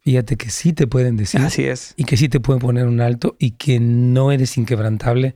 fíjate 0.02 0.36
que 0.36 0.50
sí 0.50 0.74
te 0.74 0.88
pueden 0.88 1.18
decir. 1.18 1.42
Así 1.42 1.64
es. 1.64 1.94
Y 1.98 2.04
que 2.04 2.18
sí 2.18 2.30
te 2.30 2.40
pueden 2.40 2.60
poner 2.60 2.88
un 2.88 3.02
alto 3.02 3.36
y 3.40 3.52
que 3.52 3.80
no 3.80 4.32
eres 4.32 4.58
inquebrantable 4.58 5.36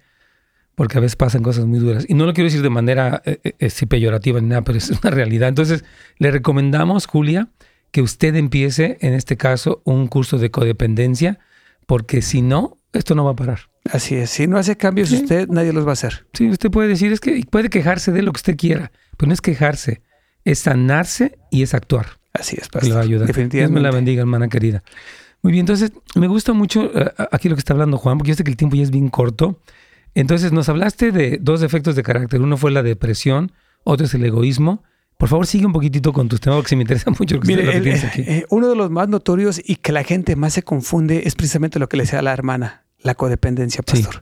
porque 0.79 0.97
a 0.97 1.01
veces 1.01 1.17
pasan 1.17 1.43
cosas 1.43 1.65
muy 1.65 1.79
duras. 1.79 2.05
Y 2.07 2.13
no 2.13 2.25
lo 2.25 2.33
quiero 2.33 2.45
decir 2.45 2.61
de 2.61 2.69
manera 2.69 3.21
eh, 3.25 3.41
eh, 3.43 3.85
peyorativa 3.85 4.39
ni 4.39 4.47
nada, 4.47 4.63
pero 4.63 4.77
es 4.77 4.89
una 4.89 5.11
realidad. 5.11 5.49
Entonces, 5.49 5.83
le 6.19 6.31
recomendamos, 6.31 7.05
Julia, 7.05 7.49
que 7.91 8.01
usted 8.01 8.35
empiece, 8.35 8.97
en 9.01 9.13
este 9.13 9.37
caso, 9.37 9.81
un 9.85 10.07
curso 10.07 10.37
de 10.37 10.51
codependencia, 10.51 11.39
porque 11.85 12.21
si 12.21 12.41
no, 12.41 12.77
esto 12.93 13.15
no 13.15 13.25
va 13.25 13.31
a 13.31 13.35
parar. 13.35 13.59
Así 13.91 14.15
es, 14.15 14.29
si 14.29 14.47
no 14.47 14.57
hace 14.57 14.77
cambios 14.77 15.11
usted, 15.11 15.47
nadie 15.47 15.73
los 15.73 15.85
va 15.85 15.91
a 15.91 15.93
hacer. 15.93 16.27
Sí, 16.33 16.49
usted 16.49 16.69
puede 16.69 16.87
decir, 16.87 17.11
es 17.11 17.19
que 17.19 17.43
puede 17.49 17.69
quejarse 17.69 18.11
de 18.11 18.21
lo 18.21 18.31
que 18.31 18.37
usted 18.37 18.57
quiera, 18.57 18.91
pero 19.17 19.27
no 19.27 19.33
es 19.33 19.41
quejarse, 19.41 20.01
es 20.45 20.59
sanarse 20.59 21.39
y 21.49 21.63
es 21.63 21.73
actuar. 21.73 22.19
Así 22.33 22.57
es, 22.59 22.69
pastor. 22.69 22.89
Le 22.89 22.95
va 22.95 23.01
a 23.01 23.03
ayudar. 23.03 23.27
Definitivamente. 23.27 23.57
Dios 23.57 23.71
me 23.71 23.81
la 23.81 23.91
bendiga, 23.91 24.21
hermana 24.21 24.47
querida. 24.49 24.83
Muy 25.41 25.53
bien, 25.53 25.63
entonces, 25.63 25.91
me 26.15 26.27
gusta 26.27 26.53
mucho 26.53 26.91
uh, 26.93 27.23
aquí 27.31 27.49
lo 27.49 27.55
que 27.55 27.59
está 27.59 27.73
hablando 27.73 27.97
Juan, 27.97 28.17
porque 28.17 28.29
yo 28.29 28.35
sé 28.35 28.43
que 28.43 28.51
el 28.51 28.57
tiempo 28.57 28.75
ya 28.75 28.83
es 28.83 28.91
bien 28.91 29.09
corto. 29.09 29.61
Entonces, 30.13 30.51
nos 30.51 30.69
hablaste 30.69 31.11
de 31.11 31.39
dos 31.41 31.61
defectos 31.61 31.95
de 31.95 32.03
carácter. 32.03 32.41
Uno 32.41 32.57
fue 32.57 32.71
la 32.71 32.83
depresión, 32.83 33.51
otro 33.83 34.05
es 34.05 34.13
el 34.13 34.25
egoísmo. 34.25 34.83
Por 35.19 35.27
favor, 35.27 35.45
sigue 35.45 35.65
un 35.65 35.73
poquitito 35.73 36.13
con 36.13 36.29
tus 36.29 36.39
temas 36.39 36.59
porque 36.59 36.69
se 36.69 36.75
me 36.77 36.83
interesa 36.83 37.11
mucho 37.19 37.35
lo 37.35 37.41
que, 37.41 37.47
Mire, 37.47 37.65
lo 37.65 37.71
que 37.71 37.77
el, 37.77 37.83
tienes 37.83 38.05
aquí. 38.05 38.21
Eh, 38.21 38.45
uno 38.49 38.69
de 38.69 38.75
los 38.77 38.89
más 38.89 39.09
notorios 39.09 39.61
y 39.61 39.75
que 39.75 39.91
la 39.91 40.05
gente 40.05 40.37
más 40.37 40.53
se 40.53 40.63
confunde 40.63 41.23
es 41.25 41.35
precisamente 41.35 41.77
lo 41.77 41.89
que 41.89 41.97
le 41.97 42.03
decía 42.03 42.19
a 42.19 42.21
la 42.21 42.31
hermana, 42.31 42.85
la 42.99 43.15
codependencia, 43.15 43.83
pastor. 43.83 44.13
Sí. 44.13 44.19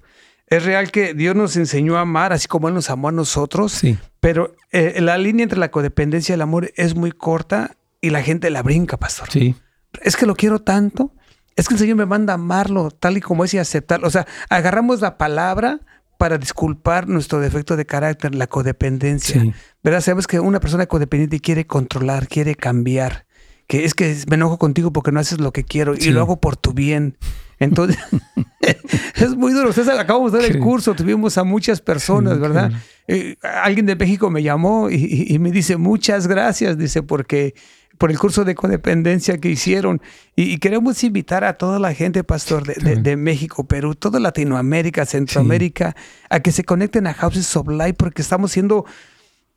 Es 0.48 0.66
real 0.66 0.90
que 0.90 1.14
Dios 1.14 1.36
nos 1.36 1.56
enseñó 1.56 1.98
a 1.98 2.02
amar 2.02 2.34
así 2.34 2.48
como 2.48 2.68
Él 2.68 2.74
nos 2.74 2.90
amó 2.90 3.10
a 3.10 3.12
nosotros, 3.12 3.74
sí. 3.74 4.00
pero 4.20 4.56
eh, 4.72 5.00
la 5.00 5.20
línea 5.20 5.44
entre 5.44 5.60
la 5.60 5.70
codependencia 5.70 6.34
y 6.34 6.36
el 6.36 6.42
amor 6.42 6.72
es 6.76 6.96
muy 6.96 7.12
corta 7.12 7.78
y 8.02 8.10
la 8.10 8.24
gente 8.24 8.50
la 8.50 8.64
brinca, 8.64 8.98
pastor. 8.98 9.30
Sí. 9.30 9.54
Es 10.02 10.16
que 10.16 10.26
lo 10.26 10.36
quiero 10.36 10.64
tanto, 10.64 11.14
es 11.56 11.68
que 11.68 11.76
el 11.76 11.80
Señor 11.80 11.98
me 11.98 12.08
manda 12.08 12.34
a 12.34 12.36
amarlo 12.36 12.90
tal 12.90 13.18
y 13.18 13.22
como 13.22 13.46
es 13.46 13.54
y 13.54 13.60
aceptarlo. 13.60 14.08
O 14.08 14.12
sea, 14.12 14.26
agarramos 14.50 15.02
la 15.02 15.20
palabra 15.20 15.82
para 16.18 16.38
disculpar 16.38 17.08
nuestro 17.08 17.40
defecto 17.40 17.76
de 17.78 17.86
carácter, 17.86 18.34
la 18.36 18.48
codependencia. 18.48 19.42
Sí. 19.42 19.54
¿Verdad? 19.84 20.02
Sabes 20.02 20.28
que 20.28 20.40
una 20.40 20.60
persona 20.60 20.86
codependiente 20.88 21.40
quiere 21.40 21.66
controlar, 21.68 22.28
quiere 22.28 22.56
cambiar. 22.56 23.26
Que 23.68 23.84
es 23.86 23.94
que 23.94 24.16
me 24.30 24.36
enojo 24.36 24.58
contigo 24.58 24.92
porque 24.94 25.12
no 25.12 25.20
haces 25.20 25.40
lo 25.40 25.52
que 25.52 25.64
quiero 25.64 25.96
Sí. 25.96 26.10
y 26.10 26.12
lo 26.12 26.22
hago 26.22 26.40
por 26.40 26.56
tu 26.56 26.74
bien. 26.74 27.18
Entonces, 27.60 27.98
es 29.16 29.36
muy 29.36 29.52
duro. 29.54 29.70
Ustedes 29.70 29.90
acabamos 29.90 30.32
de 30.32 30.40
dar 30.42 30.50
el 30.52 30.60
curso, 30.60 30.94
tuvimos 30.94 31.38
a 31.38 31.44
muchas 31.44 31.82
personas, 31.82 32.40
¿verdad? 32.40 32.70
claro. 32.70 32.84
Eh, 33.10 33.38
alguien 33.42 33.86
de 33.86 33.96
México 33.96 34.30
me 34.30 34.44
llamó 34.44 34.90
y, 34.90 34.96
y- 34.96 35.34
y 35.34 35.40
me 35.40 35.52
dice 35.52 35.78
muchas 35.78 36.28
gracias, 36.28 36.78
dice, 36.78 37.04
porque 37.04 37.56
por 37.98 38.12
el 38.12 38.20
curso 38.20 38.46
de 38.46 38.56
codependencia 38.56 39.38
que 39.40 39.50
hicieron. 39.50 40.02
Y, 40.36 40.44
y 40.52 40.58
queremos 40.60 41.04
invitar 41.04 41.44
a 41.44 41.58
toda 41.58 41.80
la 41.80 41.94
gente, 41.94 42.24
pastor, 42.24 42.66
de, 42.66 42.74
de- 42.76 42.96
Sí. 42.96 43.02
de 43.02 43.16
México, 43.18 43.66
Perú, 43.68 43.96
toda 43.96 44.20
Latinoamérica, 44.20 45.06
Centroamérica, 45.06 45.96
a 46.30 46.40
que 46.40 46.52
se 46.52 46.64
conecten 46.64 47.08
a 47.08 47.14
Houses 47.14 47.56
of 47.56 47.68
Life 47.70 47.94
porque 47.96 48.22
estamos 48.22 48.52
siendo, 48.52 48.86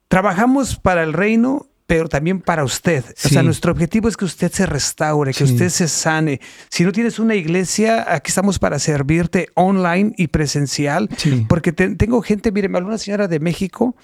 trabajamos 0.08 0.76
para 0.76 1.02
el 1.02 1.12
reino, 1.12 1.66
pero 1.90 2.08
también 2.08 2.40
para 2.40 2.62
usted. 2.62 3.04
O 3.24 3.28
sea, 3.28 3.42
nuestro 3.42 3.72
objetivo 3.72 4.06
es 4.08 4.16
que 4.16 4.24
usted 4.24 4.52
se 4.52 4.64
restaure, 4.64 5.32
que 5.32 5.44
Sí. 5.44 5.52
usted 5.54 5.68
se 5.70 5.88
sane. 5.88 6.40
Si 6.68 6.84
no 6.84 6.92
tienes 6.92 7.18
una 7.18 7.34
iglesia, 7.34 8.14
aquí 8.14 8.28
estamos 8.28 8.60
para 8.60 8.78
servirte 8.78 9.48
online 9.54 10.12
y 10.16 10.28
presencial. 10.28 11.08
Sí. 11.16 11.44
Porque 11.48 11.72
te- 11.72 11.96
tengo 11.96 12.22
gente, 12.22 12.52
mire, 12.52 12.68
me 12.68 12.78
habló 12.78 12.90
una 12.90 12.98
señora 12.98 13.26
de 13.26 13.40
México, 13.40 13.96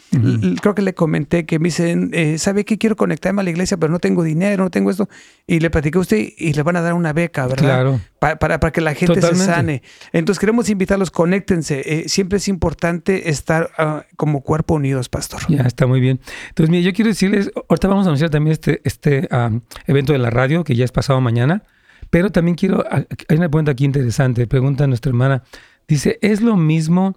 creo 0.61 0.75
que 0.75 0.83
le 0.83 0.95
comenté 0.95 1.47
que 1.47 1.61
me 1.61 1.69
dicen, 1.69 2.11
eh, 2.13 2.39
¿sabe 2.39 2.65
qué? 2.65 2.77
Quiero 2.77 2.97
conectarme 2.97 3.43
a 3.43 3.45
la 3.45 3.51
iglesia, 3.51 3.77
pero 3.77 3.93
no 3.93 4.01
tengo 4.01 4.25
dinero, 4.25 4.65
no 4.65 4.71
tengo 4.71 4.91
esto. 4.91 5.09
Y 5.47 5.61
le 5.61 5.71
platicé 5.71 5.97
a 5.99 6.01
usted 6.01 6.29
y 6.37 6.55
le 6.55 6.63
van 6.65 6.75
a 6.75 6.81
dar 6.81 6.95
una 6.95 7.13
beca, 7.13 7.47
¿verdad? 7.47 7.63
Claro. 7.63 8.01
Pa- 8.27 8.37
para, 8.37 8.59
para 8.61 8.73
que 8.73 8.81
la 8.81 8.95
gente 8.95 9.15
Totalmente. 9.15 9.45
se 9.45 9.51
sane. 9.53 9.83
Entonces 10.13 10.41
queremos 10.41 10.69
invitarlos, 10.69 11.11
conéctense. 11.11 11.83
Eh, 11.87 12.09
siempre 12.09 12.39
es 12.39 12.49
importante 12.49 13.31
estar 13.31 13.71
ah, 13.79 14.05
como 14.17 14.41
cuerpo 14.41 14.75
unidos, 14.75 15.09
pastor. 15.09 15.41
Ya 15.49 15.63
está 15.63 15.87
muy 15.87 16.01
bien. 16.01 16.19
Entonces, 16.49 16.71
mire, 16.71 16.83
yo 16.83 16.93
quiero 16.93 17.09
decirles, 17.11 17.51
ahorita 17.69 17.89
vamos 17.89 18.07
a 18.07 18.09
anunciar 18.09 18.31
también 18.31 18.53
este, 18.53 18.81
este 18.85 19.29
am, 19.31 19.61
evento 19.87 20.13
de 20.13 20.19
la 20.19 20.31
radio 20.31 20.65
que 20.65 20.75
ya 20.75 20.85
es 20.85 20.91
pasado 20.93 21.21
mañana, 21.21 21.63
pero 22.11 22.31
también 22.31 22.57
quiero, 22.57 22.85
a- 22.91 23.05
hay 23.29 23.37
una 23.37 23.49
pregunta 23.49 23.73
aquí 23.73 23.85
interesante, 23.85 24.47
pregunta 24.47 24.87
nuestra 24.87 25.11
hermana, 25.11 25.43
dice, 25.87 26.19
¿es 26.23 26.41
lo 26.41 26.57
mismo 26.57 27.17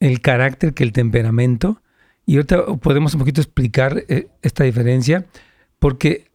el 0.00 0.20
carácter 0.20 0.72
que 0.74 0.84
el 0.84 0.92
temperamento? 0.92 1.82
Y 2.24 2.36
ahorita 2.36 2.64
podemos 2.80 3.12
un 3.14 3.20
poquito 3.20 3.40
explicar 3.40 4.04
eh, 4.08 4.28
esta 4.42 4.64
diferencia, 4.64 5.26
porque, 5.78 6.25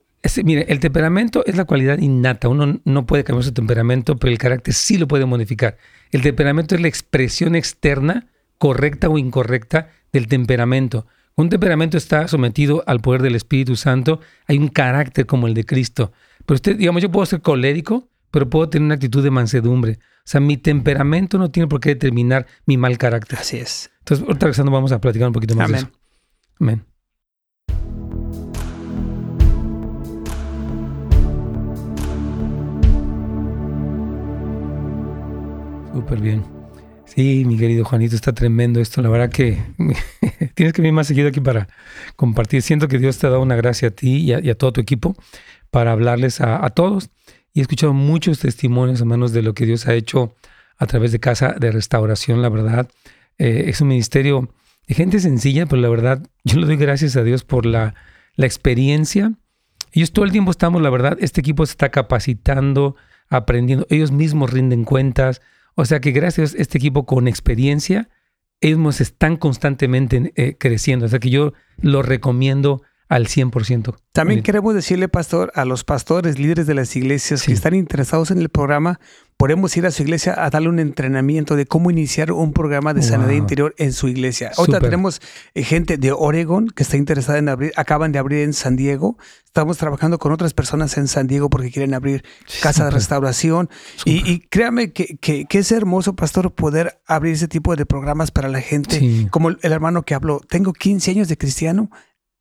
mire, 0.44 0.66
el 0.70 0.80
temperamento 0.80 1.44
es 1.46 1.56
la 1.56 1.66
cualidad 1.66 2.00
innata, 2.00 2.48
uno 2.48 2.80
no 2.84 3.06
puede 3.06 3.24
cambiar 3.24 3.44
su 3.44 3.54
temperamento, 3.54 4.16
pero 4.18 4.32
el 4.32 4.38
carácter 4.38 4.74
sí 4.74 4.98
lo 4.98 5.08
puede 5.08 5.26
modificar. 5.26 5.78
El 6.12 6.22
temperamento 6.22 6.76
es 6.76 6.82
la 6.82 6.88
expresión 6.88 7.56
externa, 7.56 8.28
correcta 8.58 9.10
o 9.10 9.18
incorrecta, 9.18 9.90
del 10.12 10.28
temperamento. 10.28 11.08
Un 11.36 11.50
temperamento 11.50 11.98
está 11.98 12.28
sometido 12.28 12.84
al 12.86 13.00
poder 13.00 13.22
del 13.22 13.36
Espíritu 13.36 13.76
Santo, 13.76 14.20
hay 14.48 14.58
un 14.58 14.68
carácter 14.68 15.26
como 15.26 15.48
el 15.48 15.54
de 15.54 15.64
Cristo. 15.64 16.12
Pero 16.46 16.56
usted, 16.56 16.76
digamos, 16.76 17.02
yo 17.02 17.12
puedo 17.12 17.26
ser 17.26 17.42
colérico, 17.42 18.10
pero 18.30 18.50
puedo 18.50 18.70
tener 18.70 18.86
una 18.86 18.96
actitud 18.96 19.24
de 19.24 19.32
mansedumbre. 19.32 20.00
O 20.20 20.26
sea, 20.26 20.40
mi 20.40 20.58
temperamento 20.58 21.38
no 21.38 21.50
tiene 21.50 21.68
por 21.68 21.80
qué 21.80 21.90
determinar 21.90 22.46
mi 22.66 22.78
mal 22.78 22.98
carácter. 22.98 23.40
Así 23.40 23.58
es. 23.58 23.92
Entonces, 24.00 24.26
ahorita 24.28 24.46
regresando 24.46 24.72
vamos 24.72 24.92
a 24.92 25.02
platicar 25.02 25.28
un 25.28 25.34
poquito 25.34 25.56
más 25.56 25.70
Amén. 25.70 25.82
de 25.82 25.88
eso. 25.88 26.00
Amén. 26.60 28.01
Súper 35.94 36.22
bien. 36.22 36.44
Sí, 37.06 37.44
mi 37.46 37.58
querido 37.58 37.84
Juanito, 37.84 38.16
está 38.16 38.32
tremendo 38.34 38.80
esto. 38.80 39.02
La 39.02 39.10
verdad 39.10 39.30
que 39.30 39.62
tienes 40.56 40.74
que 40.74 40.82
venir 40.82 40.94
más 40.94 41.08
seguido 41.08 41.28
aquí 41.28 41.42
para 41.42 41.68
compartir. 42.16 42.62
Siento 42.62 42.88
que 42.88 42.98
Dios 42.98 43.18
te 43.18 43.28
ha 43.28 43.30
dado 43.30 43.42
una 43.42 43.56
gracia 43.56 43.90
a 43.90 43.92
ti 43.92 44.18
y 44.18 44.50
a, 44.50 44.56
todo 44.56 44.72
tu 44.72 44.82
equipo 44.82 45.16
para 45.70 45.92
hablarles 45.92 46.40
a, 46.40 46.66
a 46.66 46.70
todos. 46.70 47.10
Y 47.54 47.60
he 47.60 47.62
escuchado 47.64 47.94
muchos 47.94 48.40
testimonios, 48.40 49.02
hermanos, 49.02 49.34
de 49.34 49.42
lo 49.42 49.54
que 49.54 49.66
Dios 49.66 49.88
ha 49.88 49.94
hecho 49.94 50.36
a 50.78 50.88
través 50.88 51.12
de 51.12 51.20
Casa 51.20 51.56
de 51.60 51.72
Restauración, 51.72 52.42
la 52.42 52.50
verdad. 52.50 52.90
Eh, 53.38 53.66
es 53.68 53.82
un 53.82 53.90
ministerio 53.90 54.54
de 54.88 54.96
gente 54.96 55.20
sencilla, 55.20 55.66
pero 55.66 55.82
la 55.82 55.90
verdad, 55.90 56.26
yo 56.46 56.60
le 56.60 56.66
doy 56.66 56.78
gracias 56.78 57.18
a 57.18 57.24
Dios 57.24 57.44
por 57.44 57.66
la, 57.66 57.96
la 58.36 58.46
experiencia 58.46 59.34
Ellos 59.92 60.14
todo 60.14 60.24
el 60.24 60.32
tiempo 60.32 60.52
estamos, 60.52 60.82
la 60.82 60.90
verdad, 60.90 61.18
este 61.20 61.42
equipo 61.42 61.66
se 61.66 61.72
está 61.72 61.90
capacitando, 61.90 62.96
aprendiendo, 63.30 63.86
ellos 63.90 64.12
mismos 64.12 64.52
rinden 64.52 64.86
cuentas. 64.86 65.42
O 65.76 65.86
sea 65.86 66.00
que 66.00 66.12
gracias 66.12 66.54
a 66.54 66.58
este 66.58 66.78
equipo 66.78 67.06
con 67.06 67.28
experiencia, 67.28 68.10
ellos 68.62 69.02
están 69.02 69.38
constantemente 69.38 70.32
eh, 70.36 70.56
creciendo. 70.58 71.06
O 71.06 71.10
sea 71.10 71.20
que 71.20 71.30
yo 71.30 71.54
lo 71.82 72.02
recomiendo 72.02 72.82
al 73.12 73.28
100%. 73.28 73.96
También 74.14 74.42
queremos 74.42 74.74
decirle, 74.74 75.10
pastor, 75.10 75.52
a 75.56 75.66
los 75.66 75.84
pastores, 75.84 76.40
líderes 76.40 76.66
de 76.66 76.76
las 76.76 76.96
iglesias 76.96 77.44
que 77.44 77.52
están 77.52 77.76
interesados 77.76 78.32
en 78.32 78.38
el 78.38 78.48
programa, 78.48 79.02
podemos 79.42 79.76
ir 79.76 79.88
a 79.88 79.92
su 79.92 80.04
iglesia 80.04 80.36
a 80.38 80.52
darle 80.52 80.70
un 80.70 80.78
entrenamiento 80.78 81.56
de 81.56 81.66
cómo 81.66 81.90
iniciar 81.90 82.32
un 82.32 82.54
programa 82.54 82.94
de 82.94 83.02
sanidad 83.02 83.32
interior 83.32 83.74
en 83.80 83.92
su 83.92 84.08
iglesia. 84.08 84.52
Ahorita 84.56 84.80
tenemos 84.80 85.20
eh, 85.56 85.64
gente 85.64 85.98
de 85.98 86.12
Oregon 86.12 86.68
que 86.68 86.84
está 86.84 86.96
interesada 86.96 87.40
en 87.40 87.50
abrir, 87.50 87.72
acaban 87.76 88.12
de 88.12 88.20
abrir 88.20 88.42
en 88.42 88.54
San 88.54 88.76
Diego. 88.76 89.18
Estamos 89.44 89.80
trabajando 89.80 90.20
con 90.20 90.32
otras 90.32 90.54
personas 90.54 90.96
en 91.00 91.08
San 91.08 91.26
Diego 91.26 91.50
porque 91.50 91.72
quieren 91.72 91.96
abrir 91.96 92.24
casa 92.62 92.86
de 92.86 92.92
restauración. 92.92 93.68
Y, 94.06 94.42
créame 94.42 94.94
que, 94.94 95.18
que, 95.18 95.48
es 95.50 95.72
hermoso, 95.72 96.16
pastor, 96.16 96.54
poder 96.54 97.02
abrir 97.08 97.34
ese 97.34 97.48
tipo 97.48 97.76
de 97.76 97.88
programas 97.88 98.30
para 98.30 98.48
la 98.48 98.62
gente. 98.62 99.28
Como 99.32 99.50
el 99.50 99.58
hermano 99.64 100.04
que 100.04 100.14
habló, 100.14 100.42
tengo 100.48 100.72
15 100.72 101.10
años 101.10 101.28
de 101.30 101.38
cristiano 101.38 101.90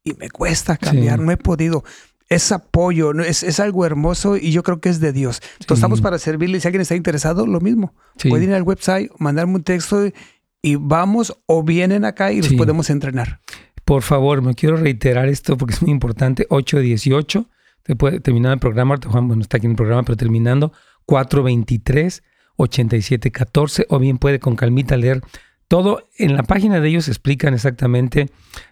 y 0.05 0.13
me 0.13 0.29
cuesta 0.29 0.77
cambiar, 0.77 1.19
no 1.19 1.33
he 1.33 1.39
podido. 1.39 1.83
Es 2.31 2.53
apoyo, 2.53 3.13
es, 3.21 3.43
es, 3.43 3.61
algo 3.61 3.85
hermoso 3.85 4.37
y 4.37 4.53
yo 4.53 4.63
creo 4.63 4.81
que 4.81 4.89
es 4.89 5.01
de 5.01 5.13
Dios. 5.13 5.43
Entonces 5.61 5.79
estamos 5.79 6.01
para 6.01 6.19
servirle. 6.19 6.61
Si 6.61 6.69
alguien 6.69 6.81
está 6.81 6.95
interesado, 6.95 7.47
lo 7.47 7.61
mismo. 7.61 7.93
Pueden 8.29 8.51
ir 8.51 8.55
al 8.55 8.63
website, 8.63 9.11
mandarme 9.19 9.57
un 9.57 9.65
texto 9.65 10.09
y 10.63 10.77
vamos 10.77 11.37
o 11.47 11.63
vienen 11.63 12.05
acá 12.05 12.33
y 12.33 12.41
los 12.41 12.53
podemos 12.55 12.89
entrenar. 12.89 13.41
Por 13.85 14.03
favor, 14.03 14.41
me 14.43 14.55
quiero 14.55 14.77
reiterar 14.77 15.29
esto 15.29 15.57
porque 15.59 15.75
es 15.75 15.83
muy 15.83 15.91
importante. 15.91 16.47
818, 16.49 17.51
después 17.85 18.23
terminar 18.23 18.53
el 18.53 18.61
programa, 18.61 18.97
Juan, 19.05 19.27
bueno, 19.27 19.43
está 19.43 19.57
aquí 19.57 19.67
en 19.67 19.73
el 19.73 19.77
programa, 19.77 20.05
pero 20.05 20.17
terminando, 20.17 20.73
423 21.07 22.23
8714 22.57 23.87
o 23.89 23.99
bien 23.99 24.19
puede 24.19 24.39
con 24.39 24.55
calmita 24.55 24.97
leer 24.97 25.23
todo 25.71 26.03
en 26.19 26.35
la 26.35 26.43
página 26.43 26.81
de 26.81 26.89
ellos 26.89 27.07
explican 27.07 27.55
exactamente 27.55 28.29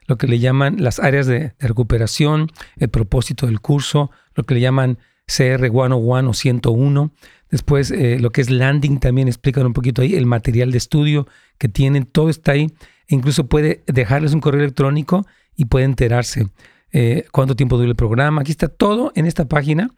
lo 0.08 0.18
que 0.18 0.26
le 0.26 0.40
llaman 0.40 0.82
las 0.82 0.98
áreas 0.98 1.28
de, 1.28 1.54
recuperación, 1.60 2.50
el 2.76 2.88
propósito 2.88 3.46
del 3.46 3.60
curso, 3.60 4.10
lo 4.34 4.42
que 4.42 4.54
le 4.54 4.60
llaman 4.60 4.98
CR 5.24 5.70
101 5.70 6.28
o 6.28 6.34
101. 6.34 7.12
Después 7.52 7.92
eh, 7.92 8.18
lo 8.18 8.30
que 8.30 8.40
es 8.40 8.50
landing 8.50 8.98
también 8.98 9.28
explican 9.28 9.64
un 9.64 9.74
poquito 9.74 10.02
ahí, 10.02 10.16
el 10.16 10.26
material 10.26 10.72
de 10.72 10.78
estudio 10.78 11.28
que 11.56 11.68
tienen, 11.68 12.04
todo 12.04 12.30
está 12.30 12.50
ahí. 12.50 12.74
E 13.06 13.14
incluso 13.14 13.46
puede 13.46 13.84
dejarles 13.86 14.34
un 14.34 14.40
correo 14.40 14.60
electrónico 14.60 15.24
y 15.54 15.66
puede 15.66 15.84
enterarse 15.84 16.48
eh, 16.90 17.26
cuánto 17.30 17.54
tiempo 17.54 17.76
dura 17.76 17.90
el 17.90 17.94
programa. 17.94 18.40
Aquí 18.40 18.50
está 18.50 18.66
todo 18.66 19.12
en 19.14 19.26
esta 19.26 19.44
página. 19.44 19.88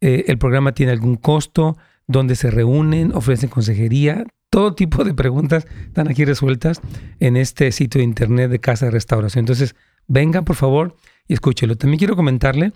Eh, 0.00 0.24
el 0.26 0.38
programa 0.38 0.72
tiene 0.72 0.90
algún 0.90 1.14
costo, 1.14 1.76
donde 2.08 2.34
se 2.34 2.50
reúnen, 2.50 3.14
ofrecen 3.14 3.48
consejería, 3.48 4.24
todo 4.50 4.74
tipo 4.74 5.04
de 5.04 5.14
preguntas 5.14 5.66
están 5.86 6.08
aquí 6.08 6.24
resueltas 6.24 6.80
en 7.20 7.36
este 7.36 7.70
sitio 7.72 7.98
de 7.98 8.04
internet 8.04 8.50
de 8.50 8.60
Casa 8.60 8.86
de 8.86 8.92
Restauración. 8.92 9.42
Entonces, 9.42 9.74
venga 10.06 10.42
por 10.42 10.56
favor 10.56 10.96
y 11.26 11.34
escúchelo. 11.34 11.76
También 11.76 11.98
quiero 11.98 12.16
comentarle 12.16 12.72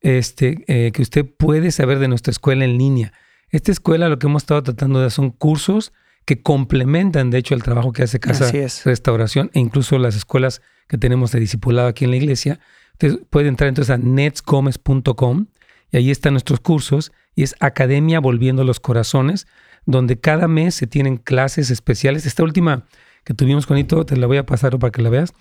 este, 0.00 0.64
eh, 0.66 0.92
que 0.92 1.02
usted 1.02 1.24
puede 1.24 1.70
saber 1.70 1.98
de 1.98 2.08
nuestra 2.08 2.30
escuela 2.30 2.64
en 2.64 2.76
línea. 2.76 3.12
Esta 3.50 3.70
escuela 3.70 4.08
lo 4.08 4.18
que 4.18 4.26
hemos 4.26 4.42
estado 4.42 4.62
tratando 4.62 5.00
de 5.00 5.06
hacer 5.06 5.16
son 5.16 5.30
cursos 5.30 5.92
que 6.24 6.40
complementan, 6.40 7.30
de 7.30 7.38
hecho, 7.38 7.54
el 7.54 7.62
trabajo 7.62 7.92
que 7.92 8.02
hace 8.02 8.20
Casa 8.20 8.50
de 8.50 8.68
Restauración 8.84 9.50
e 9.54 9.60
incluso 9.60 9.98
las 9.98 10.14
escuelas 10.14 10.62
que 10.88 10.98
tenemos 10.98 11.32
de 11.32 11.40
discipulado 11.40 11.88
aquí 11.88 12.04
en 12.04 12.10
la 12.10 12.16
iglesia. 12.16 12.60
Usted 12.92 13.20
puede 13.28 13.48
entrar 13.48 13.68
entonces 13.68 13.90
a 13.90 13.98
netsgomez.com 13.98 15.46
y 15.90 15.96
ahí 15.96 16.10
están 16.10 16.34
nuestros 16.34 16.60
cursos 16.60 17.12
y 17.34 17.42
es 17.42 17.56
Academia 17.60 18.20
Volviendo 18.20 18.64
los 18.64 18.78
Corazones 18.78 19.46
donde 19.86 20.18
cada 20.18 20.48
mes 20.48 20.74
se 20.74 20.86
tienen 20.86 21.16
clases 21.16 21.70
especiales. 21.70 22.26
Esta 22.26 22.42
última 22.42 22.84
que 23.24 23.34
tuvimos 23.34 23.66
con 23.66 23.78
Ito, 23.78 24.04
te 24.04 24.16
la 24.16 24.26
voy 24.26 24.36
a 24.36 24.46
pasar 24.46 24.78
para 24.78 24.90
que 24.90 25.02
la 25.02 25.10
veas, 25.10 25.32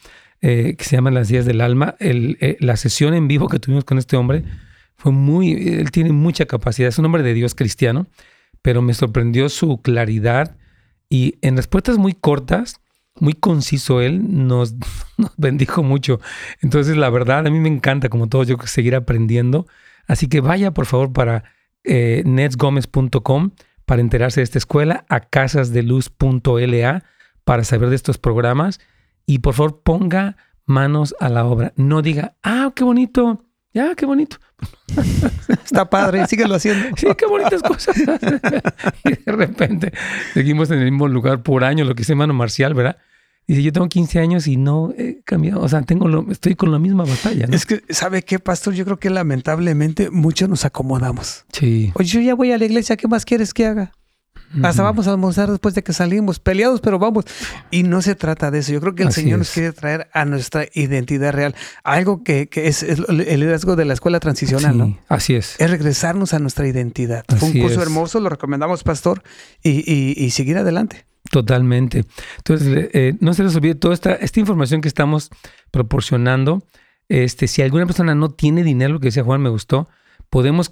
eh, 0.41 0.75
que 0.77 0.83
se 0.83 0.95
llama 0.95 1.11
Las 1.11 1.27
Días 1.27 1.45
del 1.45 1.61
Alma. 1.61 1.95
Eh, 1.99 2.57
la 2.59 2.77
sesión 2.77 3.13
en 3.13 3.27
vivo 3.27 3.47
que 3.47 3.59
tuvimos 3.59 3.83
con 3.83 3.97
este 3.97 4.17
hombre 4.17 4.43
fue 4.97 5.11
muy, 5.11 5.53
él 5.53 5.91
tiene 5.91 6.11
mucha 6.11 6.45
capacidad, 6.45 6.89
es 6.89 6.99
un 6.99 7.05
hombre 7.05 7.23
de 7.23 7.33
Dios 7.33 7.55
cristiano, 7.55 8.07
pero 8.61 8.81
me 8.81 8.93
sorprendió 8.93 9.49
su 9.49 9.81
claridad 9.81 10.57
y 11.09 11.35
en 11.41 11.57
respuestas 11.57 11.97
muy 11.97 12.13
cortas, 12.13 12.79
muy 13.19 13.33
conciso 13.33 13.99
él, 14.01 14.45
nos, 14.45 14.75
bendijo 15.37 15.83
mucho. 15.83 16.19
Entonces, 16.61 16.97
la 16.97 17.09
verdad, 17.09 17.45
a 17.45 17.49
mí 17.49 17.59
me 17.59 17.69
encanta, 17.69 18.09
como 18.09 18.27
todos, 18.27 18.47
yo 18.47 18.57
seguir 18.65 18.95
aprendiendo. 18.95 19.67
Así 20.07 20.27
que 20.27 20.39
vaya, 20.39 20.71
por 20.71 20.85
favor, 20.85 21.11
para 21.11 21.43
eh, 21.83 22.23
netsgomez.com 22.25 23.51
para 23.91 23.99
enterarse 23.99 24.39
de 24.39 24.45
esta 24.45 24.57
escuela, 24.57 25.03
a 25.09 25.19
casasdeluz.la 25.19 27.03
para 27.43 27.65
saber 27.65 27.89
de 27.89 27.97
estos 27.97 28.17
programas 28.17 28.79
y 29.25 29.39
por 29.39 29.53
favor 29.53 29.81
ponga 29.83 30.37
manos 30.65 31.13
a 31.19 31.27
la 31.27 31.43
obra. 31.43 31.73
No 31.75 32.01
diga, 32.01 32.37
ah, 32.41 32.71
qué 32.73 32.85
bonito, 32.85 33.43
ya, 33.73 33.93
qué 33.95 34.05
bonito. 34.05 34.37
Está 35.65 35.89
padre, 35.89 36.25
síguelo 36.27 36.55
haciendo. 36.55 36.95
Sí, 36.95 37.05
qué 37.17 37.25
bonitas 37.25 37.61
cosas. 37.61 37.97
y 39.03 39.09
de 39.09 39.31
repente 39.33 39.91
seguimos 40.33 40.71
en 40.71 40.79
el 40.79 40.85
mismo 40.89 41.09
lugar 41.09 41.43
por 41.43 41.65
año, 41.65 41.83
lo 41.83 41.93
que 41.93 42.03
dice 42.03 42.15
Mano 42.15 42.33
Marcial, 42.33 42.73
¿verdad? 42.73 42.95
Dice, 43.47 43.63
yo 43.63 43.73
tengo 43.73 43.89
15 43.89 44.19
años 44.19 44.47
y 44.47 44.55
no 44.55 44.93
he 44.97 45.21
cambiado, 45.25 45.61
o 45.61 45.67
sea, 45.67 45.81
tengo 45.81 46.07
lo, 46.07 46.29
estoy 46.31 46.55
con 46.55 46.71
la 46.71 46.79
misma 46.79 47.03
batalla. 47.03 47.47
Es 47.51 47.65
que, 47.65 47.83
¿sabe 47.89 48.23
qué, 48.23 48.39
pastor? 48.39 48.73
Yo 48.73 48.85
creo 48.85 48.97
que 48.97 49.09
lamentablemente 49.09 50.09
muchos 50.09 50.47
nos 50.47 50.63
acomodamos. 50.63 51.45
Sí. 51.51 51.91
Oye, 51.95 52.07
yo 52.07 52.21
ya 52.21 52.35
voy 52.35 52.51
a 52.51 52.57
la 52.57 52.65
iglesia, 52.65 52.95
¿qué 52.95 53.07
más 53.07 53.25
quieres 53.25 53.53
que 53.53 53.65
haga? 53.65 53.91
Hasta 54.63 54.83
vamos 54.83 55.07
a 55.07 55.11
almorzar 55.11 55.49
después 55.49 55.75
de 55.75 55.83
que 55.83 55.93
salimos, 55.93 56.39
peleados, 56.39 56.81
pero 56.81 56.99
vamos. 56.99 57.25
Y 57.69 57.83
no 57.83 58.01
se 58.01 58.15
trata 58.15 58.51
de 58.51 58.59
eso. 58.59 58.73
Yo 58.73 58.81
creo 58.81 58.95
que 58.95 59.03
el 59.03 59.13
Señor 59.13 59.39
nos 59.39 59.49
quiere 59.51 59.71
traer 59.71 60.09
a 60.13 60.25
nuestra 60.25 60.65
identidad 60.73 61.31
real. 61.31 61.55
Algo 61.83 62.23
que, 62.23 62.49
es, 62.53 62.83
el 62.83 63.17
liderazgo 63.17 63.75
de 63.75 63.85
la 63.85 63.93
escuela 63.93 64.19
transicional, 64.19 64.77
¿no? 64.77 64.97
Así 65.07 65.35
es. 65.35 65.55
Es 65.59 65.69
regresarnos 65.69 66.33
a 66.33 66.39
nuestra 66.39 66.67
identidad. 66.67 67.23
Fue 67.37 67.49
un 67.49 67.59
curso 67.59 67.81
hermoso, 67.81 68.19
lo 68.19 68.29
recomendamos, 68.29 68.83
pastor, 68.83 69.23
y 69.63 70.29
seguir 70.31 70.57
adelante. 70.57 71.05
Totalmente. 71.29 72.05
Entonces, 72.37 72.89
eh, 72.93 73.15
no 73.19 73.33
se 73.33 73.43
les 73.43 73.55
olvide 73.55 73.75
toda 73.75 73.93
esta, 73.93 74.13
esta 74.13 74.39
información 74.39 74.81
que 74.81 74.87
estamos 74.87 75.29
proporcionando. 75.69 76.63
Este, 77.09 77.47
si 77.47 77.61
alguna 77.61 77.85
persona 77.85 78.15
no 78.15 78.29
tiene 78.31 78.63
dinero, 78.63 78.93
lo 78.93 78.99
que 78.99 79.07
decía 79.07 79.23
Juan 79.23 79.41
me 79.41 79.49
gustó, 79.49 79.87
podemos 80.29 80.71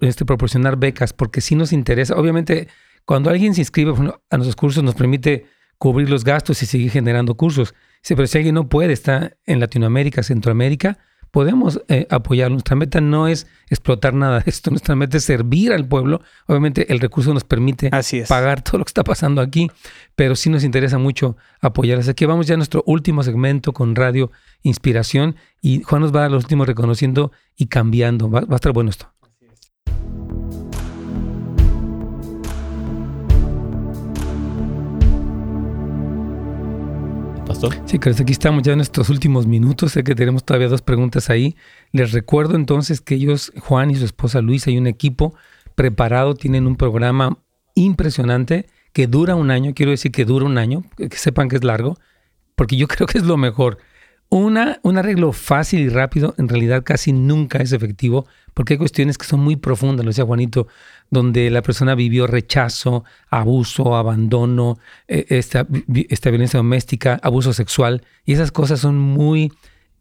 este, 0.00 0.24
proporcionar 0.24 0.76
becas 0.76 1.12
porque 1.12 1.40
si 1.40 1.54
nos 1.54 1.72
interesa. 1.72 2.16
Obviamente, 2.16 2.68
cuando 3.04 3.30
alguien 3.30 3.54
se 3.54 3.60
inscribe 3.60 3.92
a 3.92 4.36
nuestros 4.36 4.56
cursos, 4.56 4.82
nos 4.82 4.94
permite 4.94 5.46
cubrir 5.78 6.10
los 6.10 6.24
gastos 6.24 6.62
y 6.62 6.66
seguir 6.66 6.90
generando 6.90 7.36
cursos. 7.36 7.74
Pero 8.06 8.26
si 8.26 8.38
alguien 8.38 8.54
no 8.54 8.68
puede, 8.68 8.92
está 8.92 9.32
en 9.46 9.60
Latinoamérica, 9.60 10.22
Centroamérica, 10.22 10.98
podemos 11.36 11.82
eh, 11.88 12.06
apoyar. 12.08 12.50
Nuestra 12.50 12.76
meta 12.76 13.02
no 13.02 13.28
es 13.28 13.46
explotar 13.68 14.14
nada 14.14 14.40
de 14.40 14.44
esto, 14.46 14.70
nuestra 14.76 14.96
meta 14.96 15.18
es 15.18 15.24
servir 15.24 15.70
al 15.70 15.86
pueblo. 15.86 16.22
Obviamente 16.46 16.90
el 16.90 16.98
recurso 16.98 17.34
nos 17.34 17.44
permite 17.44 17.90
pagar 18.26 18.62
todo 18.62 18.78
lo 18.78 18.86
que 18.86 18.88
está 18.88 19.04
pasando 19.04 19.42
aquí, 19.42 19.70
pero 20.14 20.34
sí 20.34 20.48
nos 20.48 20.64
interesa 20.64 20.96
mucho 20.96 21.36
apoyar. 21.60 21.98
Así 21.98 22.14
que 22.14 22.24
vamos 22.24 22.46
ya 22.46 22.54
a 22.54 22.56
nuestro 22.56 22.82
último 22.86 23.22
segmento 23.22 23.74
con 23.74 23.94
Radio 23.94 24.32
Inspiración 24.62 25.36
y 25.60 25.82
Juan 25.82 26.00
nos 26.00 26.14
va 26.14 26.20
a 26.20 26.22
dar 26.22 26.30
los 26.30 26.44
últimos 26.44 26.66
reconociendo 26.66 27.32
y 27.54 27.66
cambiando. 27.66 28.30
va 28.30 28.46
a 28.48 28.54
estar 28.54 28.72
bueno 28.72 28.88
esto. 28.88 29.12
Sí, 37.56 37.68
Sí, 37.86 37.98
aquí 38.22 38.32
estamos 38.32 38.62
ya 38.62 38.72
en 38.72 38.78
nuestros 38.78 39.08
últimos 39.08 39.46
minutos. 39.46 39.92
Sé 39.92 40.04
que 40.04 40.14
tenemos 40.14 40.44
todavía 40.44 40.68
dos 40.68 40.82
preguntas 40.82 41.30
ahí. 41.30 41.56
Les 41.90 42.12
recuerdo 42.12 42.54
entonces 42.54 43.00
que 43.00 43.14
ellos, 43.14 43.50
Juan 43.60 43.90
y 43.90 43.94
su 43.94 44.04
esposa 44.04 44.42
Luisa, 44.42 44.70
y 44.70 44.76
un 44.76 44.86
equipo 44.86 45.34
preparado, 45.74 46.34
tienen 46.34 46.66
un 46.66 46.76
programa 46.76 47.38
impresionante 47.74 48.66
que 48.92 49.06
dura 49.06 49.36
un 49.36 49.50
año. 49.50 49.72
Quiero 49.74 49.90
decir 49.90 50.12
que 50.12 50.26
dura 50.26 50.44
un 50.44 50.58
año, 50.58 50.84
que 50.96 51.08
sepan 51.16 51.48
que 51.48 51.56
es 51.56 51.64
largo, 51.64 51.96
porque 52.56 52.76
yo 52.76 52.88
creo 52.88 53.06
que 53.06 53.18
es 53.18 53.24
lo 53.24 53.38
mejor. 53.38 53.78
Una, 54.28 54.78
un 54.82 54.98
arreglo 54.98 55.32
fácil 55.32 55.80
y 55.80 55.88
rápido 55.88 56.34
en 56.36 56.48
realidad 56.48 56.82
casi 56.84 57.12
nunca 57.12 57.58
es 57.58 57.72
efectivo 57.72 58.26
porque 58.54 58.74
hay 58.74 58.78
cuestiones 58.78 59.18
que 59.18 59.26
son 59.26 59.40
muy 59.40 59.56
profundas, 59.56 60.04
lo 60.04 60.10
decía 60.10 60.24
Juanito, 60.24 60.66
donde 61.10 61.50
la 61.50 61.62
persona 61.62 61.94
vivió 61.94 62.26
rechazo, 62.26 63.04
abuso, 63.30 63.96
abandono, 63.96 64.78
eh, 65.08 65.26
esta, 65.28 65.66
esta, 66.08 66.30
violencia 66.30 66.58
doméstica, 66.58 67.20
abuso 67.22 67.52
sexual, 67.52 68.02
y 68.24 68.32
esas 68.32 68.52
cosas 68.52 68.80
son 68.80 68.98
muy, 68.98 69.52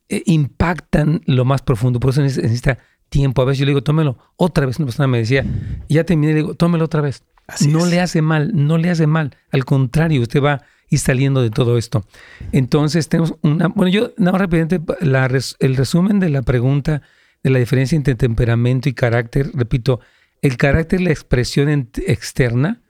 eh, 0.10 0.24
impactan 0.26 1.22
lo 1.26 1.45
más 1.45 1.62
profundo, 1.62 1.99
por 1.99 2.12
eso 2.12 2.22
necesita 2.22 2.78
tiempo. 3.10 3.41
A 3.41 3.45
veces 3.45 3.60
yo 3.60 3.66
le 3.66 3.72
digo, 3.72 3.84
tómelo 3.84 4.18
otra 4.36 4.66
vez, 4.66 4.78
una 4.78 4.88
persona 4.88 5.08
me 5.08 5.20
decía, 5.20 5.45
ya 5.89 6.03
terminé, 6.03 6.34
le 6.34 6.39
digo, 6.39 6.53
tómelo 6.56 6.86
otra 6.86 7.01
vez. 7.01 7.24
no 7.68 7.86
le 7.86 8.01
hace 8.01 8.22
mal, 8.22 8.51
no 8.53 8.78
le 8.78 8.89
hace 8.89 9.08
mal, 9.08 9.36
al 9.51 9.66
contrario, 9.66 10.22
usted 10.22 10.41
va 10.41 10.64
ir 10.89 10.99
saliendo 10.99 11.41
de 11.41 11.49
todo 11.49 11.78
esto. 11.78 12.06
Entonces 12.51 13.10
tenemos 13.10 13.36
una, 13.41 13.68
bueno, 13.68 13.89
yo, 13.89 14.12
no, 14.18 14.32
rápidamente, 14.32 14.80
la, 15.01 15.26
el 15.60 15.76
resumen 15.76 16.20
de 16.20 16.30
la 16.30 16.41
pregunta 16.41 17.01
de 17.43 17.49
la 17.49 17.60
diferencia 17.60 17.95
entre 17.95 18.16
temperamento 18.16 18.89
y 18.89 18.93
carácter. 18.93 19.51
Repito, 19.53 19.99
el 20.46 20.58
carácter 20.58 21.00
es 21.00 21.06
la 21.06 21.12
expresión 21.12 21.89
externa 22.06 22.84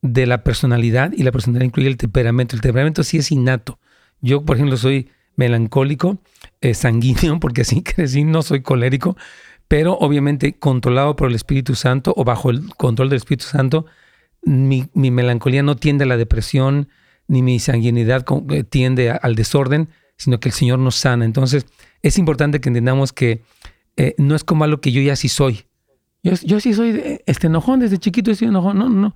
de 0.00 0.26
la 0.26 0.44
personalidad 0.44 1.10
y 1.12 1.24
la 1.24 1.32
personalidad 1.32 1.66
incluye 1.66 1.88
el 1.88 1.96
temperamento. 1.96 2.54
El 2.54 2.62
temperamento 2.62 3.02
sí 3.02 3.18
es 3.18 3.32
innato. 3.32 3.80
Yo, 4.20 4.44
por 4.44 4.56
ejemplo, 4.56 4.76
soy 4.76 5.10
melancólico, 5.34 6.22
eh, 6.60 6.72
sanguíneo, 6.72 7.40
porque 7.40 7.62
así 7.62 7.82
crecí, 7.82 8.22
no 8.22 8.42
soy 8.42 8.62
colérico, 8.62 9.16
pero 9.66 9.94
obviamente 9.94 10.56
controlado 10.56 11.16
por 11.16 11.28
el 11.28 11.34
Espíritu 11.34 11.74
Santo 11.74 12.14
o 12.16 12.22
bajo 12.22 12.50
el 12.50 12.72
control 12.76 13.08
del 13.08 13.16
Espíritu 13.16 13.46
Santo, 13.46 13.86
mi, 14.42 14.88
melancolía 14.94 15.64
no 15.64 15.74
tiende 15.74 16.04
a 16.04 16.06
la 16.06 16.16
depresión, 16.16 16.90
ni 17.26 17.42
mi 17.42 17.58
sanguinidad 17.58 18.24
eh, 18.50 18.62
tiende 18.62 19.10
al 19.10 19.34
desorden, 19.34 19.88
sino 20.16 20.38
que 20.38 20.50
el 20.50 20.54
Señor 20.54 20.78
nos 20.78 20.94
sana. 20.94 21.24
Entonces, 21.24 21.66
es 22.02 22.18
importante 22.18 22.60
que 22.60 22.68
entendamos 22.68 23.12
que 23.12 23.42
eh, 23.96 24.14
no 24.16 24.36
es 24.36 24.44
como 24.44 24.62
algo 24.62 24.80
que 24.80 24.92
yo 24.92 25.02
ya 25.02 25.16
sí 25.16 25.28
soy. 25.28 25.64
Yo, 26.22 26.32
yo 26.42 26.60
sí 26.60 26.74
soy 26.74 27.20
este 27.26 27.46
enojón, 27.46 27.80
desde 27.80 27.98
chiquito 27.98 28.30
he 28.30 28.34
sido 28.34 28.50
enojón. 28.50 28.78
No, 28.78 28.88
no, 28.88 29.14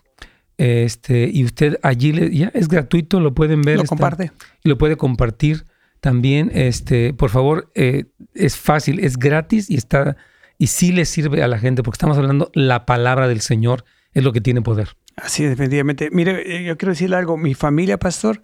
este, 0.58 1.30
y 1.32 1.46
usted 1.46 1.80
allí 1.84 2.12
le, 2.12 2.36
ya 2.36 2.52
es 2.54 2.68
gratuito, 2.68 3.20
lo 3.20 3.34
pueden 3.34 3.62
ver. 3.62 3.78
Lo 3.78 3.86
comparte. 3.86 4.32
Y 4.64 4.70
lo 4.70 4.78
puede 4.78 4.98
compartir 4.98 5.66
también. 6.00 6.52
Este, 6.54 7.14
por 7.14 7.30
favor, 7.30 7.72
eh, 7.76 8.06
es 8.34 8.58
fácil, 8.58 9.00
es 9.00 9.18
gratis 9.18 9.70
y 9.70 9.76
está 9.76 10.18
y 10.58 10.68
sí 10.68 10.92
le 10.92 11.06
sirve 11.06 11.42
a 11.42 11.48
la 11.48 11.58
gente 11.58 11.84
porque 11.84 11.96
estamos 11.96 12.18
hablando 12.18 12.52
la 12.54 12.86
palabra 12.86 13.28
del 13.28 13.42
Señor 13.42 13.86
es 14.14 14.24
lo 14.24 14.34
que 14.34 14.42
tiene 14.42 14.62
poder. 14.62 14.98
Así 15.16 15.44
definitivamente. 15.44 16.10
Mire, 16.12 16.58
eh, 16.58 16.64
yo 16.66 16.78
quiero 16.78 16.92
decirle 16.92 17.16
algo. 17.16 17.38
Mi 17.38 17.54
familia, 17.54 17.98
pastor, 17.98 18.42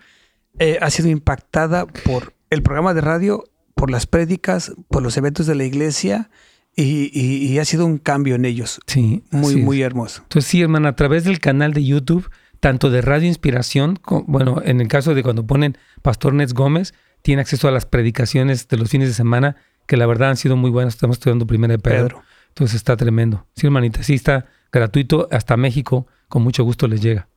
eh, 0.60 0.78
ha 0.82 0.90
sido 0.90 1.10
impactada 1.10 1.86
por 1.86 2.34
el 2.50 2.64
programa 2.64 2.94
de 2.94 3.02
radio, 3.02 3.44
por 3.76 3.92
las 3.92 4.08
prédicas, 4.08 4.74
por 4.90 5.04
los 5.04 5.18
eventos 5.18 5.46
de 5.46 5.56
la 5.56 5.66
iglesia 5.66 6.30
y, 6.76 7.58
ha 7.60 7.66
sido 7.66 7.86
un 7.86 7.98
cambio 7.98 8.36
en 8.36 8.46
ellos. 8.46 8.80
Sí. 8.88 9.24
Muy, 9.32 9.56
muy 9.58 9.82
hermoso. 9.82 10.22
Entonces, 10.24 10.50
sí, 10.50 10.62
hermano, 10.62 10.88
a 10.88 10.96
través 10.96 11.24
del 11.24 11.40
canal 11.40 11.74
de 11.74 11.84
YouTube, 11.84 12.30
tanto 12.60 12.90
de 12.90 13.02
Radio 13.02 13.28
Inspiración, 13.28 14.00
bueno, 14.28 14.62
en 14.64 14.82
el 14.82 14.88
caso 14.88 15.14
de 15.14 15.24
cuando 15.24 15.46
ponen 15.46 15.78
Pastor 16.02 16.34
Nets 16.34 16.54
Gómez, 16.54 16.94
tiene 17.26 17.42
acceso 17.42 17.68
a 17.68 17.72
las 17.72 17.88
predicaciones 17.88 18.68
de 18.68 18.78
los 18.78 18.88
fines 18.88 19.08
de 19.08 19.16
semana, 19.16 19.56
que 19.88 19.98
la 19.98 20.06
verdad 20.06 20.30
han 20.30 20.38
sido 20.38 20.56
muy 20.56 20.70
buenas. 20.70 20.94
Estamos 20.94 21.18
estudiando 21.18 21.48
primera 21.48 21.72
de 21.72 21.80
Pedro. 21.80 22.22
Entonces 22.50 22.76
está 22.76 22.96
tremendo. 22.96 23.48
Sí, 23.56 23.66
hermanita, 23.66 24.04
sí 24.04 24.14
está 24.14 24.46
gratuito 24.72 25.28
hasta 25.32 25.58
México. 25.58 26.06
Con 26.28 26.44
mucho 26.44 26.64
gusto 26.64 26.88
les 26.88 27.02
llega. 27.02 27.28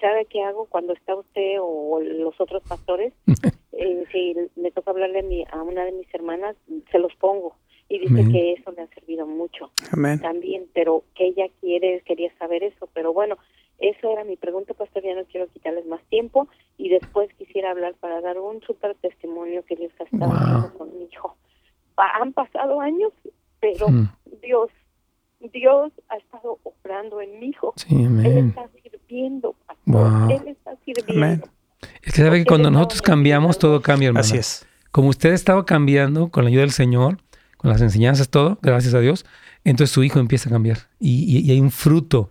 ¿Sabe 0.00 0.24
qué 0.30 0.42
hago 0.42 0.64
cuando 0.64 0.94
está 0.94 1.14
usted 1.14 1.58
o 1.60 2.00
los 2.00 2.40
otros 2.40 2.62
pastores? 2.66 3.12
Eh, 3.82 4.04
si 4.12 4.36
me 4.56 4.70
toca 4.72 4.90
hablarle 4.90 5.46
a, 5.50 5.62
una 5.62 5.86
de 5.86 5.92
mis 5.92 6.12
hermanas, 6.12 6.54
se 6.90 6.98
los 6.98 7.14
pongo 7.14 7.56
y 7.88 7.98
dice 7.98 8.30
que 8.30 8.52
eso 8.52 8.72
me 8.72 8.82
ha 8.82 8.86
servido 8.88 9.26
mucho 9.26 9.70
también, 10.20 10.66
pero 10.74 11.04
que 11.14 11.28
ella 11.28 11.46
quiere, 11.62 12.02
quería 12.04 12.30
saber 12.36 12.62
eso, 12.62 12.90
pero 12.92 13.14
bueno, 13.14 13.38
eso 13.80 14.12
era 14.12 14.24
mi 14.24 14.36
pregunta, 14.36 14.74
pastor, 14.74 15.02
ya 15.02 15.14
no 15.14 15.24
quiero 15.24 15.48
quitarles 15.48 15.86
más 15.86 16.02
tiempo 16.04 16.48
y 16.76 16.88
después 16.90 17.32
quisiera 17.34 17.70
hablar 17.70 17.94
para 17.94 18.20
dar 18.20 18.38
un 18.38 18.60
súper 18.62 18.94
testimonio 18.96 19.64
que 19.64 19.76
Dios 19.76 19.92
ha 20.00 20.04
estado 20.04 20.32
haciendo 20.32 20.78
con 20.78 20.98
mi 20.98 21.04
hijo. 21.04 21.36
Han 21.96 22.32
pasado 22.32 22.80
años, 22.80 23.12
pero 23.60 23.88
mm. 23.88 24.08
Dios, 24.42 24.70
Dios 25.52 25.92
ha 26.08 26.16
estado 26.16 26.58
obrando 26.62 27.20
en 27.20 27.40
mi 27.40 27.48
hijo. 27.48 27.74
Él 27.88 28.48
está 28.48 28.68
sirviendo, 28.82 29.54
pastor. 29.66 30.32
Él 30.32 30.48
está 30.48 30.76
sirviendo. 30.84 31.46
Es 32.02 32.12
que 32.12 32.22
sabe 32.22 32.38
que 32.40 32.46
cuando 32.46 32.70
nosotros 32.70 33.02
cambiamos, 33.02 33.58
todo 33.58 33.80
cambia, 33.80 34.08
hermano. 34.08 34.20
Así 34.20 34.36
es. 34.36 34.66
Como 34.90 35.08
usted 35.08 35.32
estaba 35.32 35.64
cambiando 35.64 36.30
con 36.30 36.44
la 36.44 36.48
ayuda 36.50 36.62
del 36.62 36.72
Señor, 36.72 37.18
con 37.56 37.70
las 37.70 37.80
enseñanzas, 37.80 38.28
todo, 38.28 38.58
gracias 38.60 38.94
a 38.94 39.00
Dios, 39.00 39.24
entonces 39.64 39.92
su 39.92 40.02
hijo 40.02 40.18
empieza 40.18 40.48
a 40.48 40.52
cambiar. 40.52 40.78
Y, 40.98 41.50
hay 41.50 41.60
un 41.60 41.70
fruto, 41.70 42.30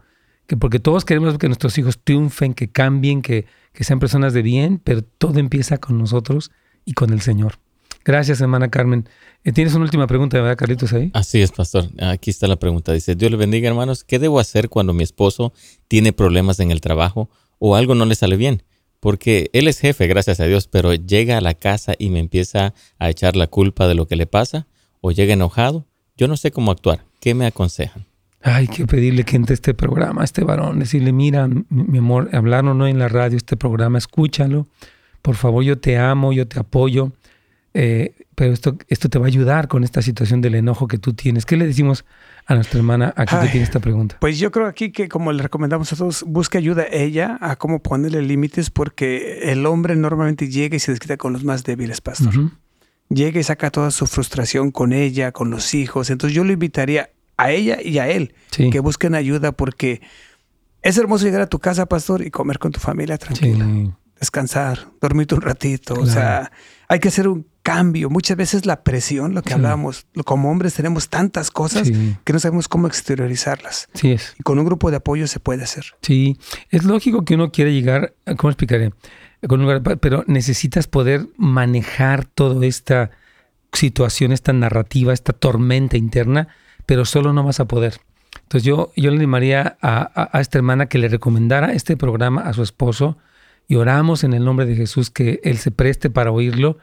que 0.50 0.58
porque 0.58 0.80
todos 0.80 1.06
queremos 1.06 1.38
que 1.38 1.47
nuestros 1.47 1.78
hijos 1.78 2.00
triunfen, 2.04 2.56
que 2.56 2.72
cambien, 2.72 3.22
que, 3.22 3.45
que 3.72 3.84
sean 3.84 4.00
personas 4.00 4.34
de 4.34 4.41
bien, 4.41 4.82
pero 4.84 5.04
todo 5.04 5.39
empieza 5.39 5.78
con 5.78 5.97
nosotros 5.97 6.52
y 6.86 6.93
con 6.93 7.14
el 7.14 7.22
Señor. 7.22 7.60
Gracias, 8.04 8.41
hermana 8.41 8.70
Carmen. 8.70 9.08
Eh, 9.43 9.52
¿Tienes 9.52 9.76
una 9.76 9.86
última 9.86 10.08
pregunta, 10.08 10.41
verdad, 10.41 10.58
Carlitos, 10.58 10.91
ahí? 10.91 11.12
Así 11.14 11.39
es, 11.39 11.52
pastor. 11.52 11.86
Aquí 12.02 12.32
está 12.32 12.47
la 12.47 12.58
pregunta. 12.58 12.91
Dice, 12.91 13.16
Dios 13.16 13.30
le 13.30 13.38
bendiga, 13.38 13.70
hermanos. 13.70 14.04
¿Qué 14.04 14.18
debo 14.18 14.39
hacer 14.39 14.70
cuando 14.70 14.91
mi 14.91 15.04
esposo 15.04 15.54
tiene 15.88 16.14
problemas 16.14 16.60
en 16.60 16.72
el 16.72 16.82
trabajo 16.82 17.30
o 17.60 17.76
algo 17.76 17.93
no 17.95 18.06
le 18.06 18.16
sale 18.16 18.36
bien? 18.36 18.64
porque 19.00 19.50
él 19.54 19.68
es 19.68 19.80
jefe, 19.80 20.08
gracias 20.08 20.39
a 20.39 20.45
Dios, 20.45 20.68
pero 20.68 20.93
llega 20.93 21.38
a 21.38 21.41
la 21.41 21.54
casa 21.54 21.93
y 21.97 22.10
me 22.10 22.20
empieza 22.20 22.74
a 22.97 23.10
echar 23.10 23.36
la 23.36 23.47
culpa 23.47 23.88
de 23.88 23.95
lo 23.95 24.08
que 24.08 24.16
le 24.16 24.26
pasa 24.26 24.68
o 25.02 25.12
llega 25.12 25.34
enojado. 25.34 25.86
Yo 26.18 26.28
no 26.28 26.36
sé 26.36 26.52
cómo 26.52 26.72
actuar. 26.72 27.06
¿Qué 27.22 27.34
me 27.34 27.45
aconsejan? 27.45 28.09
Hay 28.41 28.67
que 28.67 28.85
pedirle 28.87 29.25
que 29.25 29.35
entre 29.35 29.53
este 29.53 29.73
programa, 29.73 30.21
a 30.21 30.25
este 30.25 30.43
varón, 30.43 30.79
decirle, 30.79 31.11
mira, 31.11 31.49
mi, 31.69 31.97
amor, 31.97 32.29
hablar 32.33 32.65
o 32.65 32.73
no 32.73 32.87
en 32.87 32.97
la 32.97 33.09
radio, 33.09 33.35
este 33.35 33.57
programa, 33.57 33.97
escúchalo. 33.97 34.67
Por 35.21 35.35
favor, 35.35 35.63
yo 35.63 35.77
te 35.77 35.97
amo, 35.97 36.31
yo 36.31 36.47
te 36.47 36.59
apoyo. 36.59 37.11
Eh, 37.73 38.15
pero 38.35 38.53
esto, 38.53 38.77
esto 38.87 39.09
te 39.09 39.19
va 39.19 39.25
a 39.25 39.27
ayudar 39.27 39.67
con 39.67 39.83
esta 39.83 40.01
situación 40.01 40.39
del 40.39 40.55
enojo 40.55 40.87
que 40.87 40.97
tú 40.97 41.13
tienes. 41.13 41.45
¿Qué 41.45 41.57
le 41.57 41.67
decimos 41.67 42.05
a 42.45 42.55
nuestra 42.55 42.79
hermana 42.79 43.13
aquí 43.17 43.35
que 43.41 43.47
tiene 43.49 43.65
esta 43.65 43.81
pregunta? 43.81 44.15
Pues 44.21 44.39
yo 44.39 44.49
creo 44.49 44.65
aquí 44.65 44.93
que 44.93 45.09
como 45.09 45.33
le 45.33 45.43
recomendamos 45.43 45.91
a 45.91 45.97
todos, 45.97 46.23
busque 46.25 46.57
ayuda 46.57 46.83
a 46.83 46.95
ella 46.95 47.37
a 47.41 47.57
cómo 47.57 47.79
ponerle 47.83 48.21
límites 48.21 48.69
porque 48.69 49.51
el 49.51 49.65
hombre 49.65 49.97
normalmente 49.97 50.47
llega 50.47 50.77
y 50.77 50.79
se 50.79 50.93
desquita 50.93 51.17
con 51.17 51.33
los 51.33 51.43
más 51.43 51.65
débiles, 51.65 51.99
pastor. 51.99 52.33
Llega 53.09 53.41
y 53.41 53.43
saca 53.43 53.71
toda 53.71 53.91
su 53.91 54.07
frustración 54.07 54.71
con 54.71 54.93
ella, 54.93 55.33
con 55.33 55.51
los 55.51 55.73
hijos. 55.73 56.09
Entonces 56.09 56.33
yo 56.33 56.45
le 56.45 56.53
invitaría 56.53 57.09
a 57.39 57.51
ella 57.51 57.81
y 57.81 57.99
a 57.99 58.09
él 58.09 58.35
que 58.51 58.79
busquen 58.79 59.15
ayuda 59.15 59.53
porque 59.53 60.01
es 60.81 60.97
hermoso 60.97 61.25
llegar 61.25 61.41
a 61.41 61.47
tu 61.47 61.59
casa, 61.59 61.87
pastor, 61.87 62.21
y 62.25 62.31
comer 62.31 62.59
con 62.59 62.71
tu 62.71 62.79
familia 62.79 63.17
tranquila. 63.17 63.65
Descansar, 64.19 64.87
dormirte 64.99 65.35
un 65.35 65.41
ratito. 65.41 65.93
O 65.93 66.05
sea, 66.05 66.51
hay 66.89 66.99
que 66.99 67.07
hacer 67.07 67.27
un 67.27 67.47
cambio. 67.63 68.09
Muchas 68.09 68.35
veces 68.35 68.65
la 68.65 68.83
presión, 68.83 69.33
lo 69.33 69.41
que 69.41 69.53
hablábamos, 69.53 70.07
como 70.25 70.51
hombres 70.51 70.73
tenemos 70.73 71.07
tantas 71.07 71.51
cosas 71.51 71.89
que 71.89 72.33
no 72.33 72.39
sabemos 72.39 72.67
cómo 72.67 72.87
exteriorizarlas. 72.87 73.87
Sí 73.93 74.11
es. 74.11 74.35
Y 74.37 74.43
con 74.43 74.59
un 74.59 74.65
grupo 74.65 74.91
de 74.91 74.97
apoyo 74.97 75.27
se 75.27 75.39
puede 75.39 75.63
hacer. 75.63 75.85
Sí, 76.01 76.37
es 76.69 76.83
lógico 76.83 77.23
que 77.23 77.35
uno 77.35 77.51
quiere 77.51 77.73
llegar, 77.73 78.13
¿cómo 78.37 78.51
explicaré? 78.51 78.91
Con 79.47 79.61
un 79.61 79.83
pero 80.01 80.25
necesitas 80.27 80.87
poder 80.87 81.27
manejar 81.37 82.25
toda 82.25 82.65
esta 82.65 83.11
situación, 83.71 84.33
esta 84.33 84.51
narrativa, 84.51 85.13
esta 85.13 85.31
tormenta 85.31 85.95
interna, 85.95 86.49
pero 86.89 87.05
solo 87.05 87.33
no 87.33 87.43
vas 87.43 87.59
a 87.59 87.65
poder. 87.65 88.01
Entonces 88.33 88.63
yo, 88.63 88.91
yo 88.95 89.11
le 89.11 89.17
animaría 89.17 89.77
a, 89.79 90.29
a, 90.35 90.41
esta 90.41 90.57
hermana 90.57 90.87
que 90.87 90.97
le 90.97 91.07
recomendara 91.07 91.71
este 91.73 91.95
programa 91.95 92.41
a 92.41 92.53
su 92.53 92.63
esposo 92.63 93.15
y 93.67 93.75
oramos 93.75 94.23
en 94.23 94.33
el 94.33 94.43
nombre 94.43 94.65
de 94.65 94.75
Jesús 94.75 95.11
que 95.11 95.39
él 95.43 95.59
se 95.59 95.69
preste 95.69 96.09
para 96.09 96.31
oírlo 96.31 96.79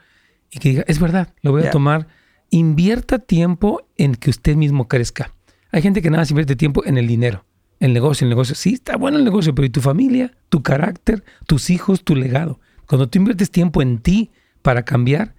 y 0.49 0.59
que 0.59 0.69
diga, 0.69 0.85
es 0.87 1.01
verdad, 1.01 1.33
lo 1.41 1.51
voy 1.51 1.63
a 1.63 1.71
tomar. 1.71 2.07
Invierta 2.51 3.19
tiempo 3.19 3.85
en 3.97 4.15
que 4.15 4.29
usted 4.29 4.55
mismo 4.55 4.87
crezca. 4.87 5.33
Hay 5.73 5.81
gente 5.81 6.01
que 6.01 6.09
nada 6.09 6.21
más 6.21 6.31
invierte 6.31 6.55
tiempo 6.55 6.85
en 6.85 6.97
el 6.97 7.05
dinero, 7.05 7.43
en 7.81 7.87
el 7.87 7.93
negocio, 7.93 8.23
el 8.23 8.29
negocio. 8.29 8.55
Sí, 8.55 8.75
está 8.75 8.95
bueno 8.95 9.17
el 9.17 9.25
negocio, 9.25 9.53
pero 9.53 9.65
¿y 9.65 9.71
tu 9.71 9.81
familia, 9.81 10.31
tu 10.47 10.63
carácter, 10.63 11.25
tus 11.47 11.69
hijos, 11.69 12.05
tu 12.05 12.15
legado? 12.15 12.61
Cuando 12.85 13.09
tú 13.09 13.17
inviertes 13.17 13.51
tiempo 13.51 13.81
en 13.81 13.97
ti 13.97 14.31
para 14.61 14.83
cambiar, 14.83 15.35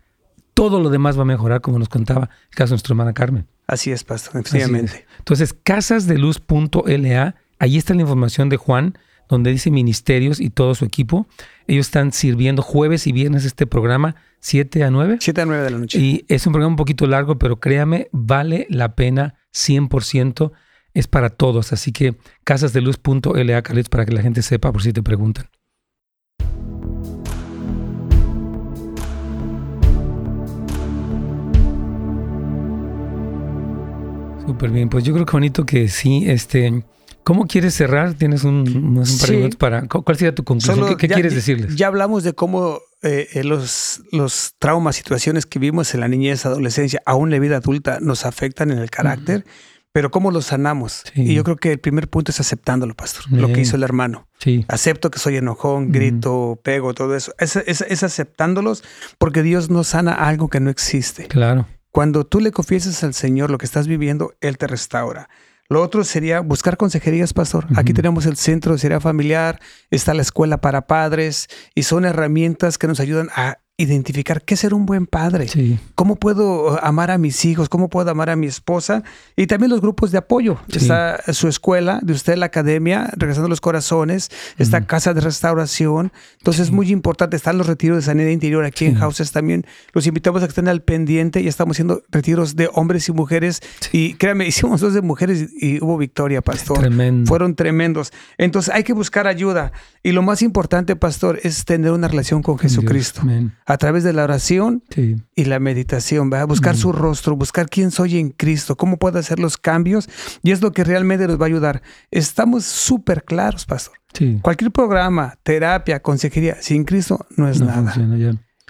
todo 0.53 0.79
lo 0.79 0.91
demás 0.91 1.17
va 1.17 1.23
a 1.23 1.25
mejorar, 1.25 1.63
como 1.63 1.79
nos 1.79 1.89
contaba 1.89 2.29
el 2.51 2.55
caso 2.55 2.73
de 2.73 2.75
nuestra 2.75 2.93
hermana 2.93 3.15
Carmen. 3.15 3.47
Así 3.69 3.93
es, 3.93 4.03
pastor, 4.03 4.41
efectivamente. 4.41 5.07
Entonces, 5.19 5.55
casasdeluz.la, 5.63 7.35
ahí 7.59 7.77
está 7.77 7.95
la 7.95 8.01
información 8.01 8.49
de 8.49 8.57
Juan, 8.57 8.99
donde 9.29 9.51
dice 9.51 9.71
ministerios 9.71 10.41
y 10.41 10.49
todo 10.49 10.75
su 10.75 10.87
equipo. 10.87 11.29
Ellos 11.67 11.87
están 11.87 12.13
sirviendo 12.13 12.63
jueves 12.63 13.07
y 13.07 13.13
viernes 13.13 13.45
este 13.45 13.67
programa, 13.67 14.17
7 14.41 14.85
a 14.85 14.91
9. 14.91 15.19
7 15.21 15.43
a 15.43 15.45
9 15.45 15.65
de 15.65 15.71
la 15.71 15.79
noche. 15.79 15.99
Y 15.99 16.25
es 16.29 16.47
un 16.47 16.55
programa 16.55 16.73
un 16.73 16.77
poquito 16.77 17.07
largo, 17.07 17.39
pero 17.39 17.61
créame, 17.61 18.09
vale 18.11 18.67
la 18.71 18.95
pena 18.97 19.35
100%. 19.55 20.51
Es 20.95 21.07
para 21.07 21.29
todos. 21.29 21.75
Así 21.75 21.93
que 21.93 22.17
casasdeluz.la, 22.45 23.63
Carlitos, 23.63 23.91
para 23.91 24.07
que 24.07 24.15
la 24.15 24.23
gente 24.23 24.41
sepa 24.41 24.73
por 24.73 24.83
si 24.83 24.95
te 24.95 25.03
preguntan. 25.03 25.51
Súper 34.49 34.71
bien, 34.71 34.89
pues 34.89 35.05
yo 35.05 35.13
creo 35.13 35.27
que 35.27 35.33
bonito 35.33 35.67
que 35.67 35.89
sí, 35.89 36.25
este, 36.27 36.83
¿cómo 37.23 37.47
quieres 37.47 37.75
cerrar? 37.75 38.15
¿Tienes 38.15 38.45
un, 38.45 38.97
un 38.97 39.51
para, 39.59 39.87
¿cuál 39.87 40.17
sería 40.17 40.35
tu 40.35 40.43
conclusión? 40.43 40.97
¿Qué, 40.97 41.07
quieres 41.07 41.35
decirles? 41.35 41.77
Ya 41.77 41.89
hablamos 41.89 42.25
de 42.25 42.33
cómo 42.33 42.79
eh, 43.03 43.29
eh, 43.35 43.45
los, 43.45 44.01
los 44.11 44.55
traumas, 44.59 44.97
situaciones 44.97 45.45
que 45.45 45.59
vimos 45.59 45.93
en 45.93 46.01
la 46.01 46.09
niñez, 46.09 46.47
adolescencia, 46.47 47.03
aún 47.05 47.31
la 47.31 47.39
vida 47.39 47.59
adulta, 47.59 47.99
nos 48.01 48.25
afectan 48.25 48.71
en 48.71 48.79
el 48.79 48.89
carácter, 48.89 49.45
pero 49.93 50.11
¿cómo 50.11 50.31
los 50.31 50.47
sanamos? 50.47 51.03
Y 51.15 51.35
yo 51.35 51.45
creo 51.45 51.57
que 51.57 51.73
el 51.73 51.79
primer 51.79 52.09
punto 52.09 52.33
es 52.33 52.41
aceptándolo, 52.41 52.95
pastor, 52.95 53.31
lo 53.31 53.53
que 53.53 53.61
hizo 53.61 53.77
el 53.77 53.83
hermano. 53.83 54.29
Sí. 54.39 54.65
Acepto 54.69 55.11
que 55.11 55.19
soy 55.19 55.37
enojón, 55.37 55.93
grito, 55.93 56.59
pego, 56.65 56.95
todo 56.95 57.15
eso. 57.15 57.35
Es, 57.39 57.57
es, 57.57 57.83
es 57.83 58.03
aceptándolos 58.03 58.83
porque 59.19 59.43
Dios 59.43 59.69
no 59.69 59.85
sana 59.85 60.15
algo 60.15 60.49
que 60.49 60.61
no 60.61 60.71
existe. 60.71 61.27
Claro. 61.27 61.67
Cuando 61.91 62.25
tú 62.25 62.41
le 62.41 62.53
confiesas 62.53 63.03
al 63.05 63.15
Señor 63.15 63.51
lo 63.51 63.59
que 63.59 63.67
estás 63.67 63.89
viviendo, 63.89 64.35
Él 64.41 64.59
te 64.59 64.67
restaura. 64.67 65.29
Lo 65.71 65.83
otro 65.83 66.03
sería 66.05 66.41
buscar 66.41 66.79
consejerías, 66.79 67.35
pastor. 67.35 67.67
Aquí 67.77 67.93
tenemos 67.93 68.25
el 68.25 68.37
centro 68.37 68.73
de 68.73 68.79
seguridad 68.79 69.03
familiar, 69.03 69.61
está 69.91 70.15
la 70.15 70.23
escuela 70.23 70.63
para 70.63 70.87
padres 70.87 71.49
y 71.75 71.83
son 71.83 72.07
herramientas 72.07 72.79
que 72.79 72.87
nos 72.87 73.01
ayudan 73.01 73.29
a 73.35 73.59
identificar 73.81 74.43
qué 74.43 74.57
ser 74.57 74.75
un 74.75 74.87
buen 74.87 75.07
padre, 75.07 75.47
cómo 75.95 76.17
puedo 76.17 76.75
uh, 76.75 76.79
amar 76.83 77.13
a 77.13 77.17
mis 77.17 77.45
hijos, 77.45 77.69
cómo 77.69 77.89
puedo 77.89 78.11
amar 78.11 78.29
a 78.29 78.35
mi 78.35 78.49
esposa 78.49 79.05
y 79.37 79.47
también 79.47 79.71
los 79.71 79.81
grupos 79.81 80.11
de 80.11 80.19
apoyo. 80.19 80.59
Está 80.69 81.23
su 81.33 81.47
escuela, 81.47 82.01
de 82.03 82.13
usted 82.13 82.37
la 82.37 82.47
academia, 82.47 83.09
regresando 83.17 83.49
los 83.49 83.61
corazones, 83.61 84.31
está 84.59 84.85
casa 84.85 85.15
de 85.15 85.21
restauración. 85.21 86.13
Entonces 86.39 86.67
es 86.67 86.71
muy 86.73 86.91
importante, 86.91 87.37
están 87.37 87.57
los 87.57 87.69
retiros 87.69 87.99
de 87.99 88.03
sanidad 88.03 88.31
interior 88.31 88.65
aquí 88.65 88.85
en 88.85 88.97
Houses 88.97 89.31
también. 89.31 89.65
Los 89.93 90.09
invitamos 90.09 90.43
a 90.43 90.47
que 90.47 90.51
estén 90.51 90.67
al 90.69 90.83
pendiente. 90.83 91.41
Y 91.41 91.47
estamos 91.47 91.77
haciendo 91.77 92.03
retiros 92.11 92.57
de 92.57 92.69
hombres 92.75 93.09
y 93.09 93.13
mujeres. 93.13 93.61
Y 93.93 94.15
créanme, 94.15 94.47
hicimos 94.49 94.81
dos 94.81 94.93
de 94.93 95.03
mujeres 95.03 95.51
y 95.61 95.83
hubo 95.83 95.97
victoria, 95.99 96.43
pastor. 96.43 96.91
Fueron 97.27 97.55
tremendos. 97.55 98.13
Entonces 98.39 98.75
hay 98.75 98.83
que 98.83 98.93
buscar 98.93 99.29
ayuda. 99.29 99.71
Y 100.03 100.11
lo 100.11 100.23
más 100.23 100.43
importante, 100.43 100.97
pastor, 100.97 101.39
es 101.45 101.65
tener 101.65 101.93
una 101.93 102.09
relación 102.09 102.43
con 102.43 102.59
Jesucristo 102.59 103.23
a 103.69 103.77
través 103.77 104.03
de 104.03 104.15
la 104.15 104.25
oración 104.25 104.83
y 105.37 105.45
la 105.45 105.61
meditación, 105.61 106.31
¿verdad? 106.31 106.47
buscar 106.47 106.75
su 106.75 106.91
rostro, 106.91 107.37
buscar 107.37 107.69
quién 107.69 107.91
soy 107.91 108.19
en 108.19 108.31
Cristo, 108.31 108.77
cómo 108.77 108.97
puedo 108.97 109.19
hacer 109.19 109.39
los 109.39 109.59
cambios 109.59 110.09
y 110.43 110.53
es 110.53 110.63
lo 110.63 110.73
que 110.73 110.85
realmente 110.85 111.29
nos 111.29 111.39
va 111.39 111.45
a 111.45 111.49
ayudar. 111.49 111.83
Estamos 112.11 112.65
súper 112.65 113.25
claros, 113.25 113.67
pastor. 113.67 113.95
Cualquier 114.41 114.71
programa, 114.71 115.39
terapia, 115.43 116.01
consejería, 116.01 116.57
sin 116.63 116.85
Cristo 116.85 117.27
no 117.37 117.47
es 117.47 117.61
nada. 117.61 117.95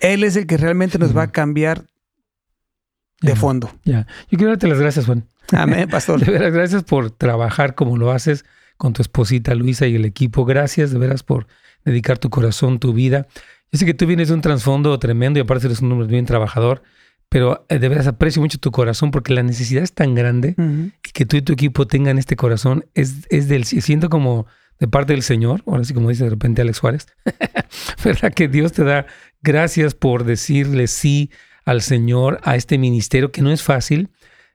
Él 0.01 0.25
es 0.25 0.35
el 0.35 0.49
que 0.49 0.57
realmente 0.57 0.99
nos 0.99 1.17
va 1.17 1.23
a 1.23 1.31
cambiar 1.31 1.87
de 3.21 3.37
fondo. 3.37 3.71
Ya. 3.85 4.09
Yo 4.31 4.37
quiero 4.37 4.51
darte 4.51 4.67
las 4.67 4.81
gracias, 4.81 5.07
Juan. 5.07 5.29
Amén, 5.53 5.89
pastor. 5.91 6.19
de 6.19 6.33
veras, 6.33 6.53
gracias 6.53 6.83
por 6.83 7.13
trabajar 7.13 7.77
como 7.77 7.97
lo 7.97 8.11
haces 8.11 8.45
con 8.77 8.95
tu 8.95 9.03
esposita 9.03 9.55
Luisa 9.55 9.87
y 9.87 9.95
el 9.95 10.05
equipo. 10.05 10.45
Gracias 10.45 10.91
de 10.91 10.99
veras 10.99 11.23
por 11.23 11.47
dedicar 11.85 12.19
tu 12.19 12.31
corazón, 12.31 12.81
tu 12.81 12.93
vida. 12.93 13.29
Yo 13.73 13.79
sé 13.79 13.87
que 13.87 13.95
tú 13.95 14.07
vienes 14.07 14.29
de 14.29 14.35
un 14.35 14.41
trasfondo 14.41 14.99
tremendo 14.99 15.39
y 15.39 15.43
aparte 15.43 15.67
eres 15.67 15.81
un 15.81 15.93
hombre 15.93 16.07
bien 16.07 16.25
trabajador, 16.25 16.83
pero 17.29 17.67
eh, 17.69 17.79
de 17.79 17.89
veras 17.89 18.07
aprecio 18.07 18.41
mucho 18.41 18.59
tu 18.59 18.71
corazón 18.71 19.11
porque 19.11 19.35
la 19.35 19.43
necesidad 19.43 19.83
es 19.83 19.93
tan 19.93 20.15
grande 20.15 20.55
y 20.59 21.11
que 21.13 21.27
tú 21.27 21.37
y 21.37 21.43
tu 21.43 21.53
equipo 21.53 21.87
tengan 21.87 22.19
este 22.19 22.37
corazón 22.37 22.87
es, 22.95 23.27
es 23.29 23.49
del 23.49 23.65
siento 23.65 24.09
como 24.09 24.47
de 24.79 24.89
parte 24.89 25.13
del 25.13 25.23
Señor, 25.23 25.63
ahora 25.67 25.85
sí 25.85 25.93
como 25.93 26.09
dice 26.09 26.25
de 26.25 26.31
repente 26.31 26.63
Alex 26.63 26.79
Suárez, 26.79 27.07
¿verdad? 28.05 28.33
Que 28.33 28.49
Dios 28.49 28.73
te 28.73 28.85
da 28.85 29.07
gracias 29.43 29.95
por 29.95 30.25
decirle 30.25 30.87
sí 30.87 31.31
al 31.65 31.83
Señor, 31.83 32.41
a 32.45 32.57
este 32.57 32.79
ministerio 32.79 33.31
que 33.31 33.43
no 33.43 33.53
es 33.53 33.63
fácil. 33.63 34.09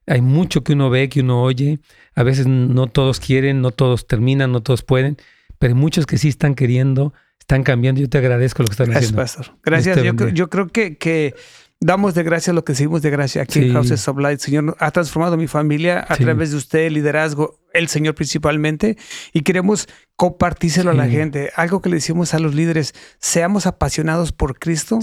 Hay 0.07 0.21
mucho 0.21 0.63
que 0.63 0.73
uno 0.73 0.89
ve, 0.89 1.09
que 1.09 1.21
uno 1.21 1.43
oye. 1.43 1.79
A 2.15 2.23
veces 2.23 2.47
no 2.47 2.87
todos 2.87 3.19
quieren, 3.19 3.61
no 3.61 3.69
todos 3.69 4.07
terminan, 4.07 4.51
no 4.51 4.63
todos 4.63 4.81
pueden, 4.81 5.17
pero 5.59 5.75
hay 5.75 5.79
muchos 5.79 6.07
que 6.07 6.17
sí 6.17 6.27
están 6.27 6.55
queriendo 6.55 7.13
están 7.43 7.63
cambiando. 7.63 8.01
Yo 8.01 8.09
te 8.09 8.17
agradezco 8.17 8.63
lo 8.63 8.67
que 8.67 8.73
están 8.73 8.95
haciendo. 8.95 9.17
Gracias, 9.17 9.37
Pastor. 9.37 9.59
Gracias. 9.63 10.33
Yo, 10.33 10.49
creo 10.49 10.67
que, 10.69 10.97
que 10.97 11.35
damos 11.79 12.15
de 12.15 12.23
gracia 12.23 12.53
lo 12.53 12.63
que 12.63 12.73
seguimos 12.73 13.01
de 13.01 13.09
gracia 13.09 13.41
aquí 13.41 13.59
en 13.59 13.73
Houses 13.73 14.07
of 14.07 14.17
Light. 14.17 14.39
Señor 14.39 14.75
ha 14.79 14.91
transformado 14.91 15.37
mi 15.37 15.47
familia 15.47 16.05
a 16.07 16.15
través 16.15 16.51
de 16.51 16.57
usted, 16.57 16.79
el 16.85 16.93
liderazgo, 16.93 17.59
el 17.73 17.89
Señor 17.89 18.15
principalmente, 18.15 18.97
y 19.33 19.41
queremos 19.41 19.87
compartírselo 20.15 20.91
a 20.91 20.93
la 20.93 21.07
gente. 21.07 21.51
Algo 21.55 21.81
que 21.81 21.89
le 21.89 21.95
decimos 21.95 22.33
a 22.33 22.39
los 22.39 22.55
líderes, 22.55 22.93
seamos 23.19 23.67
apasionados 23.67 24.31
por 24.31 24.57
Cristo. 24.57 24.99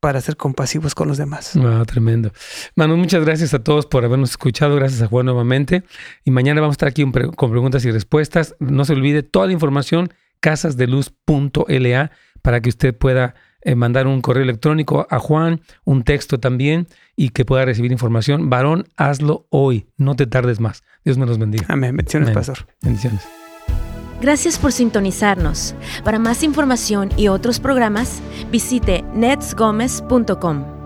Para 0.00 0.22
ser 0.22 0.38
compasivos 0.38 0.94
con 0.94 1.08
los 1.08 1.18
demás. 1.18 1.52
Ah, 1.58 1.82
tremendo. 1.86 2.32
Manu, 2.74 2.96
muchas 2.96 3.22
gracias 3.22 3.52
a 3.52 3.62
todos 3.62 3.84
por 3.84 4.02
habernos 4.02 4.30
escuchado. 4.30 4.74
Gracias 4.76 5.02
a 5.02 5.08
Juan 5.08 5.26
nuevamente. 5.26 5.84
Y 6.24 6.30
mañana 6.30 6.62
vamos 6.62 6.72
a 6.72 6.76
estar 6.76 6.88
aquí 6.88 7.04
con 7.36 7.50
preguntas 7.50 7.84
y 7.84 7.90
respuestas. 7.90 8.56
No 8.60 8.86
se 8.86 8.94
olvide 8.94 9.22
toda 9.22 9.46
la 9.46 9.52
información 9.52 10.10
casasdeluz.la 10.40 12.10
para 12.42 12.60
que 12.60 12.68
usted 12.68 12.96
pueda 12.96 13.34
eh, 13.62 13.74
mandar 13.74 14.06
un 14.06 14.22
correo 14.22 14.42
electrónico 14.42 15.06
a 15.10 15.18
Juan, 15.18 15.60
un 15.84 16.02
texto 16.02 16.40
también 16.40 16.86
y 17.14 17.30
que 17.30 17.44
pueda 17.44 17.64
recibir 17.64 17.92
información. 17.92 18.48
Varón, 18.48 18.88
hazlo 18.96 19.46
hoy, 19.50 19.86
no 19.96 20.16
te 20.16 20.26
tardes 20.26 20.60
más. 20.60 20.82
Dios 21.04 21.18
me 21.18 21.26
los 21.26 21.38
bendiga. 21.38 21.66
Amén. 21.68 21.96
Bendiciones, 21.96 22.30
pastor. 22.30 22.66
Bendiciones. 22.82 23.22
Gracias 24.20 24.58
por 24.58 24.72
sintonizarnos. 24.72 25.74
Para 26.04 26.18
más 26.18 26.42
información 26.42 27.10
y 27.16 27.28
otros 27.28 27.58
programas, 27.58 28.20
visite 28.50 29.02
netsgomez.com. 29.14 30.79